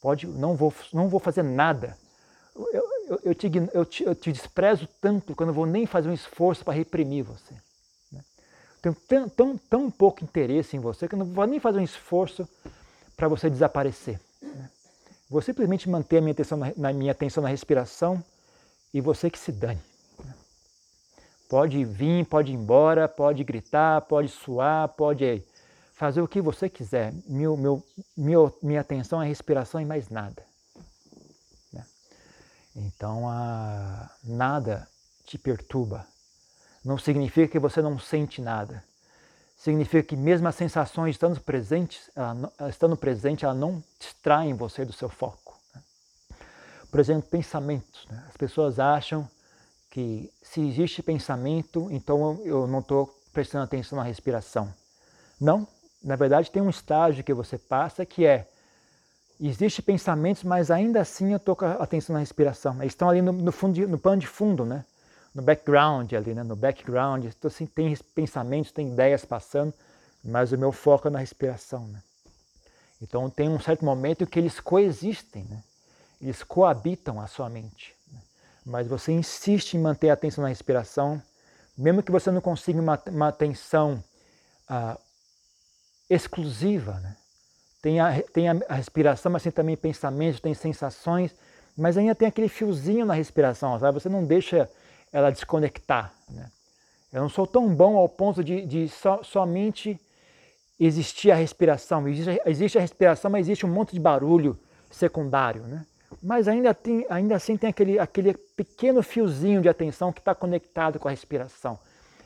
Pode, 0.01 0.27
não 0.27 0.55
vou, 0.55 0.73
não 0.93 1.09
vou 1.09 1.19
fazer 1.19 1.43
nada. 1.43 1.97
Eu, 2.55 2.67
eu, 3.07 3.19
eu, 3.23 3.35
te, 3.35 3.51
eu, 3.73 3.85
te, 3.85 4.03
eu 4.03 4.15
te 4.15 4.31
desprezo 4.31 4.87
tanto 5.01 5.35
que 5.35 5.41
eu 5.41 5.47
não 5.47 5.53
vou 5.53 5.65
nem 5.65 5.85
fazer 5.85 6.09
um 6.09 6.13
esforço 6.13 6.63
para 6.63 6.73
reprimir 6.73 7.23
você. 7.23 7.53
Né? 8.11 8.23
Tenho 8.81 8.95
tão, 8.95 9.29
tão, 9.29 9.57
tão 9.57 9.91
pouco 9.91 10.23
interesse 10.23 10.77
em 10.77 10.79
você 10.79 11.07
que 11.07 11.15
eu 11.15 11.19
não 11.19 11.25
vou 11.25 11.45
nem 11.47 11.59
fazer 11.59 11.79
um 11.79 11.83
esforço 11.83 12.47
para 13.15 13.27
você 13.27 13.49
desaparecer. 13.49 14.19
Né? 14.41 14.69
Vou 15.29 15.41
simplesmente 15.41 15.89
manter 15.89 16.17
a 16.17 16.21
minha 16.21 16.31
atenção 16.31 16.57
na, 16.57 16.73
na, 16.75 16.93
minha 16.93 17.11
atenção 17.11 17.43
na 17.43 17.49
respiração 17.49 18.23
e 18.93 19.01
você 19.01 19.29
que 19.29 19.39
se 19.39 19.51
dane. 19.51 19.81
Né? 20.23 20.33
Pode 21.49 21.83
vir, 21.85 22.25
pode 22.25 22.51
ir 22.51 22.55
embora, 22.55 23.07
pode 23.07 23.43
gritar, 23.43 24.01
pode 24.01 24.29
suar, 24.29 24.89
pode 24.89 25.43
fazer 25.93 26.21
o 26.21 26.27
que 26.27 26.41
você 26.41 26.69
quiser. 26.69 27.13
Meu, 27.27 27.55
meu, 27.55 27.83
meu, 28.15 28.57
minha 28.61 28.81
atenção 28.81 29.21
é 29.21 29.27
respiração 29.27 29.79
e 29.79 29.85
mais 29.85 30.09
nada. 30.09 30.43
Né? 31.71 31.85
Então, 32.75 33.29
a, 33.29 34.09
nada 34.23 34.87
te 35.25 35.37
perturba. 35.37 36.05
Não 36.83 36.97
significa 36.97 37.47
que 37.47 37.59
você 37.59 37.81
não 37.81 37.97
sente 37.97 38.41
nada. 38.41 38.83
Significa 39.63 40.03
que 40.03 40.17
mesmo 40.17 40.45
as 40.45 40.55
sensações 40.55 41.11
estando 41.11 41.39
presentes, 41.39 42.11
ela, 42.13 42.51
estando 42.67 42.97
presente, 42.97 43.45
ela 43.45 43.53
não 43.53 43.81
distraem 43.97 44.53
você 44.53 44.83
do 44.83 44.91
seu 44.91 45.07
foco. 45.07 45.57
Né? 45.73 45.81
Por 46.91 46.99
exemplo, 46.99 47.29
pensamentos. 47.29 48.05
Né? 48.11 48.25
As 48.27 48.35
pessoas 48.35 48.77
acham 48.77 49.25
que 49.89 50.29
se 50.41 50.59
existe 50.59 51.01
pensamento, 51.01 51.87
então 51.91 52.41
eu 52.43 52.67
não 52.67 52.79
estou 52.79 53.07
prestando 53.31 53.63
atenção 53.63 53.97
na 53.97 54.03
respiração. 54.03 54.67
Não, 55.39 55.65
na 56.03 56.17
verdade, 56.17 56.51
tem 56.51 56.61
um 56.61 56.69
estágio 56.69 57.23
que 57.23 57.33
você 57.33 57.57
passa 57.57 58.05
que 58.05 58.25
é 58.25 58.49
existe 59.39 59.81
pensamentos, 59.81 60.43
mas 60.43 60.71
ainda 60.71 60.99
assim 60.99 61.31
eu 61.31 61.37
estou 61.37 61.55
com 61.55 61.65
atenção 61.65 62.15
na 62.15 62.19
respiração. 62.19 62.75
Eles 62.81 62.91
estão 62.91 63.09
ali 63.09 63.21
no, 63.21 63.31
no, 63.31 63.51
fundo, 63.53 63.87
no 63.87 63.97
pano 63.97 64.19
de 64.19 64.27
fundo, 64.27 64.65
né? 64.65 64.83
No 65.33 65.41
background 65.41 66.13
ali, 66.13 66.33
né? 66.33 66.43
no 66.43 66.55
background. 66.55 67.25
Então, 67.25 67.47
assim, 67.47 67.65
tem 67.65 67.95
pensamentos, 68.13 68.71
tem 68.71 68.89
ideias 68.89 69.25
passando, 69.25 69.73
mas 70.23 70.51
o 70.51 70.57
meu 70.57 70.71
foco 70.71 71.07
é 71.07 71.11
na 71.11 71.19
respiração. 71.19 71.87
Né? 71.87 72.01
Então 73.01 73.29
tem 73.29 73.49
um 73.49 73.59
certo 73.59 73.83
momento 73.83 74.25
que 74.27 74.39
eles 74.39 74.59
coexistem, 74.59 75.45
né? 75.49 75.61
eles 76.21 76.43
coabitam 76.43 77.19
a 77.19 77.27
sua 77.27 77.49
mente. 77.49 77.95
Né? 78.11 78.19
Mas 78.65 78.87
você 78.87 79.11
insiste 79.11 79.73
em 79.73 79.79
manter 79.79 80.09
a 80.09 80.13
atenção 80.13 80.43
na 80.43 80.47
respiração, 80.49 81.21
mesmo 81.77 82.03
que 82.03 82.11
você 82.11 82.31
não 82.31 82.39
consiga 82.39 82.79
uma, 82.79 83.01
uma 83.07 83.27
atenção 83.27 84.01
ah, 84.69 84.97
exclusiva. 86.09 86.93
Né? 86.99 87.17
Tem, 87.81 87.99
a, 87.99 88.21
tem 88.21 88.47
a 88.47 88.75
respiração, 88.75 89.31
mas 89.31 89.43
tem 89.43 89.51
também 89.51 89.75
pensamentos, 89.75 90.39
tem 90.39 90.53
sensações, 90.53 91.35
mas 91.75 91.97
ainda 91.97 92.15
tem 92.15 92.27
aquele 92.27 92.47
fiozinho 92.47 93.05
na 93.05 93.15
respiração, 93.15 93.77
sabe? 93.79 93.99
Você 93.99 94.07
não 94.07 94.23
deixa 94.23 94.69
ela 95.13 95.31
desconectar. 95.31 96.13
Né? 96.29 96.51
Eu 97.13 97.21
não 97.21 97.29
sou 97.29 97.47
tão 97.47 97.73
bom 97.73 97.95
ao 97.95 98.09
ponto 98.09 98.43
de, 98.43 98.65
de 98.65 98.89
so, 98.89 99.23
somente 99.23 99.97
existir 100.77 101.31
a 101.31 101.35
respiração. 101.35 102.05
Existe, 102.09 102.41
existe, 102.45 102.77
a 102.77 102.81
respiração, 102.81 103.31
mas 103.31 103.45
existe 103.45 103.65
um 103.65 103.69
monte 103.69 103.93
de 103.93 103.99
barulho 103.99 104.59
secundário. 104.91 105.61
Né? 105.61 105.85
Mas 106.21 106.47
ainda, 106.47 106.73
tem, 106.73 107.05
ainda 107.09 107.35
assim 107.35 107.55
tem 107.55 107.69
aquele, 107.69 107.99
aquele 107.99 108.33
pequeno 108.33 109.01
fiozinho 109.01 109.61
de 109.61 109.69
atenção 109.69 110.11
que 110.11 110.19
está 110.19 110.35
conectado 110.35 110.99
com 110.99 111.07
a 111.07 111.11
respiração. 111.11 111.79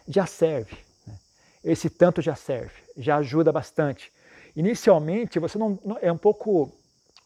Já 0.08 0.26
serve 0.26 0.88
esse 1.68 1.90
tanto 1.90 2.22
já 2.22 2.34
serve, 2.34 2.82
já 2.96 3.18
ajuda 3.18 3.52
bastante. 3.52 4.12
Inicialmente, 4.56 5.38
você 5.38 5.58
não, 5.58 5.78
é 6.02 6.10
um 6.10 6.18
pouco 6.18 6.72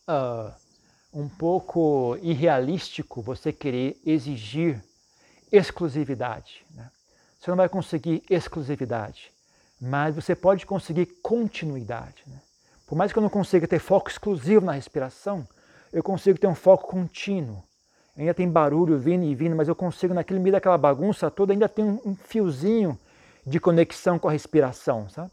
uh, 0.07 0.51
um 1.13 1.29
pouco 1.29 2.17
irrealístico 2.21 3.21
você 3.21 3.53
querer 3.53 4.01
exigir 4.03 4.83
exclusividade. 5.51 6.65
Né? 6.73 6.89
Você 7.39 7.49
não 7.49 7.57
vai 7.57 7.67
conseguir 7.67 8.23
exclusividade, 8.29 9.31
mas 9.79 10.15
você 10.15 10.35
pode 10.35 10.65
conseguir 10.65 11.07
continuidade. 11.21 12.23
Né? 12.27 12.39
Por 12.87 12.95
mais 12.95 13.11
que 13.11 13.19
eu 13.19 13.23
não 13.23 13.29
consiga 13.29 13.67
ter 13.67 13.79
foco 13.79 14.09
exclusivo 14.09 14.65
na 14.65 14.73
respiração, 14.73 15.47
eu 15.91 16.03
consigo 16.03 16.39
ter 16.39 16.47
um 16.47 16.55
foco 16.55 16.87
contínuo. 16.87 17.63
Ainda 18.17 18.33
tem 18.33 18.49
barulho 18.49 18.99
vindo 18.99 19.23
e 19.23 19.33
vindo, 19.33 19.55
mas 19.55 19.67
eu 19.67 19.75
consigo, 19.75 20.13
naquele 20.13 20.39
meio 20.39 20.53
daquela 20.53 20.77
bagunça 20.77 21.31
toda, 21.31 21.53
ainda 21.53 21.69
tem 21.69 21.85
um 21.85 22.15
fiozinho 22.15 22.99
de 23.45 23.59
conexão 23.59 24.19
com 24.19 24.27
a 24.27 24.31
respiração, 24.31 25.09
sabe? 25.09 25.31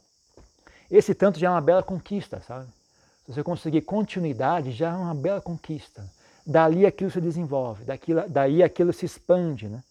Esse 0.91 1.15
tanto 1.15 1.39
já 1.39 1.49
é 1.49 1.51
uma 1.51 1.61
bela 1.61 1.83
conquista, 1.83 2.41
sabe? 2.41 2.67
Se 3.27 3.35
você 3.35 3.43
conseguir 3.43 3.83
continuidade, 3.83 4.73
já 4.73 4.91
é 4.91 4.97
uma 4.97 5.15
bela 5.15 5.41
conquista. 5.41 6.09
Dali 6.47 6.87
aquilo 6.87 7.11
se 7.11 7.21
desenvolve, 7.21 7.85
daquilo, 7.85 8.25
daí 8.29 8.63
aquilo 8.63 8.93
se 8.93 9.05
expande, 9.05 9.69
né? 9.69 9.83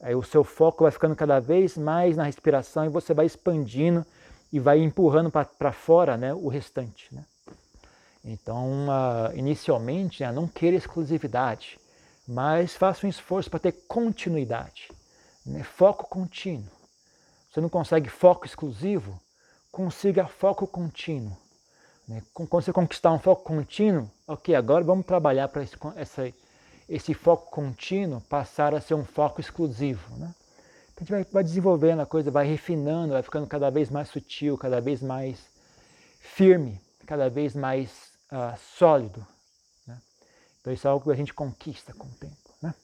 O 0.00 0.22
seu 0.22 0.44
foco 0.44 0.84
vai 0.84 0.92
ficando 0.92 1.16
cada 1.16 1.40
vez 1.40 1.76
mais 1.76 2.16
na 2.16 2.24
respiração 2.24 2.84
e 2.84 2.88
você 2.88 3.14
vai 3.14 3.26
expandindo 3.26 4.04
e 4.52 4.60
vai 4.60 4.78
empurrando 4.78 5.30
para 5.30 5.72
fora 5.72 6.16
né, 6.16 6.34
o 6.34 6.48
restante. 6.48 7.14
Né? 7.14 7.24
Então, 8.24 8.88
uh, 8.88 9.36
inicialmente, 9.36 10.22
né, 10.22 10.32
não 10.32 10.46
queira 10.46 10.76
exclusividade, 10.76 11.78
mas 12.26 12.74
faça 12.74 13.06
um 13.06 13.10
esforço 13.10 13.48
para 13.48 13.60
ter 13.60 13.72
continuidade, 13.88 14.90
né? 15.44 15.62
foco 15.62 16.06
contínuo. 16.08 16.70
Você 17.50 17.60
não 17.60 17.68
consegue 17.68 18.08
foco 18.08 18.44
exclusivo? 18.44 19.18
Consiga 19.72 20.26
foco 20.26 20.66
contínuo. 20.66 21.36
Né? 22.06 22.22
Quando 22.34 22.50
você 22.50 22.72
conquistar 22.72 23.12
um 23.12 23.18
foco 23.18 23.42
contínuo, 23.44 24.10
ok, 24.26 24.54
agora 24.54 24.84
vamos 24.84 25.06
trabalhar 25.06 25.48
para 25.48 25.62
essa, 25.96 26.32
esse 26.88 27.14
foco 27.14 27.50
contínuo 27.50 28.20
passar 28.20 28.74
a 28.74 28.80
ser 28.80 28.94
um 28.94 29.04
foco 29.04 29.40
exclusivo. 29.40 30.16
Né? 30.16 30.34
A 30.96 31.00
gente 31.00 31.10
vai, 31.10 31.24
vai 31.24 31.44
desenvolvendo 31.44 32.00
a 32.00 32.06
coisa, 32.06 32.30
vai 32.30 32.46
refinando, 32.46 33.12
vai 33.12 33.22
ficando 33.22 33.46
cada 33.46 33.70
vez 33.70 33.90
mais 33.90 34.08
sutil, 34.08 34.56
cada 34.56 34.80
vez 34.80 35.02
mais 35.02 35.38
firme, 36.20 36.80
cada 37.06 37.28
vez 37.28 37.54
mais 37.54 37.90
uh, 38.32 38.56
sólido. 38.78 39.26
Né? 39.86 40.00
Então 40.60 40.72
isso 40.72 40.86
é 40.86 40.90
algo 40.90 41.04
que 41.04 41.10
a 41.10 41.16
gente 41.16 41.34
conquista 41.34 41.92
com 41.92 42.06
o 42.06 42.12
tempo. 42.12 42.54
Né? 42.62 42.74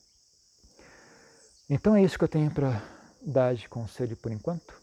Então 1.70 1.94
é 1.94 2.02
isso 2.02 2.18
que 2.18 2.24
eu 2.24 2.28
tenho 2.28 2.50
para 2.50 2.82
dar 3.24 3.54
de 3.54 3.68
conselho 3.68 4.16
por 4.16 4.32
enquanto. 4.32 4.74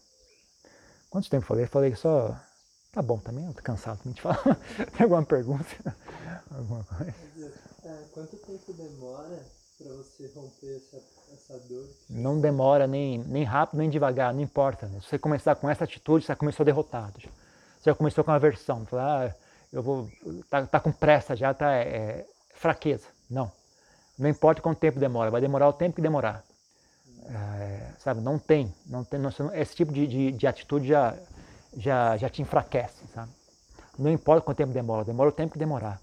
Quanto 1.10 1.28
tempo 1.28 1.44
falei? 1.44 1.66
Falei 1.66 1.94
só. 1.94 2.38
Tá 2.92 3.02
bom 3.02 3.18
também, 3.18 3.46
eu 3.46 3.54
tô 3.54 3.62
cansado 3.62 3.98
também 3.98 4.14
de 4.14 4.22
falar. 4.22 4.42
Tem 4.96 5.04
alguma 5.04 5.24
pergunta? 5.24 5.96
alguma 6.50 6.82
coisa? 6.84 7.69
É, 7.90 8.04
quanto 8.12 8.36
tempo 8.36 8.72
demora 8.72 9.44
para 9.76 9.92
você 9.94 10.30
romper 10.32 10.76
essa, 10.76 10.96
essa 11.34 11.58
dor? 11.66 11.88
Não 12.08 12.40
demora 12.40 12.86
nem, 12.86 13.18
nem 13.18 13.42
rápido 13.42 13.78
nem 13.78 13.90
devagar, 13.90 14.32
não 14.32 14.40
importa. 14.40 14.86
Né? 14.86 15.00
Se 15.00 15.08
você 15.08 15.18
começar 15.18 15.56
com 15.56 15.68
essa 15.68 15.82
atitude, 15.82 16.24
você 16.24 16.28
já 16.28 16.36
começou 16.36 16.64
derrotado. 16.64 17.18
Você 17.18 17.90
já 17.90 17.94
começou 17.94 18.22
com 18.22 18.30
aversão. 18.30 18.86
Falar, 18.86 19.26
ah, 19.26 19.34
eu 19.72 19.82
vou. 19.82 20.08
Tá, 20.48 20.66
tá 20.66 20.78
com 20.78 20.92
pressa 20.92 21.34
já, 21.34 21.52
tá 21.52 21.72
é, 21.72 21.82
é, 21.82 22.26
fraqueza. 22.54 23.08
Não. 23.28 23.50
Não 24.16 24.28
importa 24.28 24.62
quanto 24.62 24.78
tempo 24.78 25.00
demora, 25.00 25.30
vai 25.30 25.40
demorar 25.40 25.68
o 25.68 25.72
tempo 25.72 25.96
que 25.96 26.02
demorar. 26.02 26.44
É, 27.26 27.92
sabe, 27.98 28.20
não 28.20 28.38
tem, 28.38 28.72
não 28.86 29.02
tem 29.02 29.18
não, 29.18 29.30
esse 29.54 29.74
tipo 29.74 29.92
de, 29.92 30.06
de, 30.06 30.32
de, 30.32 30.46
atitude 30.46 30.86
já, 30.86 31.16
já, 31.76 32.16
já 32.16 32.28
te 32.28 32.42
enfraquece, 32.42 33.06
sabe? 33.14 33.30
Não 33.98 34.10
importa 34.10 34.44
quanto 34.44 34.58
tempo 34.58 34.72
demora, 34.72 35.04
demora 35.04 35.30
o 35.30 35.32
tempo 35.32 35.52
que 35.52 35.58
demorar. 35.58 36.00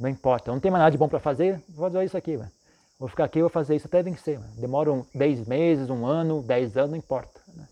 Não 0.00 0.08
importa, 0.08 0.50
não 0.50 0.58
tem 0.58 0.70
mais 0.70 0.80
nada 0.80 0.90
de 0.90 0.96
bom 0.96 1.06
para 1.06 1.20
fazer, 1.20 1.62
vou 1.68 1.90
fazer 1.90 2.02
isso 2.06 2.16
aqui, 2.16 2.34
mano. 2.34 2.50
vou 2.98 3.06
ficar 3.06 3.24
aqui, 3.24 3.38
vou 3.42 3.50
fazer 3.50 3.76
isso 3.76 3.86
até 3.86 4.02
vencer. 4.02 4.38
Mano. 4.40 4.50
Demora 4.56 4.90
um, 4.90 5.04
10 5.14 5.46
meses, 5.46 5.90
um 5.90 6.06
ano, 6.06 6.42
10 6.42 6.78
anos, 6.78 6.90
não 6.92 6.96
importa. 6.96 7.38
Né? 7.54 7.68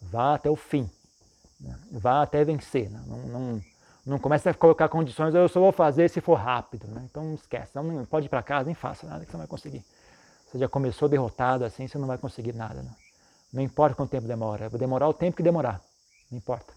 Vá 0.00 0.34
até 0.34 0.48
o 0.48 0.56
fim, 0.56 0.90
né? 1.60 1.78
vá 1.92 2.22
até 2.22 2.42
vencer. 2.42 2.88
Né? 2.88 2.98
Não, 3.06 3.18
não, 3.18 3.62
não 4.06 4.18
comece 4.18 4.48
a 4.48 4.54
colocar 4.54 4.88
condições, 4.88 5.34
eu 5.34 5.46
só 5.46 5.60
vou 5.60 5.70
fazer 5.70 6.08
se 6.08 6.22
for 6.22 6.36
rápido. 6.36 6.86
Né? 6.86 7.02
Então 7.04 7.34
esquece, 7.34 7.72
não, 7.74 8.06
pode 8.06 8.24
ir 8.24 8.30
para 8.30 8.42
casa, 8.42 8.64
nem 8.64 8.74
faça 8.74 9.06
nada 9.06 9.26
que 9.26 9.30
você 9.30 9.36
não 9.36 9.40
vai 9.40 9.48
conseguir. 9.48 9.84
Você 10.50 10.58
já 10.58 10.68
começou 10.70 11.06
derrotado 11.06 11.66
assim, 11.66 11.86
você 11.86 11.98
não 11.98 12.06
vai 12.06 12.16
conseguir 12.16 12.54
nada. 12.54 12.82
Não, 12.82 12.96
não 13.52 13.62
importa 13.62 13.94
quanto 13.94 14.10
tempo 14.10 14.26
demora, 14.26 14.70
vai 14.70 14.80
demorar 14.80 15.06
o 15.06 15.12
tempo 15.12 15.36
que 15.36 15.42
demorar, 15.42 15.82
não 16.30 16.38
importa. 16.38 16.72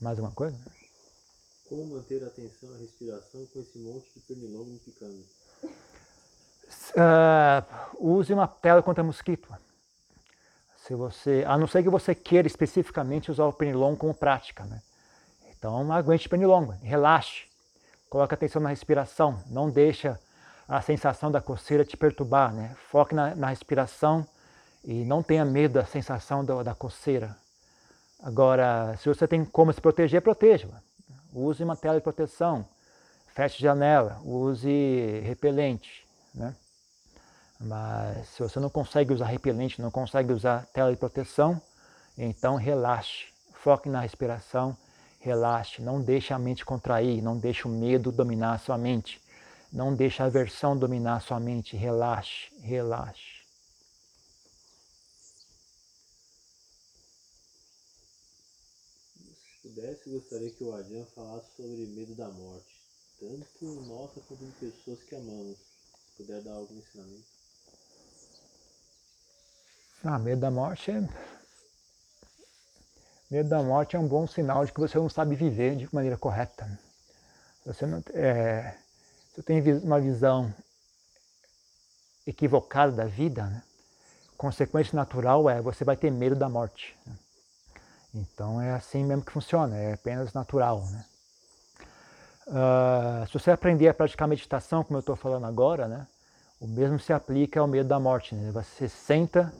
Mais 0.00 0.16
alguma 0.16 0.32
coisa? 0.32 0.56
Como 1.74 1.96
manter 1.96 2.22
a 2.22 2.28
atenção 2.28 2.70
na 2.70 2.78
respiração 2.78 3.44
com 3.52 3.58
esse 3.58 3.76
monte 3.80 4.08
de 4.14 4.20
pernilongo 4.20 4.70
me 4.70 4.78
picando? 4.78 5.24
Uh, 6.94 7.98
use 7.98 8.32
uma 8.32 8.46
tela 8.46 8.80
contra 8.80 9.02
mosquito. 9.02 9.52
Se 10.76 10.94
você, 10.94 11.42
a 11.44 11.58
não 11.58 11.66
ser 11.66 11.82
que 11.82 11.90
você 11.90 12.14
queira 12.14 12.46
especificamente 12.46 13.28
usar 13.28 13.46
o 13.46 13.52
pernilongo 13.52 13.96
como 13.96 14.14
prática, 14.14 14.64
né? 14.64 14.80
Então 15.50 15.92
aguente 15.92 16.28
o 16.28 16.30
pernilongo, 16.30 16.76
relaxe, 16.80 17.46
coloque 18.08 18.34
atenção 18.34 18.62
na 18.62 18.68
respiração, 18.68 19.42
não 19.50 19.68
deixa 19.68 20.20
a 20.68 20.80
sensação 20.80 21.28
da 21.28 21.40
coceira 21.40 21.84
te 21.84 21.96
perturbar, 21.96 22.54
né? 22.54 22.76
Foque 22.88 23.16
na, 23.16 23.34
na 23.34 23.48
respiração 23.48 24.24
e 24.84 25.04
não 25.04 25.24
tenha 25.24 25.44
medo 25.44 25.74
da 25.74 25.84
sensação 25.84 26.44
da 26.44 26.72
coceira. 26.72 27.36
Agora, 28.22 28.96
se 28.98 29.08
você 29.08 29.26
tem 29.26 29.44
como 29.44 29.72
se 29.72 29.80
proteger, 29.80 30.22
proteja. 30.22 30.68
Use 31.34 31.64
uma 31.64 31.76
tela 31.76 31.96
de 31.96 32.02
proteção, 32.02 32.64
feche 33.34 33.60
janela, 33.60 34.20
use 34.24 35.20
repelente, 35.24 36.06
né? 36.32 36.54
Mas 37.58 38.28
se 38.28 38.42
você 38.42 38.60
não 38.60 38.70
consegue 38.70 39.12
usar 39.12 39.26
repelente, 39.26 39.82
não 39.82 39.90
consegue 39.90 40.32
usar 40.32 40.64
tela 40.72 40.92
de 40.92 40.96
proteção, 40.96 41.60
então 42.16 42.54
relaxe, 42.54 43.26
foque 43.54 43.88
na 43.88 44.00
respiração, 44.00 44.76
relaxe, 45.18 45.82
não 45.82 46.00
deixe 46.00 46.32
a 46.32 46.38
mente 46.38 46.64
contrair, 46.64 47.20
não 47.20 47.36
deixe 47.36 47.66
o 47.66 47.70
medo 47.70 48.12
dominar 48.12 48.52
a 48.52 48.58
sua 48.58 48.78
mente. 48.78 49.20
Não 49.74 49.92
deixe 49.92 50.22
a 50.22 50.26
aversão 50.26 50.76
dominar 50.78 51.20
sua 51.20 51.40
mente. 51.40 51.76
Relaxe, 51.76 52.52
relaxe. 52.60 53.42
Se 59.60 59.63
pudesse, 59.74 60.10
gostaria 60.10 60.50
que 60.50 60.62
o 60.62 60.72
Adrian 60.72 61.04
falasse 61.14 61.50
sobre 61.56 61.86
medo 61.86 62.14
da 62.14 62.28
morte. 62.28 62.80
Tanto 63.18 63.80
nossa 63.82 64.20
quanto 64.20 64.44
de 64.44 64.52
pessoas 64.52 65.02
que 65.02 65.16
amamos. 65.16 65.58
Se 65.58 66.22
puder 66.22 66.42
dar 66.42 66.52
algum 66.52 66.76
ensinamento. 66.76 67.24
Ah, 70.04 70.18
medo 70.18 70.40
da 70.40 70.50
morte 70.50 70.90
é. 70.90 71.08
Medo 73.30 73.48
da 73.48 73.62
morte 73.62 73.96
é 73.96 73.98
um 73.98 74.06
bom 74.06 74.26
sinal 74.26 74.64
de 74.64 74.72
que 74.72 74.80
você 74.80 74.98
não 74.98 75.08
sabe 75.08 75.34
viver 75.34 75.76
de 75.76 75.92
maneira 75.92 76.16
correta. 76.16 76.78
Você 77.64 77.86
não. 77.86 78.02
É 78.12 78.76
você 79.34 79.42
tem 79.42 79.60
uma 79.78 80.00
visão 80.00 80.54
equivocada 82.24 82.92
da 82.92 83.04
vida, 83.04 83.44
né? 83.44 83.64
consequência 84.36 84.94
natural 84.94 85.50
é 85.50 85.60
você 85.60 85.82
vai 85.84 85.96
ter 85.96 86.08
medo 86.08 86.36
da 86.36 86.48
morte. 86.48 86.96
Né? 87.04 87.18
Então 88.14 88.60
é 88.60 88.72
assim 88.72 89.04
mesmo 89.04 89.24
que 89.24 89.32
funciona, 89.32 89.76
é 89.76 89.94
apenas 89.94 90.32
natural. 90.32 90.86
Né? 90.90 91.04
Uh, 92.46 93.26
se 93.26 93.32
você 93.32 93.50
aprender 93.50 93.88
a 93.88 93.94
praticar 93.94 94.28
meditação, 94.28 94.84
como 94.84 94.98
eu 94.98 95.00
estou 95.00 95.16
falando 95.16 95.46
agora, 95.46 95.88
né? 95.88 96.06
o 96.60 96.66
mesmo 96.66 96.98
se 96.98 97.12
aplica 97.12 97.60
ao 97.60 97.66
medo 97.66 97.88
da 97.88 97.98
morte. 97.98 98.34
Né? 98.34 98.50
Você 98.52 98.88
senta 98.88 99.52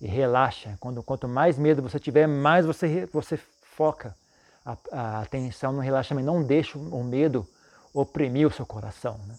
e 0.00 0.06
relaxa. 0.06 0.76
Quando, 0.80 1.02
quanto 1.02 1.28
mais 1.28 1.56
medo 1.56 1.80
você 1.80 2.00
tiver, 2.00 2.26
mais 2.26 2.66
você, 2.66 3.06
você 3.12 3.38
foca 3.76 4.16
a, 4.64 4.76
a 4.90 5.20
atenção 5.20 5.72
no 5.72 5.80
relaxamento. 5.80 6.26
Não 6.26 6.42
deixe 6.42 6.76
o 6.76 7.04
medo 7.04 7.46
oprimir 7.94 8.46
o 8.46 8.50
seu 8.50 8.66
coração. 8.66 9.18
Né? 9.26 9.34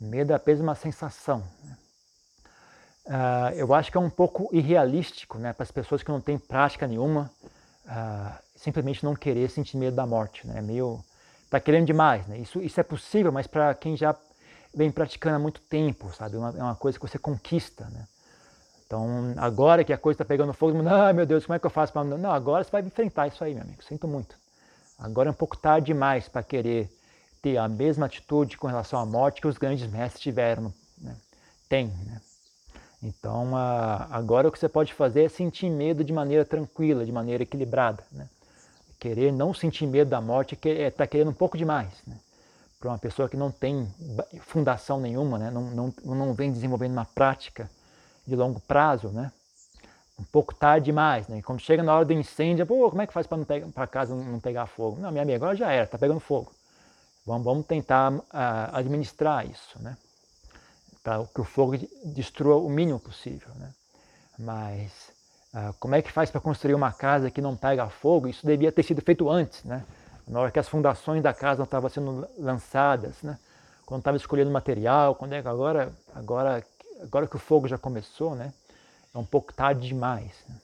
O 0.00 0.04
medo 0.04 0.32
é 0.32 0.36
apenas 0.36 0.60
uma 0.60 0.74
sensação. 0.74 1.42
Né? 1.64 1.76
Uh, 3.06 3.54
eu 3.56 3.72
acho 3.72 3.90
que 3.90 3.96
é 3.96 4.00
um 4.00 4.10
pouco 4.10 4.48
irrealístico 4.52 5.38
né, 5.38 5.52
para 5.52 5.62
as 5.62 5.70
pessoas 5.70 6.02
que 6.02 6.10
não 6.10 6.20
têm 6.20 6.36
prática 6.36 6.86
nenhuma 6.88 7.30
uh, 7.86 8.38
simplesmente 8.54 9.04
não 9.04 9.14
querer 9.14 9.50
sentir 9.50 9.76
medo 9.76 9.96
da 9.96 10.06
morte. 10.06 10.46
Né? 10.46 10.60
Meio 10.60 11.04
está 11.44 11.60
querendo 11.60 11.86
demais. 11.86 12.26
Né? 12.26 12.38
Isso, 12.38 12.60
isso 12.60 12.78
é 12.78 12.82
possível, 12.82 13.32
mas 13.32 13.46
para 13.46 13.74
quem 13.74 13.96
já 13.96 14.14
vem 14.74 14.90
praticando 14.90 15.36
há 15.36 15.38
muito 15.38 15.60
tempo, 15.62 16.12
sabe? 16.12 16.36
É 16.36 16.38
uma, 16.38 16.48
é 16.50 16.62
uma 16.62 16.74
coisa 16.74 16.98
que 16.98 17.06
você 17.06 17.18
conquista. 17.18 17.84
Né? 17.86 18.06
Então, 18.86 19.34
agora 19.36 19.82
que 19.82 19.92
a 19.92 19.98
coisa 19.98 20.16
está 20.16 20.24
pegando 20.24 20.52
fogo, 20.52 20.76
ah, 20.88 21.12
meu 21.12 21.26
Deus, 21.26 21.46
como 21.46 21.56
é 21.56 21.58
que 21.58 21.66
eu 21.66 21.70
faço 21.70 21.92
para. 21.92 22.04
Não, 22.04 22.30
agora 22.30 22.62
você 22.62 22.70
vai 22.70 22.82
enfrentar 22.82 23.26
isso 23.26 23.42
aí, 23.42 23.54
meu 23.54 23.62
amigo. 23.62 23.82
Sinto 23.82 24.06
muito. 24.06 24.36
Agora 24.98 25.28
é 25.28 25.32
um 25.32 25.34
pouco 25.34 25.56
tarde 25.56 25.86
demais 25.86 26.28
para 26.28 26.42
querer 26.42 26.90
ter 27.42 27.56
a 27.56 27.68
mesma 27.68 28.06
atitude 28.06 28.56
com 28.56 28.66
relação 28.66 28.98
à 28.98 29.04
morte 29.04 29.40
que 29.40 29.46
os 29.46 29.58
grandes 29.58 29.90
mestres 29.90 30.22
tiveram, 30.22 30.72
né? 30.98 31.16
tem. 31.68 31.86
Né? 31.86 32.20
Então, 33.06 33.56
a, 33.56 34.08
agora 34.10 34.48
o 34.48 34.52
que 34.52 34.58
você 34.58 34.68
pode 34.68 34.92
fazer 34.92 35.24
é 35.24 35.28
sentir 35.28 35.70
medo 35.70 36.02
de 36.02 36.12
maneira 36.12 36.44
tranquila, 36.44 37.04
de 37.06 37.12
maneira 37.12 37.44
equilibrada. 37.44 38.02
Né? 38.10 38.28
Querer 38.98 39.32
não 39.32 39.54
sentir 39.54 39.86
medo 39.86 40.10
da 40.10 40.20
morte 40.20 40.58
é 40.64 40.88
estar 40.88 41.04
tá 41.04 41.06
querendo 41.06 41.30
um 41.30 41.34
pouco 41.34 41.56
demais. 41.56 41.92
Né? 42.04 42.16
Para 42.80 42.90
uma 42.90 42.98
pessoa 42.98 43.28
que 43.28 43.36
não 43.36 43.50
tem 43.52 43.86
fundação 44.40 45.00
nenhuma, 45.00 45.38
né? 45.38 45.50
não, 45.52 45.62
não, 45.70 45.94
não 46.04 46.34
vem 46.34 46.50
desenvolvendo 46.50 46.92
uma 46.92 47.04
prática 47.04 47.70
de 48.26 48.34
longo 48.34 48.58
prazo, 48.58 49.08
né? 49.10 49.30
um 50.18 50.24
pouco 50.24 50.52
tarde 50.52 50.86
demais. 50.86 51.28
Né? 51.28 51.40
Quando 51.42 51.60
chega 51.60 51.84
na 51.84 51.94
hora 51.94 52.04
do 52.04 52.12
incêndio, 52.12 52.66
pô, 52.66 52.90
como 52.90 53.02
é 53.02 53.06
que 53.06 53.12
faz 53.12 53.28
para 53.28 53.86
casa 53.86 54.16
não 54.16 54.40
pegar 54.40 54.66
fogo? 54.66 55.00
Não, 55.00 55.12
minha 55.12 55.22
amiga, 55.22 55.36
agora 55.36 55.56
já 55.56 55.70
era, 55.70 55.84
está 55.84 55.96
pegando 55.96 56.18
fogo. 56.18 56.50
Vamos, 57.24 57.44
vamos 57.44 57.66
tentar 57.66 58.12
uh, 58.12 58.22
administrar 58.72 59.46
isso, 59.46 59.80
né? 59.80 59.96
Para 61.06 61.24
que 61.24 61.40
o 61.40 61.44
fogo 61.44 61.78
destrua 62.04 62.56
o 62.56 62.68
mínimo 62.68 62.98
possível. 62.98 63.48
Né? 63.54 63.70
Mas 64.36 64.90
uh, 65.54 65.72
como 65.78 65.94
é 65.94 66.02
que 66.02 66.10
faz 66.10 66.32
para 66.32 66.40
construir 66.40 66.74
uma 66.74 66.92
casa 66.92 67.30
que 67.30 67.40
não 67.40 67.54
pega 67.54 67.88
fogo? 67.88 68.26
Isso 68.26 68.44
devia 68.44 68.72
ter 68.72 68.82
sido 68.82 69.00
feito 69.00 69.30
antes, 69.30 69.62
né? 69.62 69.84
na 70.26 70.40
hora 70.40 70.50
que 70.50 70.58
as 70.58 70.68
fundações 70.68 71.22
da 71.22 71.32
casa 71.32 71.58
não 71.58 71.64
estavam 71.64 71.88
sendo 71.88 72.28
lançadas, 72.36 73.22
né? 73.22 73.38
quando 73.86 74.00
estava 74.00 74.16
escolhendo 74.16 74.50
material, 74.50 75.14
quando 75.14 75.34
é 75.34 75.40
que 75.42 75.46
agora, 75.46 75.92
agora, 76.12 76.66
agora 77.00 77.28
que 77.28 77.36
o 77.36 77.38
fogo 77.38 77.68
já 77.68 77.78
começou, 77.78 78.34
né? 78.34 78.52
é 79.14 79.18
um 79.18 79.24
pouco 79.24 79.52
tarde 79.52 79.86
demais. 79.86 80.32
Né? 80.48 80.56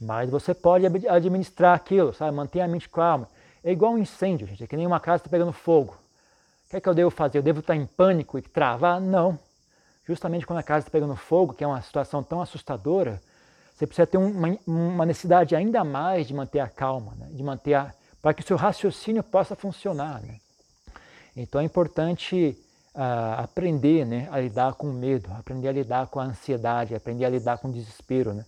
Mas 0.00 0.30
você 0.30 0.54
pode 0.54 0.86
administrar 0.86 1.74
aquilo, 1.74 2.14
sabe? 2.14 2.34
manter 2.34 2.62
a 2.62 2.68
mente 2.68 2.88
calma. 2.88 3.28
É 3.62 3.70
igual 3.70 3.92
um 3.92 3.98
incêndio, 3.98 4.46
gente. 4.46 4.64
É 4.64 4.66
que 4.66 4.78
nem 4.78 4.86
uma 4.86 4.98
casa 4.98 5.18
está 5.18 5.28
pegando 5.28 5.52
fogo. 5.52 6.01
Que 6.72 6.78
é 6.78 6.80
que 6.80 6.88
eu 6.88 6.94
devo 6.94 7.10
fazer? 7.10 7.36
Eu 7.36 7.42
devo 7.42 7.60
estar 7.60 7.76
em 7.76 7.84
pânico 7.84 8.38
e 8.38 8.40
travar? 8.40 8.98
Não. 8.98 9.38
Justamente 10.08 10.46
quando 10.46 10.60
a 10.60 10.62
casa 10.62 10.78
está 10.78 10.90
pegando 10.90 11.14
fogo, 11.14 11.52
que 11.52 11.62
é 11.62 11.66
uma 11.66 11.82
situação 11.82 12.22
tão 12.22 12.40
assustadora, 12.40 13.20
você 13.74 13.86
precisa 13.86 14.06
ter 14.06 14.16
uma, 14.16 14.58
uma 14.66 15.04
necessidade 15.04 15.54
ainda 15.54 15.84
mais 15.84 16.26
de 16.26 16.32
manter 16.32 16.60
a 16.60 16.68
calma, 16.68 17.12
né? 17.14 17.28
de 17.30 17.42
manter 17.42 17.74
a, 17.74 17.92
para 18.22 18.32
que 18.32 18.40
o 18.40 18.46
seu 18.46 18.56
raciocínio 18.56 19.22
possa 19.22 19.54
funcionar. 19.54 20.22
Né? 20.22 20.40
Então 21.36 21.60
é 21.60 21.64
importante 21.64 22.56
uh, 22.94 23.42
aprender 23.42 24.06
né, 24.06 24.26
a 24.32 24.40
lidar 24.40 24.72
com 24.72 24.88
o 24.88 24.94
medo, 24.94 25.30
aprender 25.38 25.68
a 25.68 25.72
lidar 25.72 26.06
com 26.06 26.20
a 26.20 26.24
ansiedade, 26.24 26.94
aprender 26.94 27.26
a 27.26 27.28
lidar 27.28 27.58
com 27.58 27.68
o 27.68 27.72
desespero. 27.72 28.32
Né? 28.32 28.46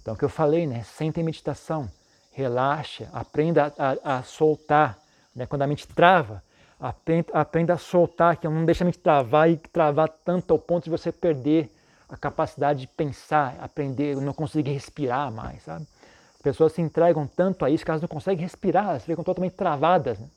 Então, 0.00 0.14
o 0.14 0.16
que 0.16 0.24
eu 0.24 0.30
falei, 0.30 0.66
né, 0.66 0.82
senta 0.82 1.20
em 1.20 1.24
meditação, 1.24 1.90
relaxa, 2.32 3.06
aprenda 3.12 3.70
a, 3.76 4.14
a, 4.14 4.18
a 4.18 4.22
soltar. 4.22 4.98
Né? 5.34 5.44
Quando 5.44 5.60
a 5.60 5.66
mente 5.66 5.86
trava, 5.86 6.42
aprenda, 6.80 7.74
a 7.74 7.78
soltar, 7.78 8.36
que 8.36 8.48
não 8.48 8.64
deixa 8.64 8.84
a 8.84 8.86
mente 8.86 8.98
travar 8.98 9.50
e 9.50 9.56
travar 9.56 10.08
tanto 10.24 10.52
ao 10.52 10.58
ponto 10.58 10.84
de 10.84 10.90
você 10.90 11.10
perder 11.10 11.70
a 12.08 12.16
capacidade 12.16 12.80
de 12.80 12.86
pensar, 12.86 13.56
aprender, 13.60 14.16
não 14.16 14.32
conseguir 14.32 14.72
respirar 14.72 15.30
mais, 15.32 15.62
sabe? 15.62 15.86
As 16.34 16.42
pessoas 16.42 16.72
se 16.72 16.80
entregam 16.80 17.26
tanto 17.26 17.64
a 17.64 17.70
isso 17.70 17.84
que 17.84 17.90
elas 17.90 18.02
não 18.02 18.08
conseguem 18.08 18.42
respirar, 18.42 18.90
elas 18.90 19.04
ficam 19.04 19.24
totalmente 19.24 19.54
travadas. 19.54 20.18
Né? 20.18 20.28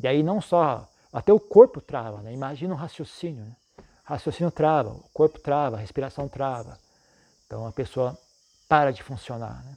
E 0.00 0.08
aí 0.08 0.22
não 0.22 0.40
só, 0.40 0.88
até 1.12 1.32
o 1.32 1.40
corpo 1.40 1.80
trava, 1.80 2.22
né? 2.22 2.32
imagina 2.32 2.72
um 2.72 2.76
raciocínio. 2.76 3.44
Né? 3.44 3.52
Raciocínio 4.04 4.50
trava, 4.50 4.90
o 4.90 5.04
corpo 5.12 5.38
trava, 5.38 5.76
a 5.76 5.80
respiração 5.80 6.28
trava. 6.28 6.78
Então 7.46 7.66
a 7.66 7.72
pessoa 7.72 8.16
para 8.66 8.90
de 8.92 9.02
funcionar. 9.02 9.62
Né? 9.64 9.76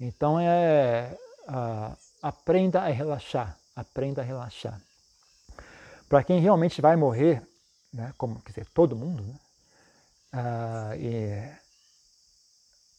Então 0.00 0.40
é 0.40 1.14
uh, 1.48 1.96
aprenda 2.22 2.80
a 2.80 2.88
relaxar, 2.88 3.56
aprenda 3.76 4.22
a 4.22 4.24
relaxar. 4.24 4.80
Para 6.08 6.24
quem 6.24 6.40
realmente 6.40 6.80
vai 6.80 6.96
morrer, 6.96 7.46
né, 7.92 8.14
como 8.16 8.40
quer 8.40 8.50
dizer, 8.50 8.66
todo 8.72 8.96
mundo, 8.96 9.22
né, 9.22 9.38
uh, 10.32 11.66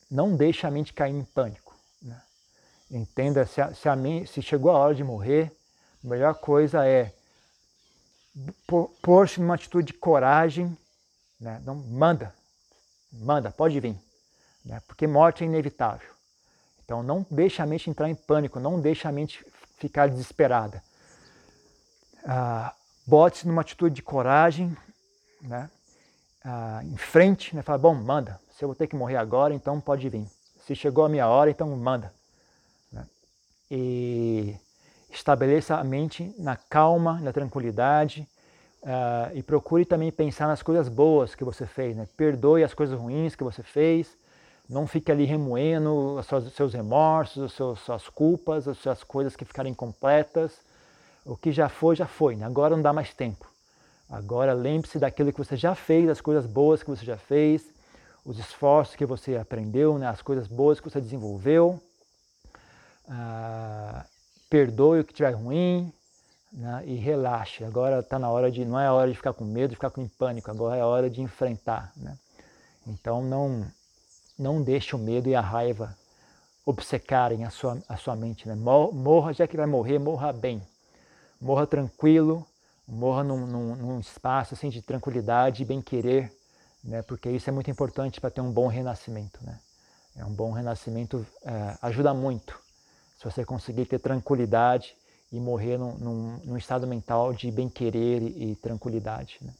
não 0.10 0.36
deixe 0.36 0.68
a 0.68 0.72
mente 0.72 0.94
cair 0.94 1.14
em 1.14 1.24
pânico. 1.24 1.76
Né? 2.02 2.22
Entenda, 2.92 3.46
se, 3.46 3.60
a, 3.60 3.74
se, 3.74 3.90
a 3.90 3.96
mente, 3.96 4.32
se 4.32 4.42
chegou 4.42 4.72
a 4.72 4.78
hora 4.78 4.96
de 4.96 5.04
morrer, 5.04 5.52
a 6.04 6.08
melhor 6.08 6.36
coisa 6.36 6.86
é 6.88 7.14
pôr-se 9.02 9.42
numa 9.42 9.56
atitude 9.56 9.88
de 9.88 9.94
coragem, 9.94 10.78
né? 11.40 11.62
não 11.66 11.76
manda, 11.76 12.34
manda, 13.12 13.52
pode 13.52 13.80
vir, 13.80 13.98
né? 14.64 14.82
porque 14.88 15.08
morte 15.08 15.44
é 15.44 15.48
inevitável. 15.48 16.10
Então 16.84 17.04
não 17.04 17.26
deixe 17.30 17.62
a 17.62 17.66
mente 17.66 17.90
entrar 17.90 18.10
em 18.10 18.16
pânico, 18.16 18.60
não 18.60 18.80
deixe 18.80 19.08
a 19.08 19.12
mente 19.12 19.46
ficar 19.78 20.10
desesperada. 20.10 20.84
Ah, 22.26 22.74
Bote-se 23.08 23.48
numa 23.48 23.62
atitude 23.62 23.96
de 23.96 24.02
coragem, 24.02 24.76
né? 25.42 25.70
ah, 26.44 26.82
em 26.84 26.98
frente, 26.98 27.56
né? 27.56 27.62
fala, 27.62 27.78
bom, 27.78 27.96
manda, 27.96 28.38
se 28.52 28.66
eu 28.66 28.68
vou 28.68 28.76
ter 28.76 28.86
que 28.86 28.98
morrer 28.98 29.16
agora, 29.16 29.54
então 29.54 29.80
pode 29.80 30.10
vir. 30.10 30.26
Se 30.66 30.76
chegou 30.76 31.06
a 31.06 31.10
minha 31.10 31.26
hora, 31.26 31.50
então 31.50 31.70
manda. 31.78 32.14
Né? 32.92 33.06
E 33.72 34.58
estabeleça 35.10 35.78
a 35.78 35.84
mente 35.86 36.36
na 36.38 36.58
calma, 36.58 37.18
na 37.22 37.32
tranquilidade, 37.32 38.28
uh, 38.84 39.34
e 39.34 39.42
procure 39.42 39.86
também 39.86 40.12
pensar 40.12 40.48
nas 40.48 40.62
coisas 40.62 40.90
boas 40.90 41.34
que 41.34 41.46
você 41.46 41.66
fez. 41.66 41.96
Né? 41.96 42.10
Perdoe 42.18 42.62
as 42.62 42.74
coisas 42.74 43.00
ruins 43.00 43.36
que 43.36 43.44
você 43.44 43.64
fez, 43.64 44.18
não 44.70 44.86
fique 44.86 45.12
ali 45.12 45.24
remoendo 45.24 46.18
os 46.20 46.54
seus 46.54 46.74
remorsos, 46.74 47.44
as 47.44 47.80
suas, 47.80 48.10
culpas, 48.10 48.68
as 48.68 48.78
suas 48.78 49.04
coisas 49.04 49.36
que 49.36 49.46
ficaram 49.46 49.70
incompletas. 49.70 50.60
O 51.26 51.38
que 51.38 51.52
já 51.52 51.70
foi, 51.70 51.96
já 51.96 52.06
foi. 52.06 52.36
Né? 52.36 52.46
Agora 52.46 52.76
não 52.76 52.84
dá 52.84 52.92
mais 52.92 53.14
tempo. 53.14 53.50
Agora 54.10 54.54
lembre-se 54.54 55.00
daquilo 55.00 55.32
que 55.32 55.38
você 55.38 55.56
já 55.56 55.76
fez, 55.76 56.08
das 56.08 56.22
coisas 56.22 56.46
boas 56.46 56.84
que 56.84 56.90
você 56.90 57.06
já 57.06 57.18
fez, 57.18 57.66
os 58.26 58.40
esforços 58.40 58.96
que 58.96 59.06
você 59.06 59.36
aprendeu, 59.36 59.98
né? 59.98 60.08
as 60.08 60.22
coisas 60.22 60.48
boas 60.48 60.80
que 60.80 60.90
você 60.90 61.00
desenvolveu. 61.00 61.82
Ah, 63.10 64.06
perdoe 64.50 65.00
o 65.00 65.04
que 65.04 65.14
tiver 65.14 65.32
ruim 65.32 65.92
né? 66.52 66.84
e 66.86 66.96
relaxe. 66.96 67.64
Agora 67.64 68.00
está 68.00 68.20
na 68.20 68.30
hora 68.30 68.52
de, 68.52 68.66
não 68.66 68.80
é 68.80 68.88
a 68.88 68.94
hora 68.94 69.10
de 69.10 69.16
ficar 69.16 69.34
com 69.34 69.46
medo, 69.46 69.70
de 69.70 69.76
ficar 69.76 69.90
com 69.90 70.08
pânico, 70.08 70.52
agora 70.52 70.78
é 70.78 70.82
a 70.82 70.88
hora 70.88 71.10
de 71.10 71.22
enfrentar. 71.22 71.92
Né? 71.96 72.18
Então 72.86 73.22
não 73.22 73.66
não 74.38 74.62
deixe 74.62 74.96
o 74.96 75.00
medo 75.00 75.30
e 75.30 75.36
a 75.36 75.42
raiva 75.42 75.96
obcecarem 76.66 77.46
a 77.46 77.50
sua, 77.50 77.82
a 77.88 77.96
sua 77.96 78.16
mente. 78.16 78.48
Né? 78.48 78.56
Morra, 78.56 79.34
já 79.34 79.48
que 79.48 79.56
vai 79.56 79.66
morrer, 79.66 80.00
morra 80.00 80.34
bem. 80.34 80.62
Morra 81.40 81.66
tranquilo, 81.66 82.46
morra 82.88 83.24
num, 83.24 83.48
num, 83.48 83.76
num 83.76 84.00
espaço 84.00 84.54
assim, 84.54 84.70
de 84.70 84.82
tranquilidade 84.82 85.64
e 85.64 85.66
bem-querer, 85.66 86.32
né? 86.84 87.02
porque 87.02 87.30
isso 87.30 87.50
é 87.50 87.54
muito 87.54 87.72
importante 87.72 88.20
para 88.20 88.30
ter 88.30 88.42
um 88.42 88.52
bom 88.52 88.68
renascimento. 88.68 89.40
Né? 89.44 89.60
É 90.18 90.26
um 90.26 90.34
bom 90.34 90.52
renascimento, 90.52 91.26
é, 91.44 91.78
ajuda 91.82 92.14
muito 92.14 92.60
se 93.18 93.24
você 93.24 93.46
conseguir 93.46 93.86
ter 93.86 94.00
tranquilidade 94.00 94.96
e 95.32 95.40
morrer 95.40 95.78
num, 95.78 95.98
num, 95.98 96.38
num 96.46 96.58
estado 96.58 96.88
mental 96.88 97.34
de 97.34 97.52
bem-querer 97.52 98.22
e, 98.22 98.52
e, 98.52 98.56
tranquilidade. 98.56 99.40
Né? 99.42 99.54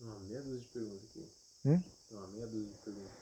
Uma 0.00 0.18
meia 0.20 0.42
dúzia 0.42 0.60
de 0.60 0.66
perguntas 0.66 1.04
aqui. 1.10 1.32
Hum? 1.64 1.82
Uma 2.10 2.26
meia 2.28 2.46
dúzia 2.46 2.72
de 2.72 2.78
perguntas. 2.78 3.12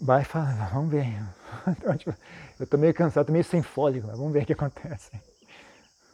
Vai 0.00 0.24
falar, 0.24 0.70
vamos 0.72 0.90
ver. 0.90 1.06
Eu 2.58 2.64
estou 2.64 2.78
meio 2.78 2.94
cansado, 2.94 3.22
estou 3.22 3.32
meio 3.32 3.44
sem 3.44 3.62
fôlego, 3.62 4.06
mas 4.06 4.16
vamos 4.16 4.32
ver 4.32 4.42
o 4.42 4.46
que 4.46 4.52
acontece. 4.52 5.10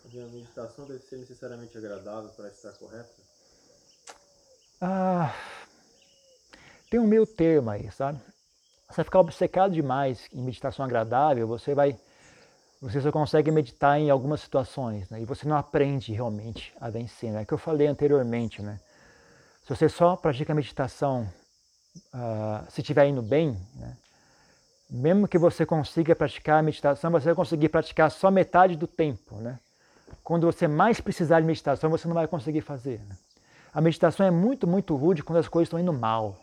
A 0.07 0.27
meditação 0.29 0.87
deve 0.87 1.01
ser 1.01 1.17
necessariamente 1.17 1.77
agradável 1.77 2.31
para 2.31 2.49
estar 2.49 2.73
correta? 2.73 3.11
Ah, 4.81 5.35
tem 6.89 7.01
um 7.01 7.07
meio 7.07 7.27
termo 7.27 7.71
aí, 7.71 7.91
sabe? 7.91 8.21
Você 8.89 9.03
ficar 9.03 9.21
obcecado 9.21 9.73
demais 9.73 10.29
em 10.33 10.43
meditação 10.43 10.85
agradável, 10.85 11.47
você 11.47 11.75
vai 11.75 11.99
você 12.81 13.01
só 13.01 13.11
consegue 13.11 13.51
meditar 13.51 13.99
em 13.99 14.11
algumas 14.11 14.43
situações, 14.43 15.09
né? 15.09 15.21
E 15.21 15.25
você 15.25 15.49
não 15.49 15.57
aprende 15.57 16.13
realmente 16.13 16.75
a 16.79 16.91
vencer, 16.91 17.33
né? 17.33 17.41
É 17.41 17.43
o 17.43 17.47
que 17.47 17.55
eu 17.55 17.59
falei 17.59 17.87
anteriormente, 17.87 18.61
né? 18.61 18.79
Se 19.63 19.75
você 19.75 19.89
só 19.89 20.15
pratica 20.17 20.55
meditação 20.55 21.27
uh, 21.97 22.71
se 22.71 22.81
estiver 22.81 23.07
indo 23.07 23.23
bem, 23.23 23.57
né? 23.77 23.97
mesmo 24.91 25.27
que 25.27 25.39
você 25.39 25.65
consiga 25.67 26.15
praticar 26.15 26.61
a 26.61 26.63
meditação, 26.63 27.11
você 27.11 27.27
vai 27.27 27.35
conseguir 27.35 27.69
praticar 27.69 28.11
só 28.11 28.31
metade 28.31 28.77
do 28.77 28.87
tempo, 28.87 29.37
né? 29.37 29.59
Quando 30.23 30.47
você 30.47 30.69
mais 30.69 31.01
precisar 31.01 31.41
de 31.41 31.47
meditação, 31.47 31.91
você 31.91 32.07
não 32.07 32.15
vai 32.15 32.27
conseguir 32.27 32.61
fazer. 32.61 33.01
Né? 33.09 33.17
A 33.73 33.81
meditação 33.81 34.25
é 34.25 34.31
muito, 34.31 34.67
muito 34.67 34.95
rude 34.95 35.23
quando 35.23 35.39
as 35.39 35.49
coisas 35.49 35.67
estão 35.67 35.79
indo 35.79 35.93
mal. 35.93 36.39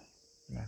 Né? 0.49 0.67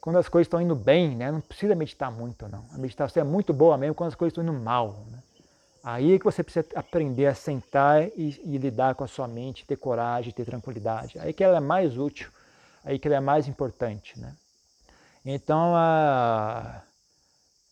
Quando 0.00 0.18
as 0.18 0.28
coisas 0.28 0.46
estão 0.46 0.60
indo 0.60 0.74
bem, 0.74 1.16
né? 1.16 1.32
não 1.32 1.40
precisa 1.40 1.74
meditar 1.74 2.12
muito, 2.12 2.48
não. 2.48 2.64
A 2.72 2.78
meditação 2.78 3.20
é 3.20 3.24
muito 3.24 3.52
boa 3.52 3.76
mesmo 3.76 3.94
quando 3.94 4.08
as 4.08 4.14
coisas 4.14 4.32
estão 4.32 4.44
indo 4.44 4.52
mal. 4.52 5.04
Né? 5.10 5.18
Aí 5.82 6.14
é 6.14 6.18
que 6.18 6.24
você 6.24 6.44
precisa 6.44 6.66
aprender 6.74 7.26
a 7.26 7.34
sentar 7.34 8.06
e, 8.08 8.40
e, 8.44 8.58
lidar 8.58 8.94
com 8.94 9.04
a 9.04 9.08
sua 9.08 9.26
mente, 9.26 9.64
ter 9.64 9.76
coragem, 9.76 10.32
ter 10.32 10.44
tranquilidade. 10.44 11.18
Aí 11.18 11.32
que 11.32 11.42
ela 11.42 11.56
é 11.56 11.60
mais 11.60 11.96
útil, 11.96 12.30
aí 12.84 12.98
que 12.98 13.08
ela 13.08 13.16
é 13.16 13.20
mais 13.20 13.48
importante. 13.48 14.18
Né? 14.18 14.34
Então, 15.24 15.74
a... 15.76 16.82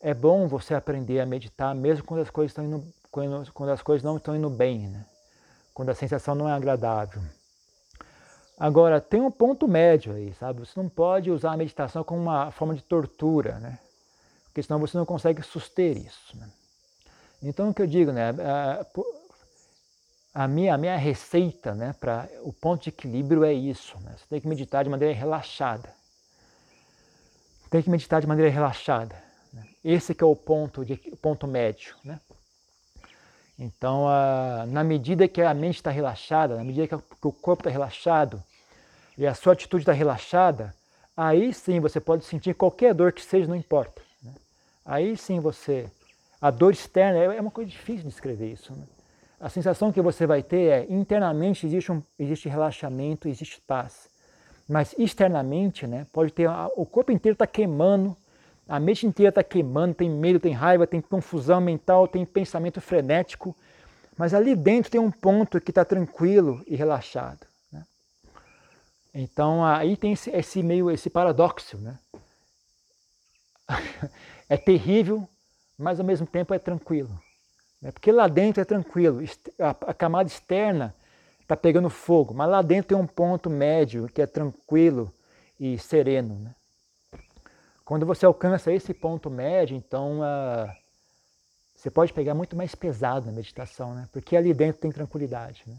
é 0.00 0.14
bom 0.14 0.46
você 0.46 0.74
aprender 0.74 1.20
a 1.20 1.26
meditar 1.26 1.74
mesmo 1.74 2.04
quando 2.04 2.20
as 2.20 2.30
coisas 2.30 2.50
estão 2.50 2.64
indo 2.64 2.94
quando, 3.10 3.52
quando 3.52 3.70
as 3.70 3.82
coisas 3.82 4.02
não 4.02 4.18
estão 4.18 4.36
indo 4.36 4.50
bem, 4.50 4.88
né? 4.88 5.06
quando 5.72 5.88
a 5.88 5.94
sensação 5.94 6.34
não 6.34 6.48
é 6.48 6.52
agradável. 6.52 7.22
Agora, 8.58 9.00
tem 9.00 9.20
um 9.20 9.30
ponto 9.30 9.66
médio 9.68 10.14
aí, 10.14 10.34
sabe? 10.34 10.60
Você 10.60 10.78
não 10.80 10.88
pode 10.88 11.30
usar 11.30 11.52
a 11.52 11.56
meditação 11.56 12.04
como 12.04 12.20
uma 12.20 12.50
forma 12.50 12.74
de 12.74 12.82
tortura, 12.82 13.58
né? 13.58 13.78
porque 14.44 14.62
senão 14.62 14.78
você 14.78 14.96
não 14.96 15.04
consegue 15.04 15.42
suster 15.42 15.96
isso. 15.96 16.36
Né? 16.36 16.48
Então, 17.42 17.70
o 17.70 17.74
que 17.74 17.82
eu 17.82 17.86
digo, 17.86 18.12
né, 18.12 18.32
a, 20.36 20.46
minha, 20.46 20.74
a 20.74 20.76
minha 20.76 20.98
receita 20.98 21.74
né, 21.74 21.94
para 21.98 22.28
o 22.42 22.52
ponto 22.52 22.82
de 22.82 22.90
equilíbrio 22.90 23.42
é 23.42 23.54
isso. 23.54 23.98
Né? 24.00 24.14
Você 24.18 24.26
tem 24.28 24.38
que 24.38 24.46
meditar 24.46 24.84
de 24.84 24.90
maneira 24.90 25.14
relaxada. 25.14 25.88
Tem 27.70 27.82
que 27.82 27.88
meditar 27.88 28.20
de 28.20 28.26
maneira 28.26 28.50
relaxada. 28.50 29.16
Né? 29.50 29.66
Esse 29.82 30.14
que 30.14 30.22
é 30.22 30.26
o 30.26 30.36
ponto, 30.36 30.84
de, 30.84 30.94
ponto 31.22 31.46
médio. 31.46 31.96
Né? 32.04 32.20
Então, 33.58 34.06
a, 34.06 34.66
na 34.68 34.84
medida 34.84 35.26
que 35.26 35.40
a 35.40 35.54
mente 35.54 35.76
está 35.76 35.90
relaxada, 35.90 36.54
na 36.54 36.64
medida 36.64 36.86
que, 36.86 36.94
a, 36.94 36.98
que 36.98 37.26
o 37.26 37.32
corpo 37.32 37.62
está 37.62 37.70
relaxado 37.70 38.44
e 39.16 39.26
a 39.26 39.32
sua 39.32 39.54
atitude 39.54 39.84
está 39.84 39.92
relaxada, 39.94 40.74
aí 41.16 41.54
sim 41.54 41.80
você 41.80 41.98
pode 41.98 42.26
sentir 42.26 42.54
qualquer 42.54 42.92
dor 42.92 43.10
que 43.10 43.22
seja, 43.22 43.48
não 43.48 43.56
importa. 43.56 44.02
Né? 44.22 44.34
Aí 44.84 45.16
sim 45.16 45.40
você. 45.40 45.90
A 46.42 46.50
dor 46.50 46.74
externa 46.74 47.20
é, 47.20 47.38
é 47.38 47.40
uma 47.40 47.50
coisa 47.50 47.70
difícil 47.70 48.02
de 48.02 48.10
descrever 48.10 48.52
isso. 48.52 48.74
Né? 48.74 48.84
A 49.38 49.50
sensação 49.50 49.92
que 49.92 50.00
você 50.00 50.26
vai 50.26 50.42
ter 50.42 50.70
é 50.70 50.86
internamente 50.88 51.66
existe, 51.66 51.92
um, 51.92 52.02
existe 52.18 52.48
relaxamento, 52.48 53.28
existe 53.28 53.60
paz. 53.66 54.08
Mas 54.68 54.94
externamente, 54.98 55.86
né, 55.86 56.06
pode 56.12 56.32
ter. 56.32 56.48
O 56.74 56.86
corpo 56.86 57.12
inteiro 57.12 57.34
está 57.34 57.46
queimando, 57.46 58.16
a 58.66 58.80
mente 58.80 59.06
inteira 59.06 59.28
está 59.28 59.44
queimando, 59.44 59.94
tem 59.94 60.10
medo, 60.10 60.40
tem 60.40 60.52
raiva, 60.52 60.86
tem 60.86 61.00
confusão 61.00 61.60
mental, 61.60 62.08
tem 62.08 62.24
pensamento 62.24 62.80
frenético. 62.80 63.54
Mas 64.16 64.32
ali 64.32 64.56
dentro 64.56 64.90
tem 64.90 65.00
um 65.00 65.10
ponto 65.10 65.60
que 65.60 65.70
está 65.70 65.84
tranquilo 65.84 66.64
e 66.66 66.74
relaxado. 66.74 67.46
Né? 67.70 67.84
Então 69.14 69.62
aí 69.62 69.96
tem 69.96 70.14
esse, 70.14 70.30
esse 70.30 70.62
meio, 70.62 70.90
esse 70.90 71.10
paradoxo. 71.10 71.76
Né? 71.76 71.98
é 74.48 74.56
terrível, 74.56 75.28
mas 75.78 76.00
ao 76.00 76.06
mesmo 76.06 76.26
tempo 76.26 76.54
é 76.54 76.58
tranquilo. 76.58 77.25
Né? 77.80 77.90
Porque 77.92 78.10
lá 78.10 78.28
dentro 78.28 78.60
é 78.60 78.64
tranquilo, 78.64 79.20
a, 79.58 79.94
camada 79.94 80.28
externa 80.28 80.94
está 81.40 81.56
pegando 81.56 81.88
fogo, 81.88 82.34
mas 82.34 82.48
lá 82.48 82.62
dentro 82.62 82.88
tem 82.88 82.98
um 82.98 83.06
ponto 83.06 83.48
médio 83.48 84.08
que 84.08 84.20
é 84.20 84.26
tranquilo 84.26 85.12
e 85.60 85.78
sereno. 85.78 86.34
Né? 86.34 86.54
Quando 87.84 88.04
você 88.04 88.26
alcança 88.26 88.72
esse 88.72 88.92
ponto 88.92 89.30
médio, 89.30 89.76
então 89.76 90.20
uh, 90.20 90.68
você 91.76 91.90
pode 91.90 92.12
pegar 92.12 92.34
muito 92.34 92.56
mais 92.56 92.74
pesado 92.74 93.26
na 93.26 93.32
meditação, 93.32 93.94
né? 93.94 94.08
porque 94.12 94.36
ali 94.36 94.52
dentro 94.52 94.80
tem 94.80 94.90
tranquilidade. 94.90 95.62
Né? 95.66 95.76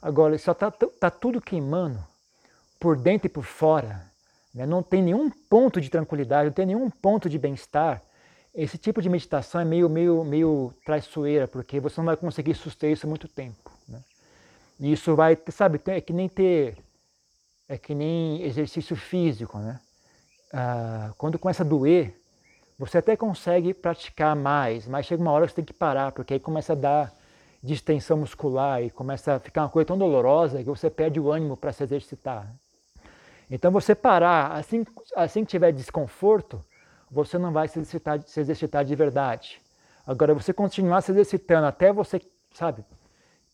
Agora, 0.00 0.36
só 0.38 0.52
está 0.52 0.70
tá 0.70 1.10
tudo 1.10 1.40
queimando, 1.40 2.02
por 2.80 2.96
dentro 2.96 3.26
e 3.26 3.30
por 3.30 3.44
fora, 3.44 4.02
né? 4.54 4.64
não 4.64 4.82
tem 4.82 5.02
nenhum 5.02 5.30
ponto 5.30 5.80
de 5.80 5.90
tranquilidade, 5.90 6.46
não 6.46 6.54
tem 6.54 6.66
nenhum 6.66 6.88
ponto 6.88 7.28
de 7.28 7.38
bem-estar. 7.38 8.02
Esse 8.54 8.76
tipo 8.76 9.00
de 9.00 9.08
meditação 9.08 9.60
é 9.60 9.64
meio, 9.64 9.88
meio, 9.88 10.24
meio 10.24 10.74
traiçoeira, 10.84 11.48
porque 11.48 11.80
você 11.80 12.00
não 12.00 12.06
vai 12.06 12.16
conseguir 12.16 12.54
suster 12.54 12.90
isso 12.90 13.08
muito 13.08 13.26
tempo. 13.26 13.70
Né? 13.88 14.00
E 14.78 14.92
isso 14.92 15.16
vai, 15.16 15.38
sabe, 15.50 15.80
é 15.86 16.00
que 16.00 16.12
nem 16.12 16.28
ter, 16.28 16.76
é 17.68 17.78
que 17.78 17.94
nem 17.94 18.42
exercício 18.42 18.94
físico, 18.94 19.58
né? 19.58 19.80
ah, 20.52 21.12
quando 21.16 21.38
começa 21.38 21.62
a 21.62 21.66
doer, 21.66 22.14
você 22.78 22.98
até 22.98 23.16
consegue 23.16 23.72
praticar 23.72 24.36
mais, 24.36 24.86
mas 24.86 25.06
chega 25.06 25.22
uma 25.22 25.32
hora 25.32 25.46
que 25.46 25.52
você 25.52 25.56
tem 25.56 25.64
que 25.64 25.72
parar, 25.72 26.12
porque 26.12 26.34
aí 26.34 26.40
começa 26.40 26.72
a 26.72 26.76
dar 26.76 27.12
distensão 27.62 28.16
muscular 28.16 28.82
e 28.82 28.90
começa 28.90 29.36
a 29.36 29.40
ficar 29.40 29.62
uma 29.62 29.68
coisa 29.68 29.86
tão 29.86 29.96
dolorosa 29.96 30.58
que 30.58 30.68
você 30.68 30.90
perde 30.90 31.20
o 31.20 31.30
ânimo 31.30 31.56
para 31.56 31.72
se 31.72 31.82
exercitar. 31.84 32.52
Então 33.50 33.70
você 33.70 33.94
parar, 33.94 34.52
assim, 34.52 34.84
assim 35.14 35.44
que 35.44 35.50
tiver 35.50 35.72
desconforto, 35.72 36.64
você 37.12 37.36
não 37.36 37.52
vai 37.52 37.68
se 37.68 37.78
exercitar, 37.78 38.22
se 38.26 38.40
exercitar 38.40 38.84
de 38.86 38.94
verdade. 38.94 39.60
Agora, 40.06 40.32
você 40.32 40.52
continuar 40.52 41.02
se 41.02 41.12
exercitando 41.12 41.66
até 41.66 41.92
você, 41.92 42.18
sabe, 42.54 42.82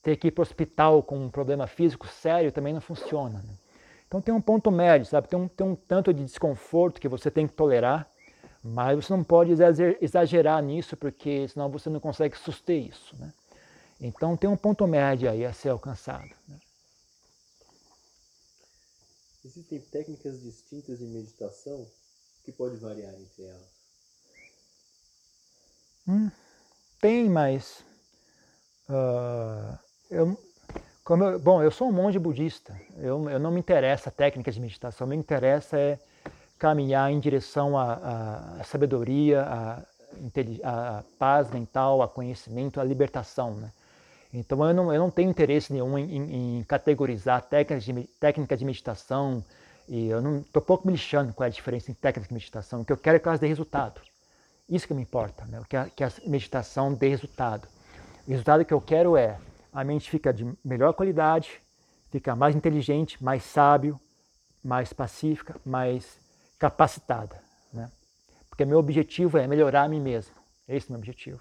ter 0.00 0.16
que 0.16 0.28
ir 0.28 0.30
para 0.30 0.42
o 0.42 0.46
hospital 0.46 1.02
com 1.02 1.18
um 1.18 1.28
problema 1.28 1.66
físico 1.66 2.06
sério 2.06 2.52
também 2.52 2.72
não 2.72 2.80
funciona. 2.80 3.42
Né? 3.42 3.54
Então 4.06 4.22
tem 4.22 4.32
um 4.32 4.40
ponto 4.40 4.70
médio, 4.70 5.06
sabe? 5.08 5.28
Tem 5.28 5.38
um, 5.38 5.48
tem 5.48 5.66
um 5.66 5.74
tanto 5.74 6.14
de 6.14 6.24
desconforto 6.24 7.00
que 7.00 7.08
você 7.08 7.32
tem 7.32 7.48
que 7.48 7.52
tolerar, 7.52 8.08
mas 8.62 9.04
você 9.04 9.12
não 9.12 9.24
pode 9.24 9.52
exagerar 10.00 10.62
nisso, 10.62 10.96
porque 10.96 11.48
senão 11.48 11.68
você 11.68 11.90
não 11.90 11.98
consegue 11.98 12.38
suster 12.38 12.80
isso. 12.80 13.16
Né? 13.18 13.32
Então 14.00 14.36
tem 14.36 14.48
um 14.48 14.56
ponto 14.56 14.86
médio 14.86 15.28
aí 15.28 15.44
a 15.44 15.52
ser 15.52 15.70
alcançado. 15.70 16.30
Né? 16.46 16.58
Existem 19.44 19.80
técnicas 19.80 20.40
distintas 20.40 20.98
de 21.00 21.06
meditação 21.06 21.86
que 22.48 22.52
pode 22.52 22.76
variar 22.76 23.12
entre 23.12 23.44
elas? 23.44 23.68
Hum, 26.08 26.30
tem, 26.98 27.28
mas 27.28 27.84
uh, 28.88 29.78
eu, 30.10 30.38
como 31.04 31.24
eu, 31.24 31.38
bom, 31.38 31.62
eu 31.62 31.70
sou 31.70 31.88
um 31.88 31.92
monge 31.92 32.18
budista. 32.18 32.74
Eu, 32.96 33.28
eu 33.28 33.38
não 33.38 33.50
me 33.50 33.60
interessa 33.60 34.08
a 34.08 34.12
técnica 34.12 34.50
de 34.50 34.58
meditação. 34.58 35.06
Me 35.06 35.14
interessa 35.14 35.76
é 35.76 35.98
caminhar 36.58 37.12
em 37.12 37.20
direção 37.20 37.76
à, 37.76 38.56
à 38.58 38.64
sabedoria, 38.64 39.42
à, 39.42 39.82
à, 40.64 41.04
paz 41.18 41.50
mental, 41.50 42.00
a 42.00 42.08
conhecimento, 42.08 42.80
à 42.80 42.84
libertação. 42.84 43.56
Né? 43.56 43.70
Então 44.32 44.66
eu 44.66 44.72
não, 44.72 44.92
eu 44.92 44.98
não 44.98 45.10
tenho 45.10 45.28
interesse 45.28 45.70
nenhum 45.70 45.98
em, 45.98 46.16
em, 46.16 46.58
em 46.58 46.64
categorizar 46.64 47.42
técnicas 47.42 47.84
de, 47.84 48.04
técnica 48.18 48.56
de 48.56 48.64
meditação 48.64 49.44
e 49.88 50.08
eu 50.08 50.20
não 50.20 50.40
estou 50.40 50.60
pouco 50.60 50.86
me 50.86 50.92
lixando 50.92 51.32
qual 51.32 51.46
é 51.46 51.48
a 51.48 51.52
diferença 51.52 51.90
em 51.90 51.94
técnica 51.94 52.28
de 52.28 52.34
meditação. 52.34 52.82
O 52.82 52.84
que 52.84 52.92
eu 52.92 52.96
quero 52.96 53.16
é 53.16 53.18
que 53.18 53.26
elas 53.26 53.40
dê 53.40 53.46
resultado. 53.46 54.00
Isso 54.68 54.86
que 54.86 54.92
me 54.92 55.00
importa, 55.00 55.46
né? 55.46 55.62
que, 55.66 55.76
a, 55.76 55.86
que 55.86 56.04
a 56.04 56.12
meditação 56.26 56.92
dê 56.92 57.08
resultado. 57.08 57.66
O 58.26 58.30
resultado 58.30 58.64
que 58.64 58.74
eu 58.74 58.80
quero 58.80 59.16
é 59.16 59.38
a 59.72 59.82
mente 59.82 60.10
fica 60.10 60.32
de 60.32 60.46
melhor 60.62 60.92
qualidade, 60.92 61.62
fica 62.10 62.36
mais 62.36 62.54
inteligente, 62.54 63.22
mais 63.24 63.42
sábio, 63.42 63.98
mais 64.62 64.92
pacífica, 64.92 65.56
mais 65.64 66.18
capacitada. 66.58 67.40
Né? 67.72 67.90
Porque 68.50 68.66
meu 68.66 68.78
objetivo 68.78 69.38
é 69.38 69.46
melhorar 69.46 69.84
a 69.84 69.88
mim 69.88 70.00
mesmo. 70.00 70.34
Esse 70.68 70.86
é 70.86 70.88
o 70.88 70.92
meu 70.92 70.98
objetivo. 70.98 71.40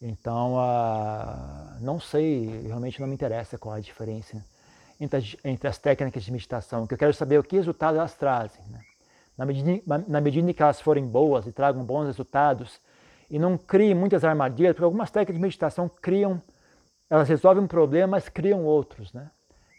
Então, 0.00 0.54
uh, 0.54 1.80
não 1.80 2.00
sei, 2.00 2.62
realmente 2.62 3.00
não 3.00 3.08
me 3.08 3.14
interessa 3.14 3.58
qual 3.58 3.74
é 3.74 3.78
a 3.78 3.82
diferença 3.82 4.42
entre 5.00 5.18
as, 5.18 5.36
entre 5.44 5.68
as 5.68 5.78
técnicas 5.78 6.22
de 6.22 6.32
meditação. 6.32 6.86
Que 6.86 6.94
eu 6.94 6.98
quero 6.98 7.14
saber 7.14 7.38
o 7.38 7.44
que 7.44 7.56
resultado 7.56 7.96
elas 7.98 8.14
trazem. 8.14 8.64
Né? 8.70 8.80
Na, 9.36 9.44
medida, 9.44 9.82
na 10.08 10.20
medida 10.20 10.52
que 10.52 10.62
elas 10.62 10.80
forem 10.80 11.06
boas 11.06 11.46
e 11.46 11.52
tragam 11.52 11.84
bons 11.84 12.06
resultados, 12.06 12.80
e 13.30 13.38
não 13.38 13.58
criem 13.58 13.94
muitas 13.94 14.24
armadilhas, 14.24 14.72
porque 14.72 14.84
algumas 14.84 15.10
técnicas 15.10 15.34
de 15.36 15.42
meditação 15.42 15.88
criam 15.88 16.40
elas 17.08 17.28
resolvem 17.28 17.62
um 17.62 17.68
problema, 17.68 18.12
mas 18.12 18.28
criam 18.28 18.64
outros, 18.64 19.12
né? 19.12 19.30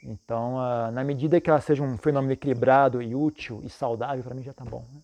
Então, 0.01 0.55
uh, 0.55 0.91
na 0.91 1.03
medida 1.03 1.41
que 1.41 1.49
elas 1.49 1.65
sejam 1.65 1.85
um 1.85 1.97
fenômeno 1.97 2.31
equilibrado 2.31 3.01
e 3.01 3.13
útil 3.13 3.61
e 3.63 3.69
saudável, 3.69 4.23
para 4.23 4.33
mim 4.33 4.43
já 4.43 4.51
está 4.51 4.63
bom. 4.63 4.85
Né? 4.93 5.01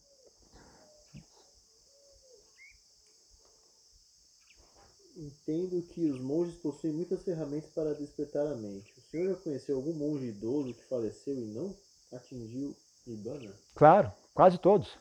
Entendo 5.17 5.81
que 5.81 6.09
os 6.09 6.21
monges 6.21 6.55
possuem 6.55 6.93
muitas 6.93 7.21
ferramentas 7.23 7.69
para 7.71 7.93
despertar 7.95 8.47
a 8.47 8.55
mente. 8.55 8.92
O 9.13 9.15
senhor 9.15 9.35
já 9.35 9.41
conheceu 9.41 9.75
algum 9.75 9.93
monge 9.93 10.25
idoso 10.25 10.73
que 10.73 10.83
faleceu 10.85 11.35
e 11.35 11.45
não 11.53 11.75
atingiu 12.11 12.75
Nibbana? 13.05 13.51
Claro, 13.75 14.11
quase 14.33 14.57
todos. 14.57 14.97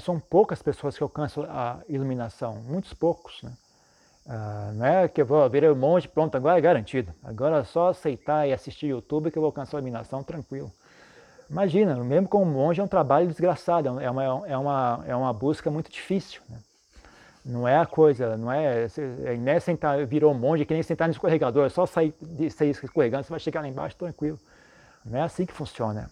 São 0.00 0.18
poucas 0.18 0.62
pessoas 0.62 0.96
que 0.96 1.02
alcançam 1.02 1.44
a 1.44 1.82
iluminação, 1.90 2.54
muitos 2.62 2.94
poucos. 2.94 3.42
Né? 3.42 3.52
Ah, 4.26 4.72
não 4.74 4.86
é 4.86 5.08
que 5.08 5.20
eu 5.20 5.26
vou 5.26 5.46
virar 5.50 5.70
um 5.74 5.76
monte, 5.76 6.08
pronto, 6.08 6.34
agora 6.36 6.56
é 6.56 6.60
garantido. 6.62 7.12
Agora 7.22 7.58
é 7.58 7.64
só 7.64 7.90
aceitar 7.90 8.48
e 8.48 8.54
assistir 8.54 8.86
YouTube 8.86 9.30
que 9.30 9.36
eu 9.36 9.42
vou 9.42 9.48
alcançar 9.48 9.76
a 9.76 9.80
iluminação 9.80 10.24
tranquilo. 10.24 10.72
Imagina, 11.50 12.02
mesmo 12.02 12.26
como 12.26 12.46
monge 12.46 12.80
é 12.80 12.84
um 12.84 12.88
trabalho 12.88 13.28
desgraçado, 13.28 14.00
é 14.00 14.10
uma, 14.10 14.24
é 14.24 14.56
uma, 14.56 15.04
é 15.06 15.14
uma 15.14 15.32
busca 15.34 15.70
muito 15.70 15.92
difícil. 15.92 16.40
Né? 16.48 16.58
Não 17.48 17.66
é 17.66 17.78
a 17.78 17.86
coisa, 17.86 18.36
não 18.36 18.50
é, 18.50 18.88
não 19.38 19.52
é 19.52 19.60
sentar, 19.60 20.04
virou 20.04 20.34
monge 20.34 20.66
que 20.66 20.74
nem 20.74 20.82
sentar 20.82 21.06
no 21.06 21.12
escorregador, 21.12 21.66
é 21.66 21.68
só 21.68 21.86
sair, 21.86 22.12
sair 22.50 22.70
escorregando, 22.70 23.22
você 23.22 23.30
vai 23.30 23.38
chegar 23.38 23.60
lá 23.60 23.68
embaixo 23.68 23.94
tranquilo. 23.96 24.36
Não 25.04 25.16
é 25.16 25.22
assim 25.22 25.46
que 25.46 25.52
funciona. 25.52 26.10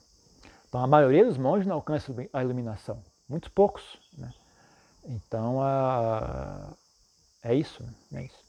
Então 0.68 0.80
a 0.80 0.87
maioria 0.87 1.24
dos 1.24 1.37
monges 1.37 1.66
não 1.66 1.74
alcança 1.74 2.14
a 2.32 2.41
iluminação, 2.41 3.03
muitos 3.28 3.49
poucos. 3.49 3.82
Né? 4.16 4.32
Então 5.07 5.61
a 5.61 6.72
é 7.43 7.53
isso, 7.53 7.82
né? 7.82 8.22
é 8.22 8.26
isso. 8.26 8.45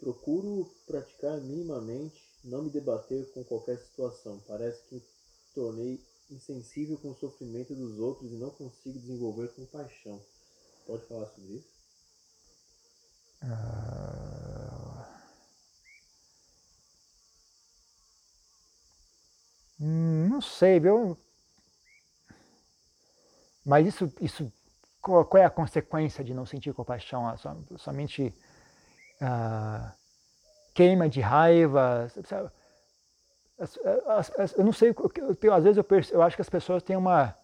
Procuro 0.00 0.74
praticar 0.86 1.38
minimamente, 1.42 2.22
não 2.42 2.62
me 2.62 2.70
debater 2.70 3.30
com 3.34 3.44
qualquer 3.44 3.76
situação. 3.76 4.40
Parece 4.48 4.82
que 4.88 5.02
tornei 5.54 6.00
insensível 6.30 6.98
com 6.98 7.10
o 7.10 7.16
sofrimento 7.16 7.74
dos 7.74 7.98
outros 7.98 8.32
e 8.32 8.36
não 8.36 8.50
consigo 8.50 8.98
desenvolver 8.98 9.48
compaixão. 9.54 10.20
Pode 10.86 11.06
falar 11.06 11.26
sobre 11.26 11.52
isso? 11.54 11.68
Uh... 13.42 14.74
Não 19.78 20.40
sei, 20.40 20.80
viu? 20.80 21.18
Mas 23.64 23.86
isso, 23.86 24.12
isso 24.20 24.52
qual, 25.00 25.28
é 25.36 25.44
a 25.44 25.50
consequência 25.50 26.24
de 26.24 26.32
não 26.32 26.46
sentir 26.46 26.72
compaixão? 26.72 27.26
Ah, 27.26 27.36
somente 27.76 28.34
uh, 29.20 29.92
queima 30.72 31.08
de 31.08 31.20
raiva. 31.20 32.10
Eu 34.56 34.64
não 34.64 34.72
sei, 34.72 34.90
eu 34.90 35.36
tenho, 35.36 35.52
às 35.52 35.62
vezes 35.62 35.76
eu, 35.76 35.84
percebo, 35.84 36.18
eu 36.18 36.22
acho 36.22 36.36
que 36.36 36.42
as 36.42 36.48
pessoas 36.48 36.82
têm 36.82 36.96
uma, 36.96 37.34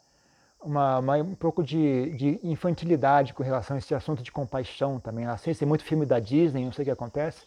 uma, 0.60 0.98
uma 0.98 1.16
um 1.18 1.34
pouco 1.36 1.62
de, 1.62 2.10
de, 2.16 2.40
infantilidade 2.42 3.32
com 3.32 3.42
relação 3.42 3.76
a 3.76 3.78
esse 3.78 3.94
assunto 3.94 4.22
de 4.22 4.32
compaixão 4.32 4.98
também. 4.98 5.26
Assistem 5.26 5.68
muito 5.68 5.84
filme 5.84 6.04
da 6.04 6.18
Disney, 6.18 6.64
não 6.64 6.72
sei 6.72 6.82
o 6.82 6.86
que 6.86 6.90
acontece, 6.90 7.46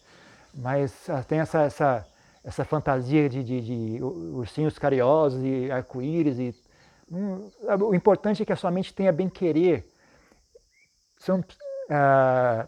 mas 0.54 1.08
tem 1.28 1.40
essa, 1.40 1.64
essa, 1.64 2.08
essa 2.44 2.64
fantasia 2.64 3.28
de, 3.28 3.44
de, 3.44 3.62
de 3.62 4.04
ursinhos 4.04 4.80
carinhosos 4.80 5.44
e 5.44 5.70
arco-íris. 5.70 6.40
E, 6.40 6.56
hum, 7.12 7.52
o 7.82 7.94
importante 7.94 8.44
é 8.44 8.46
que 8.46 8.54
a 8.54 8.58
sua 8.58 8.72
mente 8.72 8.94
tenha 8.94 9.12
bem-querer. 9.12 9.86
Uh, 11.30 12.68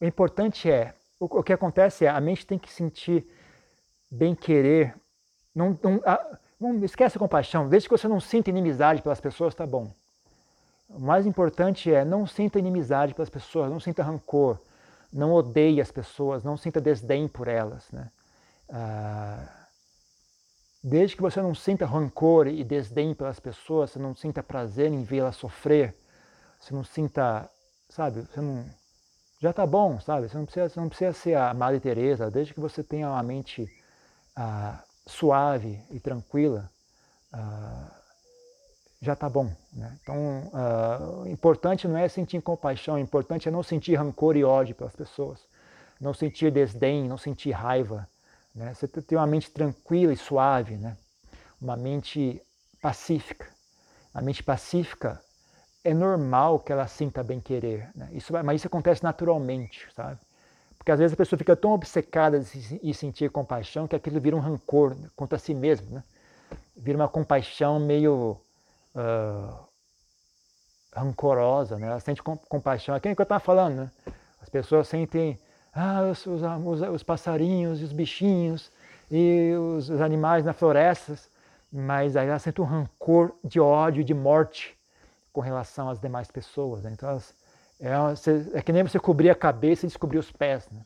o 0.00 0.06
importante 0.06 0.70
é, 0.70 0.94
o, 1.18 1.26
o, 1.26 1.42
que 1.42 1.52
acontece 1.52 2.06
é, 2.06 2.08
a 2.08 2.20
mente 2.20 2.46
tem 2.46 2.58
que 2.58 2.72
sentir 2.72 3.26
bem-querer. 4.10 4.94
Não, 5.54 5.78
não, 5.82 6.02
não, 6.60 6.84
esquece 6.84 7.16
a 7.16 7.20
compaixão, 7.20 7.68
desde 7.68 7.88
que 7.88 7.96
você 7.96 8.08
não 8.08 8.20
sinta 8.20 8.50
inimizade 8.50 9.02
pelas 9.02 9.20
pessoas, 9.20 9.54
tá 9.54 9.66
bom. 9.66 9.92
O 10.88 10.98
mais 10.98 11.26
importante 11.26 11.92
é, 11.92 12.04
não 12.04 12.26
sinta 12.26 12.58
inimizade 12.58 13.14
pelas 13.14 13.30
pessoas, 13.30 13.70
não 13.70 13.78
sinta 13.78 14.02
rancor, 14.02 14.58
não 15.12 15.32
odeie 15.32 15.80
as 15.80 15.90
pessoas, 15.90 16.42
não 16.42 16.56
sinta 16.56 16.80
desdém 16.80 17.28
por 17.28 17.46
elas. 17.46 17.90
Né? 17.92 18.10
Ah, 18.68 19.46
desde 20.82 21.14
que 21.14 21.22
você 21.22 21.40
não 21.40 21.54
sinta 21.54 21.86
rancor 21.86 22.48
e 22.48 22.64
desdém 22.64 23.14
pelas 23.14 23.38
pessoas, 23.38 23.90
você 23.90 23.98
não 23.98 24.14
sinta 24.14 24.42
prazer 24.42 24.92
em 24.92 25.04
vê-las 25.04 25.36
sofrer, 25.36 25.94
você 26.58 26.74
não 26.74 26.82
sinta, 26.82 27.48
sabe, 27.88 28.22
você 28.22 28.40
não 28.40 28.64
já 29.40 29.50
está 29.50 29.66
bom, 29.66 29.98
sabe? 29.98 30.28
Você 30.28 30.36
não 30.36 30.44
precisa, 30.44 30.68
você 30.68 30.80
não 30.80 30.88
precisa 30.88 31.12
ser 31.14 31.34
a 31.34 31.54
Madre 31.54 31.80
Teresa, 31.80 32.30
desde 32.30 32.52
que 32.52 32.60
você 32.60 32.84
tenha 32.84 33.08
uma 33.08 33.22
mente 33.22 33.66
ah, 34.36 34.82
suave 35.06 35.82
e 35.90 35.98
tranquila, 35.98 36.70
ah, 37.32 37.90
já 39.00 39.14
está 39.14 39.28
bom. 39.28 39.50
Né? 39.72 39.98
Então, 40.02 40.50
ah, 40.52 41.22
o 41.24 41.28
importante 41.28 41.88
não 41.88 41.96
é 41.96 42.08
sentir 42.08 42.40
compaixão, 42.42 42.96
o 42.96 42.98
importante 42.98 43.48
é 43.48 43.50
não 43.50 43.62
sentir 43.62 43.94
rancor 43.94 44.36
e 44.36 44.44
ódio 44.44 44.74
pelas 44.74 44.94
pessoas, 44.94 45.40
não 46.00 46.14
sentir 46.14 46.50
desdém, 46.50 47.08
não 47.08 47.18
sentir 47.18 47.50
raiva. 47.52 48.08
Né? 48.54 48.74
Você 48.74 48.86
tem 48.88 49.16
uma 49.18 49.26
mente 49.26 49.50
tranquila 49.50 50.12
e 50.12 50.16
suave, 50.16 50.76
né? 50.76 50.96
uma 51.60 51.76
mente 51.76 52.42
pacífica. 52.80 53.46
A 54.12 54.20
mente 54.20 54.42
pacífica 54.42 55.22
é 55.84 55.94
normal 55.94 56.60
que 56.60 56.72
ela 56.72 56.86
sinta 56.86 57.22
bem 57.22 57.40
querer, 57.40 57.90
né? 57.94 58.08
isso, 58.12 58.32
mas 58.44 58.60
isso 58.60 58.66
acontece 58.66 59.02
naturalmente, 59.02 59.88
sabe? 59.94 60.18
Porque 60.80 60.92
às 60.92 60.98
vezes 60.98 61.12
a 61.12 61.16
pessoa 61.16 61.36
fica 61.36 61.54
tão 61.54 61.72
obcecada 61.72 62.42
em 62.82 62.92
sentir 62.94 63.30
compaixão 63.30 63.86
que 63.86 63.94
aquilo 63.94 64.18
vira 64.18 64.34
um 64.34 64.40
rancor 64.40 64.96
contra 65.14 65.38
si 65.38 65.52
mesmo, 65.52 65.90
né? 65.90 66.02
Vira 66.74 66.96
uma 66.96 67.06
compaixão 67.06 67.78
meio 67.78 68.40
uh, 68.94 69.54
rancorosa, 70.94 71.78
né? 71.78 71.86
Ela 71.86 72.00
sente 72.00 72.22
compaixão. 72.22 72.94
É 72.94 73.00
que 73.00 73.08
eu 73.08 73.22
estava 73.22 73.38
falando, 73.38 73.76
né? 73.76 73.90
As 74.40 74.48
pessoas 74.48 74.88
sentem 74.88 75.38
ah, 75.74 76.08
os, 76.10 76.24
os, 76.24 76.40
os, 76.40 76.80
os 76.80 77.02
passarinhos, 77.02 77.82
os 77.82 77.92
bichinhos 77.92 78.72
e 79.10 79.52
os, 79.52 79.90
os 79.90 80.00
animais 80.00 80.46
na 80.46 80.54
floresta, 80.54 81.14
mas 81.70 82.16
aí 82.16 82.26
ela 82.26 82.38
sente 82.38 82.58
um 82.58 82.64
rancor 82.64 83.32
de 83.44 83.60
ódio, 83.60 84.02
de 84.02 84.14
morte 84.14 84.74
com 85.30 85.42
relação 85.42 85.90
às 85.90 86.00
demais 86.00 86.30
pessoas. 86.30 86.82
Né? 86.82 86.92
Então, 86.94 87.10
elas, 87.10 87.34
é, 87.80 88.58
é, 88.58 88.62
que 88.62 88.72
nem 88.72 88.82
você 88.82 88.98
cobrir 88.98 89.30
a 89.30 89.34
cabeça 89.34 89.84
e 89.84 89.88
descobrir 89.88 90.18
os 90.18 90.30
pés. 90.30 90.68
Né? 90.70 90.80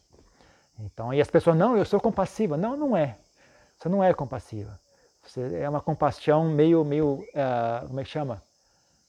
Então, 0.80 1.12
e 1.12 1.20
as 1.20 1.28
pessoas, 1.28 1.56
não, 1.56 1.76
eu 1.76 1.84
sou 1.84 2.00
compassiva. 2.00 2.56
Não, 2.56 2.76
não 2.76 2.96
é. 2.96 3.16
Você 3.78 3.88
não 3.88 4.02
é 4.02 4.12
compassiva. 4.14 4.78
Você 5.22 5.56
é 5.56 5.68
uma 5.68 5.80
compaixão 5.80 6.44
meio, 6.44 6.84
meio 6.84 7.24
uh, 7.34 7.86
como 7.86 8.00
é 8.00 8.04
que 8.04 8.10
chama? 8.10 8.42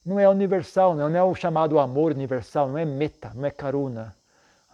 Não 0.05 0.19
é 0.19 0.29
universal, 0.29 0.95
não, 0.95 1.09
não 1.09 1.17
é 1.17 1.23
o 1.23 1.35
chamado 1.35 1.79
amor 1.79 2.11
universal, 2.11 2.69
não 2.69 2.77
é 2.77 2.85
meta, 2.85 3.31
não 3.33 3.45
é 3.45 3.51
karuna. 3.51 4.15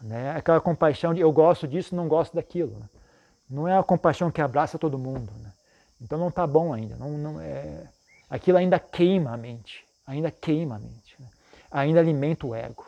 Né? 0.02 0.34
É 0.36 0.38
aquela 0.38 0.60
compaixão 0.60 1.14
de 1.14 1.22
eu 1.22 1.32
gosto 1.32 1.68
disso, 1.68 1.96
não 1.96 2.08
gosto 2.08 2.36
daquilo. 2.36 2.78
Né? 2.78 2.86
Não 3.50 3.68
é 3.68 3.78
a 3.78 3.84
compaixão 3.84 4.30
que 4.30 4.42
abraça 4.42 4.78
todo 4.78 5.00
mundo. 5.00 5.32
Né? 5.42 5.52
Então 6.02 6.18
não 6.18 6.28
está 6.28 6.46
bom 6.46 6.74
ainda. 6.74 6.96
Não, 6.96 7.10
não 7.10 7.42
é... 7.42 7.84
Aquilo 8.30 8.58
ainda 8.58 8.80
queima 8.80 9.34
a 9.34 9.38
mente 9.38 9.86
ainda 10.12 10.32
queima 10.32 10.76
a 10.76 10.80
mente, 10.80 11.16
né? 11.20 11.28
ainda 11.70 12.00
alimenta 12.00 12.46
o 12.46 12.56
ego. 12.56 12.86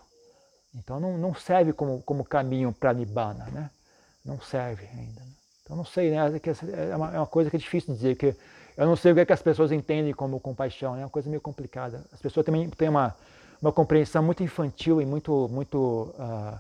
Então 0.76 1.00
não, 1.00 1.18
não 1.18 1.36
serve 1.36 1.72
como, 1.74 2.02
como 2.02 2.26
caminho 2.26 2.74
para 2.74 2.94
Nibbana, 2.94 3.46
né? 3.52 3.70
não 4.24 4.40
serve 4.40 4.86
ainda. 4.86 5.22
Né? 5.22 5.32
Então 5.64 5.76
não 5.76 5.86
sei, 5.86 6.12
né? 6.12 6.18
É, 6.92 6.96
uma, 6.96 7.16
é 7.16 7.18
uma 7.18 7.28
coisa 7.28 7.50
que 7.50 7.56
é 7.56 7.60
difícil 7.60 7.94
dizer, 7.94 8.16
que 8.16 8.36
eu 8.76 8.86
não 8.86 8.96
sei 8.96 9.12
o 9.12 9.16
que, 9.16 9.22
é 9.22 9.26
que 9.26 9.34
as 9.34 9.42
pessoas 9.42 9.72
entendem 9.72 10.14
como 10.14 10.40
compaixão, 10.40 10.96
é 10.96 11.00
uma 11.00 11.10
coisa 11.10 11.30
meio 11.30 11.42
complicada. 11.42 12.04
As 12.12 12.20
pessoas 12.20 12.46
também 12.46 12.70
têm 12.72 12.90
uma, 12.90 13.16
uma 13.62 13.72
compreensão 13.72 14.24
muito 14.24 14.44
infantil 14.44 15.02
e 15.02 15.06
muito, 15.06 15.48
muito 15.50 16.14
uh, 16.18 16.60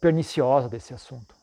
perniciosa 0.00 0.68
desse 0.68 0.92
assunto. 0.92 1.34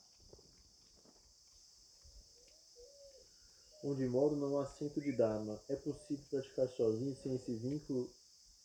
Onde 3.82 4.06
moro 4.10 4.36
não 4.36 4.60
há 4.60 4.66
centro 4.66 5.00
de 5.00 5.14
Dharma. 5.14 5.58
É 5.70 5.76
possível 5.78 6.24
praticar 6.30 6.68
sozinho 6.68 7.16
sem 7.16 7.34
esse 7.36 7.56
vínculo 7.56 8.10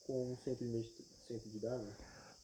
com 0.07 0.33
um 0.33 0.37
centro 0.39 0.67
de, 0.67 0.83
centro 1.29 1.49
de 1.49 1.61
Dharma? 1.61 1.93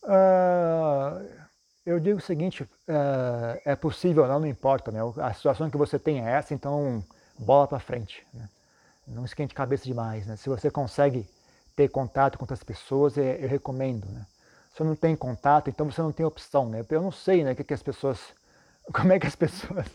Uh, 0.02 1.40
eu 1.84 1.98
digo 1.98 2.18
o 2.18 2.22
seguinte, 2.22 2.62
uh, 2.62 3.60
é 3.64 3.74
possível 3.74 4.26
não, 4.26 4.40
não 4.40 4.46
importa, 4.46 4.90
né? 4.90 5.00
A 5.18 5.32
situação 5.32 5.70
que 5.70 5.76
você 5.76 5.98
tem 5.98 6.24
é 6.26 6.32
essa, 6.32 6.54
então 6.54 7.04
bola 7.38 7.66
para 7.66 7.80
frente. 7.80 8.26
Né? 8.32 8.48
Não 9.06 9.24
esquente 9.24 9.54
cabeça 9.54 9.84
demais, 9.84 10.26
né? 10.26 10.36
Se 10.36 10.48
você 10.48 10.70
consegue 10.70 11.26
ter 11.74 11.88
contato 11.88 12.38
com 12.38 12.44
outras 12.44 12.62
pessoas, 12.62 13.16
eu, 13.16 13.24
eu 13.24 13.48
recomendo, 13.48 14.06
né? 14.06 14.26
Se 14.76 14.84
não 14.84 14.94
tem 14.94 15.16
contato, 15.16 15.68
então 15.68 15.90
você 15.90 16.00
não 16.00 16.12
tem 16.12 16.24
opção, 16.24 16.68
né? 16.68 16.84
Eu 16.88 17.02
não 17.02 17.10
sei, 17.10 17.42
né, 17.42 17.54
que, 17.54 17.64
que 17.64 17.74
as 17.74 17.82
pessoas, 17.82 18.18
como 18.92 19.12
é 19.12 19.18
que 19.18 19.26
as 19.26 19.34
pessoas... 19.34 19.86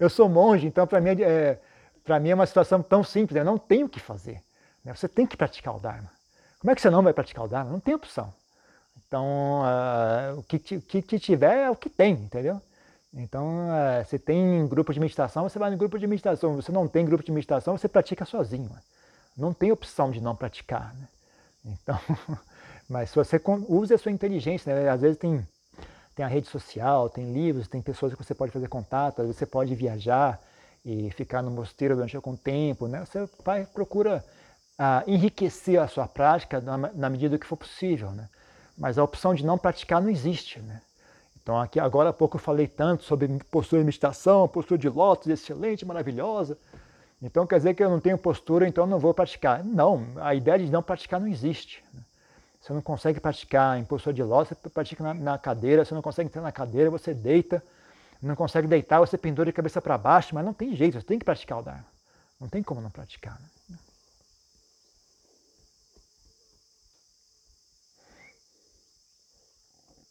Eu 0.00 0.08
sou 0.08 0.28
monge, 0.28 0.66
então 0.66 0.86
para 0.86 1.00
mim, 1.00 1.10
é, 1.10 1.22
é 1.22 1.60
para 2.04 2.18
mim 2.18 2.30
é 2.30 2.34
uma 2.34 2.46
situação 2.46 2.82
tão 2.82 3.04
simples, 3.04 3.36
eu 3.36 3.44
não 3.44 3.58
tenho 3.58 3.86
o 3.86 3.88
que 3.88 4.00
fazer. 4.00 4.42
Né? 4.84 4.94
Você 4.94 5.08
tem 5.08 5.26
que 5.26 5.36
praticar 5.36 5.76
o 5.76 5.80
Dharma. 5.80 6.10
Como 6.58 6.70
é 6.70 6.74
que 6.74 6.80
você 6.80 6.90
não 6.90 7.02
vai 7.02 7.12
praticar 7.12 7.44
o 7.44 7.48
Dharma? 7.48 7.70
Não 7.70 7.80
tem 7.80 7.94
opção. 7.94 8.32
Então, 9.12 9.60
uh, 9.60 10.38
o 10.38 10.42
que, 10.42 10.58
que, 10.58 11.18
tiver 11.18 11.64
é 11.64 11.70
o 11.70 11.76
que 11.76 11.90
tem, 11.90 12.14
entendeu? 12.14 12.58
Então, 13.12 13.68
uh, 13.68 14.08
se 14.08 14.18
tem 14.18 14.66
grupo 14.66 14.90
de 14.90 14.98
meditação, 14.98 15.46
você 15.46 15.58
vai 15.58 15.70
no 15.70 15.76
grupo 15.76 15.98
de 15.98 16.06
meditação. 16.06 16.62
Se 16.62 16.72
não 16.72 16.88
tem 16.88 17.04
grupo 17.04 17.22
de 17.22 17.30
meditação, 17.30 17.76
você 17.76 17.88
pratica 17.88 18.24
sozinho. 18.24 18.70
Não 19.36 19.52
tem 19.52 19.70
opção 19.70 20.10
de 20.10 20.18
não 20.18 20.34
praticar. 20.34 20.94
Né? 20.94 21.06
Então, 21.62 22.00
mas 22.88 23.10
se 23.10 23.16
você 23.16 23.38
usa 23.68 23.96
a 23.96 23.98
sua 23.98 24.10
inteligência, 24.10 24.74
né? 24.74 24.88
às 24.88 25.02
vezes 25.02 25.18
tem, 25.18 25.46
tem 26.16 26.24
a 26.24 26.28
rede 26.28 26.46
social, 26.46 27.10
tem 27.10 27.34
livros, 27.34 27.68
tem 27.68 27.82
pessoas 27.82 28.14
que 28.14 28.24
você 28.24 28.34
pode 28.34 28.50
fazer 28.50 28.68
contato, 28.68 29.20
às 29.20 29.26
vezes 29.26 29.36
você 29.36 29.44
pode 29.44 29.74
viajar 29.74 30.40
e 30.82 31.10
ficar 31.10 31.42
no 31.42 31.50
mosteiro 31.50 31.96
durante 31.96 32.16
algum 32.16 32.34
tempo, 32.34 32.88
né? 32.88 33.04
Você 33.04 33.28
vai, 33.44 33.66
procura 33.66 34.24
a 34.78 35.04
enriquecer 35.06 35.78
a 35.78 35.86
sua 35.86 36.08
prática 36.08 36.62
na, 36.62 36.78
na, 36.78 37.10
medida 37.10 37.38
que 37.38 37.46
for 37.46 37.58
possível, 37.58 38.10
né? 38.12 38.26
Mas 38.76 38.98
a 38.98 39.04
opção 39.04 39.34
de 39.34 39.44
não 39.44 39.58
praticar 39.58 40.00
não 40.00 40.08
existe, 40.08 40.60
né? 40.60 40.80
Então 41.42 41.60
aqui 41.60 41.80
agora 41.80 42.10
há 42.10 42.12
pouco 42.12 42.36
eu 42.36 42.40
falei 42.40 42.68
tanto 42.68 43.04
sobre 43.04 43.28
postura 43.50 43.80
de 43.80 43.86
meditação, 43.86 44.46
postura 44.46 44.78
de 44.78 44.88
lótus 44.88 45.28
excelente, 45.28 45.84
maravilhosa. 45.84 46.56
Então 47.20 47.46
quer 47.46 47.56
dizer 47.56 47.74
que 47.74 47.82
eu 47.82 47.90
não 47.90 48.00
tenho 48.00 48.16
postura, 48.16 48.66
então 48.66 48.86
não 48.86 48.98
vou 48.98 49.12
praticar. 49.12 49.64
Não, 49.64 50.06
a 50.20 50.34
ideia 50.34 50.58
de 50.58 50.70
não 50.70 50.82
praticar 50.82 51.20
não 51.20 51.26
existe. 51.26 51.82
Né? 51.92 52.00
Você 52.60 52.72
não 52.72 52.80
consegue 52.80 53.18
praticar 53.18 53.76
em 53.78 53.84
postura 53.84 54.14
de 54.14 54.22
lótus, 54.22 54.56
você 54.56 54.68
pratica 54.68 55.02
na, 55.02 55.14
na 55.14 55.38
cadeira, 55.38 55.84
você 55.84 55.94
não 55.94 56.02
consegue 56.02 56.28
entrar 56.28 56.42
na 56.42 56.52
cadeira, 56.52 56.90
você 56.90 57.12
deita, 57.12 57.62
não 58.22 58.36
consegue 58.36 58.68
deitar, 58.68 59.00
você 59.00 59.18
pendura 59.18 59.46
de 59.50 59.52
cabeça 59.52 59.82
para 59.82 59.98
baixo, 59.98 60.32
mas 60.34 60.44
não 60.44 60.54
tem 60.54 60.76
jeito, 60.76 61.00
você 61.00 61.06
tem 61.06 61.18
que 61.18 61.24
praticar 61.24 61.58
o 61.58 61.62
Dharma. 61.62 61.84
Não 62.40 62.48
tem 62.48 62.62
como 62.62 62.80
não 62.80 62.90
praticar. 62.90 63.38
Né? 63.68 63.76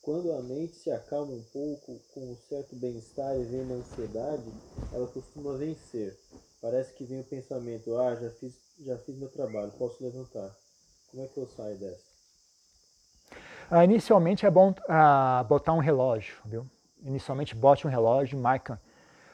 Quando 0.01 0.33
a 0.33 0.41
mente 0.41 0.75
se 0.75 0.91
acalma 0.91 1.31
um 1.31 1.43
pouco 1.53 1.99
com 2.11 2.21
um 2.21 2.35
certo 2.49 2.75
bem-estar 2.75 3.35
e 3.37 3.43
vem 3.43 3.61
uma 3.61 3.75
ansiedade, 3.75 4.51
ela 4.91 5.05
costuma 5.05 5.53
vencer. 5.53 6.17
Parece 6.59 6.91
que 6.95 7.03
vem 7.05 7.19
o 7.19 7.23
pensamento: 7.23 7.95
ah, 7.95 8.15
já 8.15 8.31
fiz, 8.31 8.53
já 8.83 8.97
fiz 8.97 9.15
meu 9.15 9.29
trabalho, 9.29 9.71
posso 9.77 10.03
levantar. 10.03 10.49
Como 11.11 11.23
é 11.23 11.27
que 11.27 11.37
eu 11.37 11.45
saio 11.45 11.77
dessa? 11.77 12.01
Ah, 13.69 13.83
inicialmente 13.83 14.43
é 14.43 14.49
bom 14.49 14.73
ah, 14.89 15.45
botar 15.47 15.73
um 15.73 15.79
relógio, 15.79 16.35
viu? 16.45 16.65
Inicialmente 17.03 17.55
bote 17.55 17.85
um 17.85 17.89
relógio, 17.89 18.39
marca. 18.39 18.81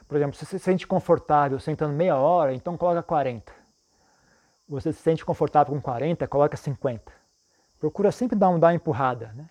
Por 0.06 0.18
exemplo, 0.18 0.36
se 0.36 0.46
você 0.46 0.60
se 0.60 0.66
sente 0.66 0.86
confortável 0.86 1.60
sentando 1.62 1.94
meia 1.94 2.18
hora, 2.18 2.54
então 2.54 2.78
coloca 2.78 3.02
40. 3.02 3.54
Você 4.68 4.92
se 4.92 5.02
sente 5.02 5.24
confortável 5.24 5.74
com 5.74 5.82
40, 5.82 6.28
coloca 6.28 6.58
50. 6.58 7.10
Procura 7.80 8.12
sempre 8.12 8.38
dar, 8.38 8.58
dar 8.60 8.68
uma 8.68 8.74
empurrada, 8.74 9.32
né? 9.34 9.50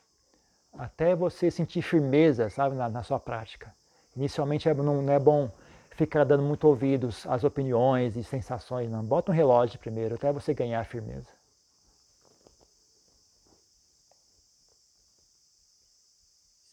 Até 0.78 1.14
você 1.16 1.50
sentir 1.50 1.82
firmeza, 1.82 2.50
sabe, 2.50 2.76
na, 2.76 2.88
na 2.88 3.02
sua 3.02 3.18
prática. 3.18 3.74
Inicialmente 4.14 4.68
é, 4.68 4.74
não, 4.74 5.02
não 5.02 5.12
é 5.12 5.18
bom 5.18 5.50
ficar 5.90 6.24
dando 6.24 6.42
muito 6.42 6.68
ouvidos 6.68 7.26
às 7.26 7.44
opiniões 7.44 8.16
e 8.16 8.22
sensações, 8.22 8.90
não. 8.90 9.02
Bota 9.02 9.32
um 9.32 9.34
relógio 9.34 9.78
primeiro, 9.78 10.14
até 10.14 10.30
você 10.30 10.52
ganhar 10.52 10.84
firmeza. 10.84 11.28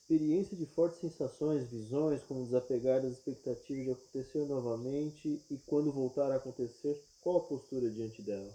Experiência 0.02 0.56
de 0.58 0.66
fortes 0.66 1.00
sensações, 1.00 1.70
visões, 1.72 2.22
como 2.24 2.44
desapegar 2.44 3.02
das 3.02 3.14
expectativas 3.14 3.86
de 3.86 3.92
acontecer 3.92 4.46
novamente 4.46 5.42
e 5.50 5.58
quando 5.66 5.92
voltar 5.92 6.30
a 6.32 6.36
acontecer, 6.36 7.02
qual 7.22 7.38
a 7.38 7.40
postura 7.48 7.90
diante 7.90 8.22
dela? 8.22 8.52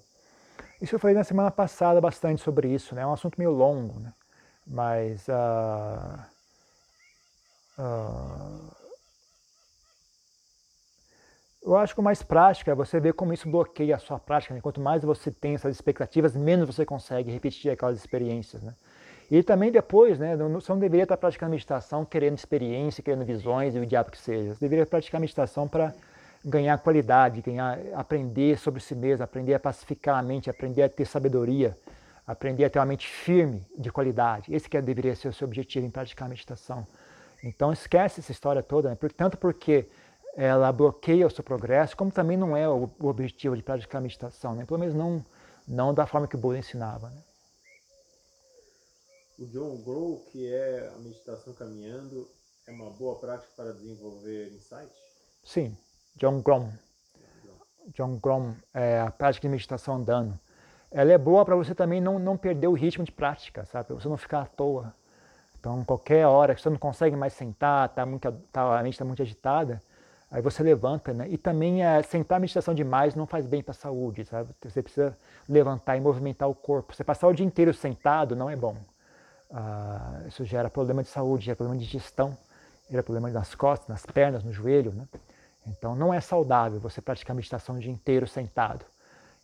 Isso 0.81 0.95
eu 0.95 1.01
falei 1.01 1.17
na 1.17 1.25
semana 1.25 1.51
passada 1.51 2.01
bastante 2.01 2.43
sobre 2.43 2.69
isso, 2.73 2.95
né? 2.95 3.03
É 3.03 3.07
um 3.07 3.13
assunto 3.13 3.39
meio 3.39 3.51
longo, 3.51 3.99
né? 3.99 4.13
Mas 4.69 5.27
uh, 5.29 6.21
uh, 7.79 8.77
eu 11.63 11.77
acho 11.77 11.95
que 11.95 12.01
o 12.01 12.05
mais 12.05 12.23
prático 12.23 12.71
é 12.71 12.75
você 12.75 13.01
ver 13.01 13.15
como 13.15 13.33
isso 13.33 13.49
bloqueia 13.49 13.97
a 13.97 13.99
sua 13.99 14.19
prática. 14.19 14.55
Né? 14.55 14.61
Quanto 14.61 14.81
mais 14.81 15.03
você 15.03 15.31
tem 15.31 15.55
essas 15.55 15.75
expectativas, 15.75 16.37
menos 16.37 16.67
você 16.67 16.85
consegue 16.85 17.31
repetir 17.31 17.71
aquelas 17.71 17.97
experiências. 17.97 18.63
Né? 18.63 18.75
E 19.31 19.43
também 19.43 19.71
depois, 19.71 20.19
né, 20.19 20.37
você 20.37 20.73
não 20.73 20.79
deveria 20.79 21.03
estar 21.03 21.17
praticando 21.17 21.51
meditação 21.51 22.05
querendo 22.05 22.37
experiência, 22.37 23.03
querendo 23.03 23.25
visões 23.25 23.75
e 23.75 23.79
o 23.79 23.87
diabo 23.87 24.11
que 24.11 24.19
seja. 24.19 24.55
Você 24.55 24.61
deveria 24.61 24.87
praticar 24.87 25.21
meditação 25.21 25.69
para 25.69 25.95
ganhar 26.45 26.79
qualidade, 26.79 27.43
ganhar, 27.43 27.79
aprender 27.95 28.59
sobre 28.59 28.81
si 28.81 28.95
mesmo, 28.95 29.25
aprender 29.25 29.55
a 29.55 29.61
pacificar 29.61 30.19
a 30.19 30.23
mente, 30.23 30.49
aprender 30.49 30.83
a 30.83 30.89
ter 30.89 31.05
sabedoria, 31.05 31.77
aprender 32.29 32.67
a 32.67 32.71
ter 32.71 32.79
uma 32.79 32.85
mente 32.85 33.09
firme 33.09 33.67
de 33.79 33.91
qualidade. 33.91 34.55
Esse 34.55 34.69
que 34.69 34.79
deveria 34.83 35.17
ser 35.17 35.29
o 35.29 35.33
seu 35.33 35.49
objetivo 35.49 35.87
em 35.87 35.91
praticar 35.91 36.27
a 36.27 36.29
meditação. 36.29 36.87
Então 37.43 37.73
esquece 37.73 38.21
essa 38.21 38.31
história 38.31 38.63
toda, 38.63 38.91
né? 38.91 38.99
tanto 39.17 39.39
porque 39.39 39.89
ela 40.37 40.71
bloqueia 40.71 41.27
o 41.27 41.31
seu 41.31 41.43
progresso, 41.43 41.97
como 41.97 42.13
também 42.13 42.37
não 42.37 42.55
é 42.55 42.69
o, 42.69 42.91
objetivo 43.01 43.57
de 43.57 43.63
praticar 43.63 44.01
a 44.01 44.03
meditação, 44.03 44.55
né? 44.55 44.67
pelo 44.67 44.79
menos 44.79 44.95
não, 44.95 45.25
não 45.67 45.95
da 45.95 46.07
forma 46.07 46.29
que 46.29 46.37
o 46.37 46.39
Buda 46.39 46.59
ensinava. 46.59 47.09
Né? 47.09 47.23
O 49.39 49.47
John 49.47 49.77
Grow, 49.79 50.27
que 50.31 50.53
é 50.53 50.93
a 50.95 50.99
meditação 50.99 51.55
caminhando, 51.55 52.29
é 52.67 52.73
uma 52.73 52.91
boa 52.91 53.19
prática 53.19 53.51
para 53.57 53.73
desenvolver 53.73 54.53
insight? 54.53 54.93
Sim, 55.43 55.75
John 56.17 56.43
Grom. 56.43 56.71
John 57.95 58.19
Grom 58.19 58.55
é 58.75 59.01
a 59.01 59.11
prática 59.11 59.49
de 59.49 59.53
meditação 59.53 59.95
andando. 59.95 60.39
Ela 60.91 61.13
é 61.13 61.19
boa 61.19 61.45
para 61.45 61.55
você 61.55 61.75
também 61.75 62.01
não, 62.01 62.19
não 62.19 62.37
perder 62.37 62.67
o 62.67 62.73
ritmo 62.73 63.05
de 63.05 63.13
prática, 63.13 63.65
sabe? 63.67 63.87
Para 63.87 63.97
você 63.97 64.09
não 64.09 64.17
ficar 64.17 64.43
à 64.43 64.47
toa. 64.47 64.95
Então, 65.61 65.85
qualquer 65.85 66.27
hora 66.27 66.55
que 66.55 66.63
você 66.63 66.71
não 66.71 66.79
consegue 66.79 67.17
mais 67.17 67.33
sentar, 67.33 67.89
tá 67.91 68.07
muito, 68.07 68.33
tá, 68.53 68.79
a 68.79 68.83
mente 68.83 68.95
está 68.95 69.05
muito 69.05 69.21
agitada, 69.21 69.83
aí 70.31 70.41
você 70.41 70.63
levanta, 70.63 71.13
né? 71.13 71.27
E 71.29 71.37
também 71.37 71.85
é, 71.85 72.03
sentar 72.03 72.41
meditação 72.41 72.73
demais 72.73 73.15
não 73.15 73.27
faz 73.27 73.47
bem 73.47 73.63
para 73.63 73.73
a 73.73 73.75
saúde, 73.75 74.25
sabe? 74.25 74.51
Você 74.63 74.83
precisa 74.83 75.17
levantar 75.49 75.97
e 75.97 76.01
movimentar 76.01 76.49
o 76.49 76.55
corpo. 76.55 76.95
Você 76.95 77.05
passar 77.05 77.29
o 77.29 77.35
dia 77.35 77.45
inteiro 77.45 77.75
sentado 77.75 78.35
não 78.37 78.49
é 78.49 78.57
bom. 78.57 78.77
Ah, 79.51 80.23
isso 80.27 80.45
gera 80.45 80.71
problema 80.71 81.03
de 81.03 81.09
saúde, 81.09 81.47
gera 81.47 81.57
problema 81.57 81.79
de 81.79 81.85
digestão, 81.87 82.37
gera 82.89 83.03
problema 83.03 83.29
nas 83.31 83.55
costas, 83.55 83.89
nas 83.89 84.07
pernas, 84.07 84.45
no 84.45 84.53
joelho, 84.53 84.93
né? 84.93 85.07
Então 85.67 85.95
não 85.95 86.15
é 86.15 86.21
saudável 86.21 86.79
você 86.81 87.01
praticar 87.03 87.35
meditação 87.35 87.77
o 87.77 87.79
dia 87.79 87.93
inteiro 87.93 88.27
sentado. 88.27 88.85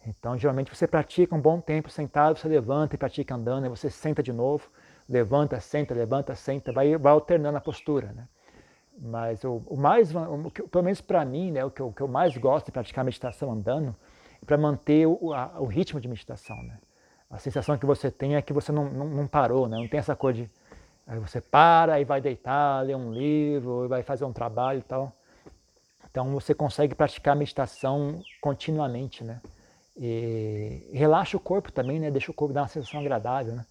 Então 0.07 0.37
geralmente 0.37 0.75
você 0.75 0.87
pratica 0.87 1.35
um 1.35 1.41
bom 1.41 1.61
tempo 1.61 1.91
sentado, 1.91 2.39
você 2.39 2.49
levanta 2.49 2.95
e 2.95 2.99
pratica 2.99 3.35
andando, 3.35 3.65
aí 3.65 3.71
você 3.71 3.89
senta 3.91 4.23
de 4.23 4.33
novo, 4.33 4.69
levanta, 5.09 5.59
senta, 5.61 5.95
levanta, 5.95 6.35
senta, 6.35 6.73
vai, 6.73 6.97
vai 6.97 7.13
alternando 7.13 7.57
a 7.57 7.61
postura. 7.61 8.13
Né? 8.13 8.29
Mas 8.99 9.45
o, 9.45 9.63
o 9.67 9.77
mais, 9.77 10.15
o, 10.15 10.51
pelo 10.69 10.85
menos 10.85 11.01
para 11.01 11.25
mim, 11.25 11.51
né, 11.51 11.65
o, 11.65 11.71
que 11.71 11.83
o 11.83 11.93
que 11.93 12.01
eu 12.01 12.09
mais 12.09 12.37
gosto 12.37 12.67
de 12.67 12.73
praticar 12.73 13.05
meditação 13.05 13.53
andando, 13.53 13.95
é 14.43 14.45
para 14.45 14.59
manter 14.59 15.07
o, 15.07 15.33
a, 15.33 15.61
o 15.61 15.67
ritmo 15.67 16.01
de 16.01 16.09
meditação. 16.09 16.63
Né? 16.63 16.79
A 17.31 17.39
sensação 17.39 17.77
que 17.79 17.87
você 17.87 18.11
tem 18.11 18.37
é 18.37 18.43
que 18.43 18.53
você 18.53 18.71
não, 18.71 18.89
não, 18.91 19.09
não 19.09 19.27
parou, 19.27 19.69
né? 19.69 19.77
não 19.77 19.89
tem 19.89 19.99
essa 19.99 20.15
coisa 20.15 20.43
de 20.43 20.51
aí 21.07 21.19
você 21.19 21.41
para 21.41 22.01
e 22.01 22.05
vai 22.05 22.21
deitar, 22.21 22.85
ler 22.85 22.97
um 22.97 23.13
livro, 23.13 23.89
vai 23.89 24.03
fazer 24.03 24.25
um 24.25 24.33
trabalho 24.33 24.79
e 24.79 24.83
tal. 24.83 25.13
Então 26.11 26.33
você 26.33 26.55
consegue 26.55 26.95
praticar 26.95 27.37
meditação 27.37 28.23
continuamente, 28.41 29.25
né? 29.25 29.41
E 29.97 30.91
relaxa 30.93 31.37
o 31.37 31.41
corpo 31.41 31.71
também, 31.71 32.01
né? 32.01 32.11
Deixa 32.11 32.31
o 32.31 32.35
corpo 32.35 32.53
dar 32.53 32.63
uma 32.63 32.69
sensação 32.69 33.01
agradável, 33.01 33.55
né? 33.55 33.67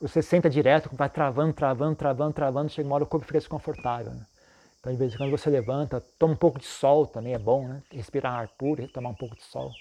Você 0.00 0.22
senta 0.22 0.48
direto, 0.48 0.90
vai 0.92 1.08
travando, 1.08 1.52
travando, 1.52 1.96
travando, 1.96 2.32
travando, 2.32 2.68
chega 2.68 2.86
uma 2.86 2.94
hora 2.96 3.04
o 3.04 3.06
corpo 3.06 3.26
fica 3.26 3.38
desconfortável, 3.38 4.12
né? 4.12 4.26
Então 4.78 4.92
de 4.92 4.98
vez 4.98 5.14
em 5.14 5.16
quando 5.16 5.30
você 5.30 5.50
levanta, 5.50 6.00
toma 6.18 6.34
um 6.34 6.36
pouco 6.36 6.58
de 6.58 6.66
sol 6.66 7.06
também 7.06 7.34
é 7.34 7.38
bom, 7.38 7.66
né? 7.66 7.82
Respirar 7.90 8.34
ar 8.34 8.48
puro, 8.48 8.86
tomar 8.88 9.10
um 9.10 9.14
pouco 9.14 9.34
de 9.34 9.42
sol. 9.42 9.72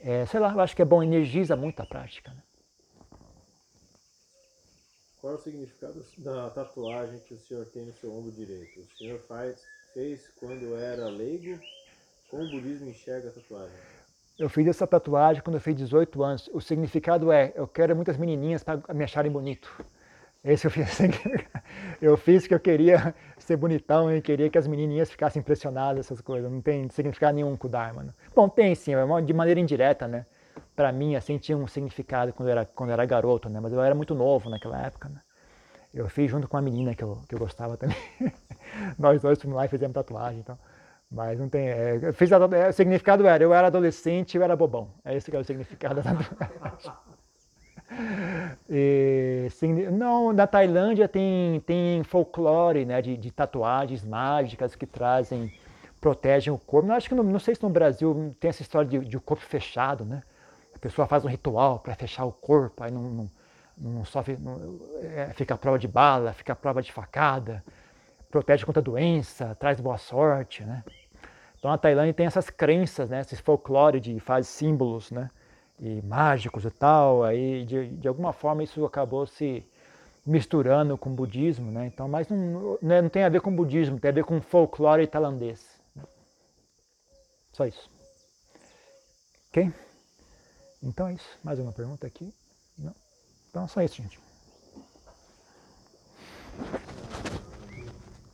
É, 0.00 0.26
sei 0.26 0.40
lá, 0.40 0.52
eu 0.52 0.60
acho 0.60 0.74
que 0.74 0.82
é 0.82 0.84
bom, 0.84 1.02
energiza 1.02 1.54
muito 1.54 1.80
a 1.80 1.86
prática, 1.86 2.32
né? 2.32 2.42
Qual 5.20 5.34
é 5.34 5.36
o 5.36 5.38
significado 5.38 6.04
da 6.18 6.50
tatuagem 6.50 7.20
que 7.20 7.34
o 7.34 7.38
senhor 7.38 7.64
tem 7.66 7.84
no 7.84 7.92
seu 7.92 8.12
ombro 8.12 8.32
direito? 8.32 8.80
O 8.80 8.96
senhor 8.96 9.20
faz 9.20 9.62
fez 9.94 10.28
quando 10.40 10.74
era 10.74 11.08
leigo? 11.08 11.60
Como 12.28 12.42
o 12.42 12.50
budismo 12.50 12.88
enxerga 12.88 13.28
a 13.28 13.32
tatuagem? 13.32 13.76
Eu 14.38 14.48
fiz 14.48 14.66
essa 14.66 14.86
tatuagem 14.86 15.42
quando 15.42 15.56
eu 15.56 15.60
fiz 15.60 15.74
18 15.74 16.22
anos. 16.22 16.50
O 16.52 16.60
significado 16.60 17.30
é, 17.30 17.52
eu 17.54 17.68
quero 17.68 17.94
muitas 17.94 18.16
menininhas 18.16 18.64
para 18.64 18.80
me 18.94 19.04
acharem 19.04 19.30
bonito. 19.30 19.70
Esse 20.42 20.66
eu 20.66 20.70
fiz. 20.70 20.98
Eu 22.02 22.16
fiz 22.16 22.48
que 22.48 22.54
eu 22.54 22.58
queria 22.58 23.14
ser 23.38 23.56
bonitão 23.56 24.14
e 24.14 24.20
queria 24.20 24.50
que 24.50 24.58
as 24.58 24.66
menininhas 24.66 25.08
ficassem 25.08 25.38
impressionadas, 25.40 26.06
essas 26.06 26.20
coisas. 26.20 26.50
Não 26.50 26.60
tem 26.60 26.88
significado 26.88 27.36
nenhum 27.36 27.56
com 27.56 27.68
o 27.68 27.70
Dharma. 27.70 28.12
Bom, 28.34 28.48
tem 28.48 28.74
sim, 28.74 28.92
de 29.24 29.32
maneira 29.32 29.60
indireta, 29.60 30.08
né? 30.08 30.26
Para 30.74 30.90
mim, 30.90 31.14
assim, 31.14 31.38
tinha 31.38 31.56
um 31.56 31.68
significado 31.68 32.32
quando 32.32 32.48
eu 32.48 32.52
era, 32.52 32.66
quando 32.66 32.90
eu 32.90 32.94
era 32.94 33.06
garoto, 33.06 33.48
né? 33.48 33.60
Mas 33.60 33.72
eu 33.72 33.80
era 33.80 33.94
muito 33.94 34.16
novo 34.16 34.50
naquela 34.50 34.82
época, 34.82 35.08
né? 35.08 35.20
Eu 35.94 36.08
fiz 36.08 36.30
junto 36.30 36.48
com 36.48 36.56
uma 36.56 36.62
menina 36.62 36.94
que 36.94 37.04
eu, 37.04 37.20
que 37.28 37.34
eu 37.34 37.38
gostava 37.38 37.76
também. 37.76 37.96
Nós 38.98 39.22
dois 39.22 39.40
fomos 39.40 39.56
lá 39.56 39.66
e 39.66 39.68
fizemos 39.68 39.94
tatuagem, 39.94 40.40
então. 40.40 40.58
Mas 41.12 41.38
não 41.38 41.48
tem. 41.48 41.68
É, 41.68 42.12
fiz 42.14 42.32
a, 42.32 42.36
é, 42.36 42.68
o 42.68 42.72
significado 42.72 43.26
era: 43.26 43.44
eu 43.44 43.52
era 43.52 43.66
adolescente 43.66 44.36
eu 44.36 44.42
era 44.42 44.56
bobão. 44.56 44.90
É 45.04 45.14
esse 45.14 45.30
que 45.30 45.36
é 45.36 45.40
o 45.40 45.44
significado 45.44 45.96
da 45.96 46.02
tatuagem. 46.02 46.92
E, 48.70 49.50
não, 49.92 50.32
na 50.32 50.46
Tailândia 50.46 51.06
tem, 51.06 51.60
tem 51.60 52.02
folclore 52.02 52.86
né, 52.86 53.02
de, 53.02 53.18
de 53.18 53.30
tatuagens 53.30 54.02
mágicas 54.02 54.74
que 54.74 54.86
trazem, 54.86 55.52
protegem 56.00 56.50
o 56.50 56.56
corpo. 56.56 56.88
Não, 56.88 56.94
acho 56.94 57.06
que 57.06 57.14
não, 57.14 57.22
não 57.22 57.38
sei 57.38 57.54
se 57.54 57.62
no 57.62 57.68
Brasil 57.68 58.34
tem 58.40 58.48
essa 58.48 58.62
história 58.62 58.88
de, 58.88 58.98
de 59.00 59.20
corpo 59.20 59.42
fechado, 59.44 60.06
né? 60.06 60.22
A 60.74 60.78
pessoa 60.78 61.06
faz 61.06 61.22
um 61.22 61.28
ritual 61.28 61.80
para 61.80 61.94
fechar 61.94 62.24
o 62.24 62.32
corpo, 62.32 62.82
aí 62.82 62.90
não, 62.90 63.02
não 63.02 63.30
não 63.76 64.04
sofre, 64.04 64.36
não, 64.36 64.78
é, 65.02 65.32
fica 65.34 65.54
à 65.54 65.58
prova 65.58 65.78
de 65.78 65.88
bala, 65.88 66.32
fica 66.32 66.52
à 66.52 66.56
prova 66.56 66.82
de 66.82 66.92
facada, 66.92 67.64
protege 68.30 68.64
contra 68.64 68.82
doença, 68.82 69.54
traz 69.58 69.80
boa 69.80 69.98
sorte, 69.98 70.64
né? 70.64 70.84
Então 71.62 71.70
a 71.70 71.78
Tailândia 71.78 72.12
tem 72.12 72.26
essas 72.26 72.50
crenças, 72.50 73.08
né? 73.08 73.20
Esses 73.20 73.38
folclore 73.38 74.00
de 74.00 74.18
faz 74.18 74.48
símbolos, 74.48 75.12
né? 75.12 75.30
E 75.78 76.02
mágicos 76.02 76.64
e 76.64 76.70
tal, 76.72 77.22
aí 77.22 77.64
de, 77.64 77.86
de 77.86 78.08
alguma 78.08 78.32
forma 78.32 78.64
isso 78.64 78.84
acabou 78.84 79.24
se 79.28 79.64
misturando 80.26 80.98
com 80.98 81.10
o 81.10 81.12
budismo, 81.12 81.70
né? 81.70 81.86
Então, 81.86 82.08
mas 82.08 82.28
não, 82.28 82.76
não, 82.82 82.94
é, 82.96 83.08
tem 83.08 83.22
a 83.22 83.28
ver 83.28 83.40
com 83.40 83.50
o 83.50 83.54
budismo, 83.54 84.00
tem 84.00 84.10
a 84.10 84.14
ver 84.14 84.24
com 84.24 84.40
folclore 84.40 85.06
tailandês. 85.06 85.64
Né? 85.94 86.02
Só 87.52 87.64
isso. 87.64 87.88
Ok? 89.50 89.72
Então 90.82 91.06
é 91.06 91.12
isso. 91.12 91.38
Mais 91.44 91.60
uma 91.60 91.70
pergunta 91.70 92.08
aqui? 92.08 92.34
Não? 92.76 92.92
Então, 93.50 93.68
só 93.68 93.82
isso, 93.82 94.02
gente. 94.02 94.18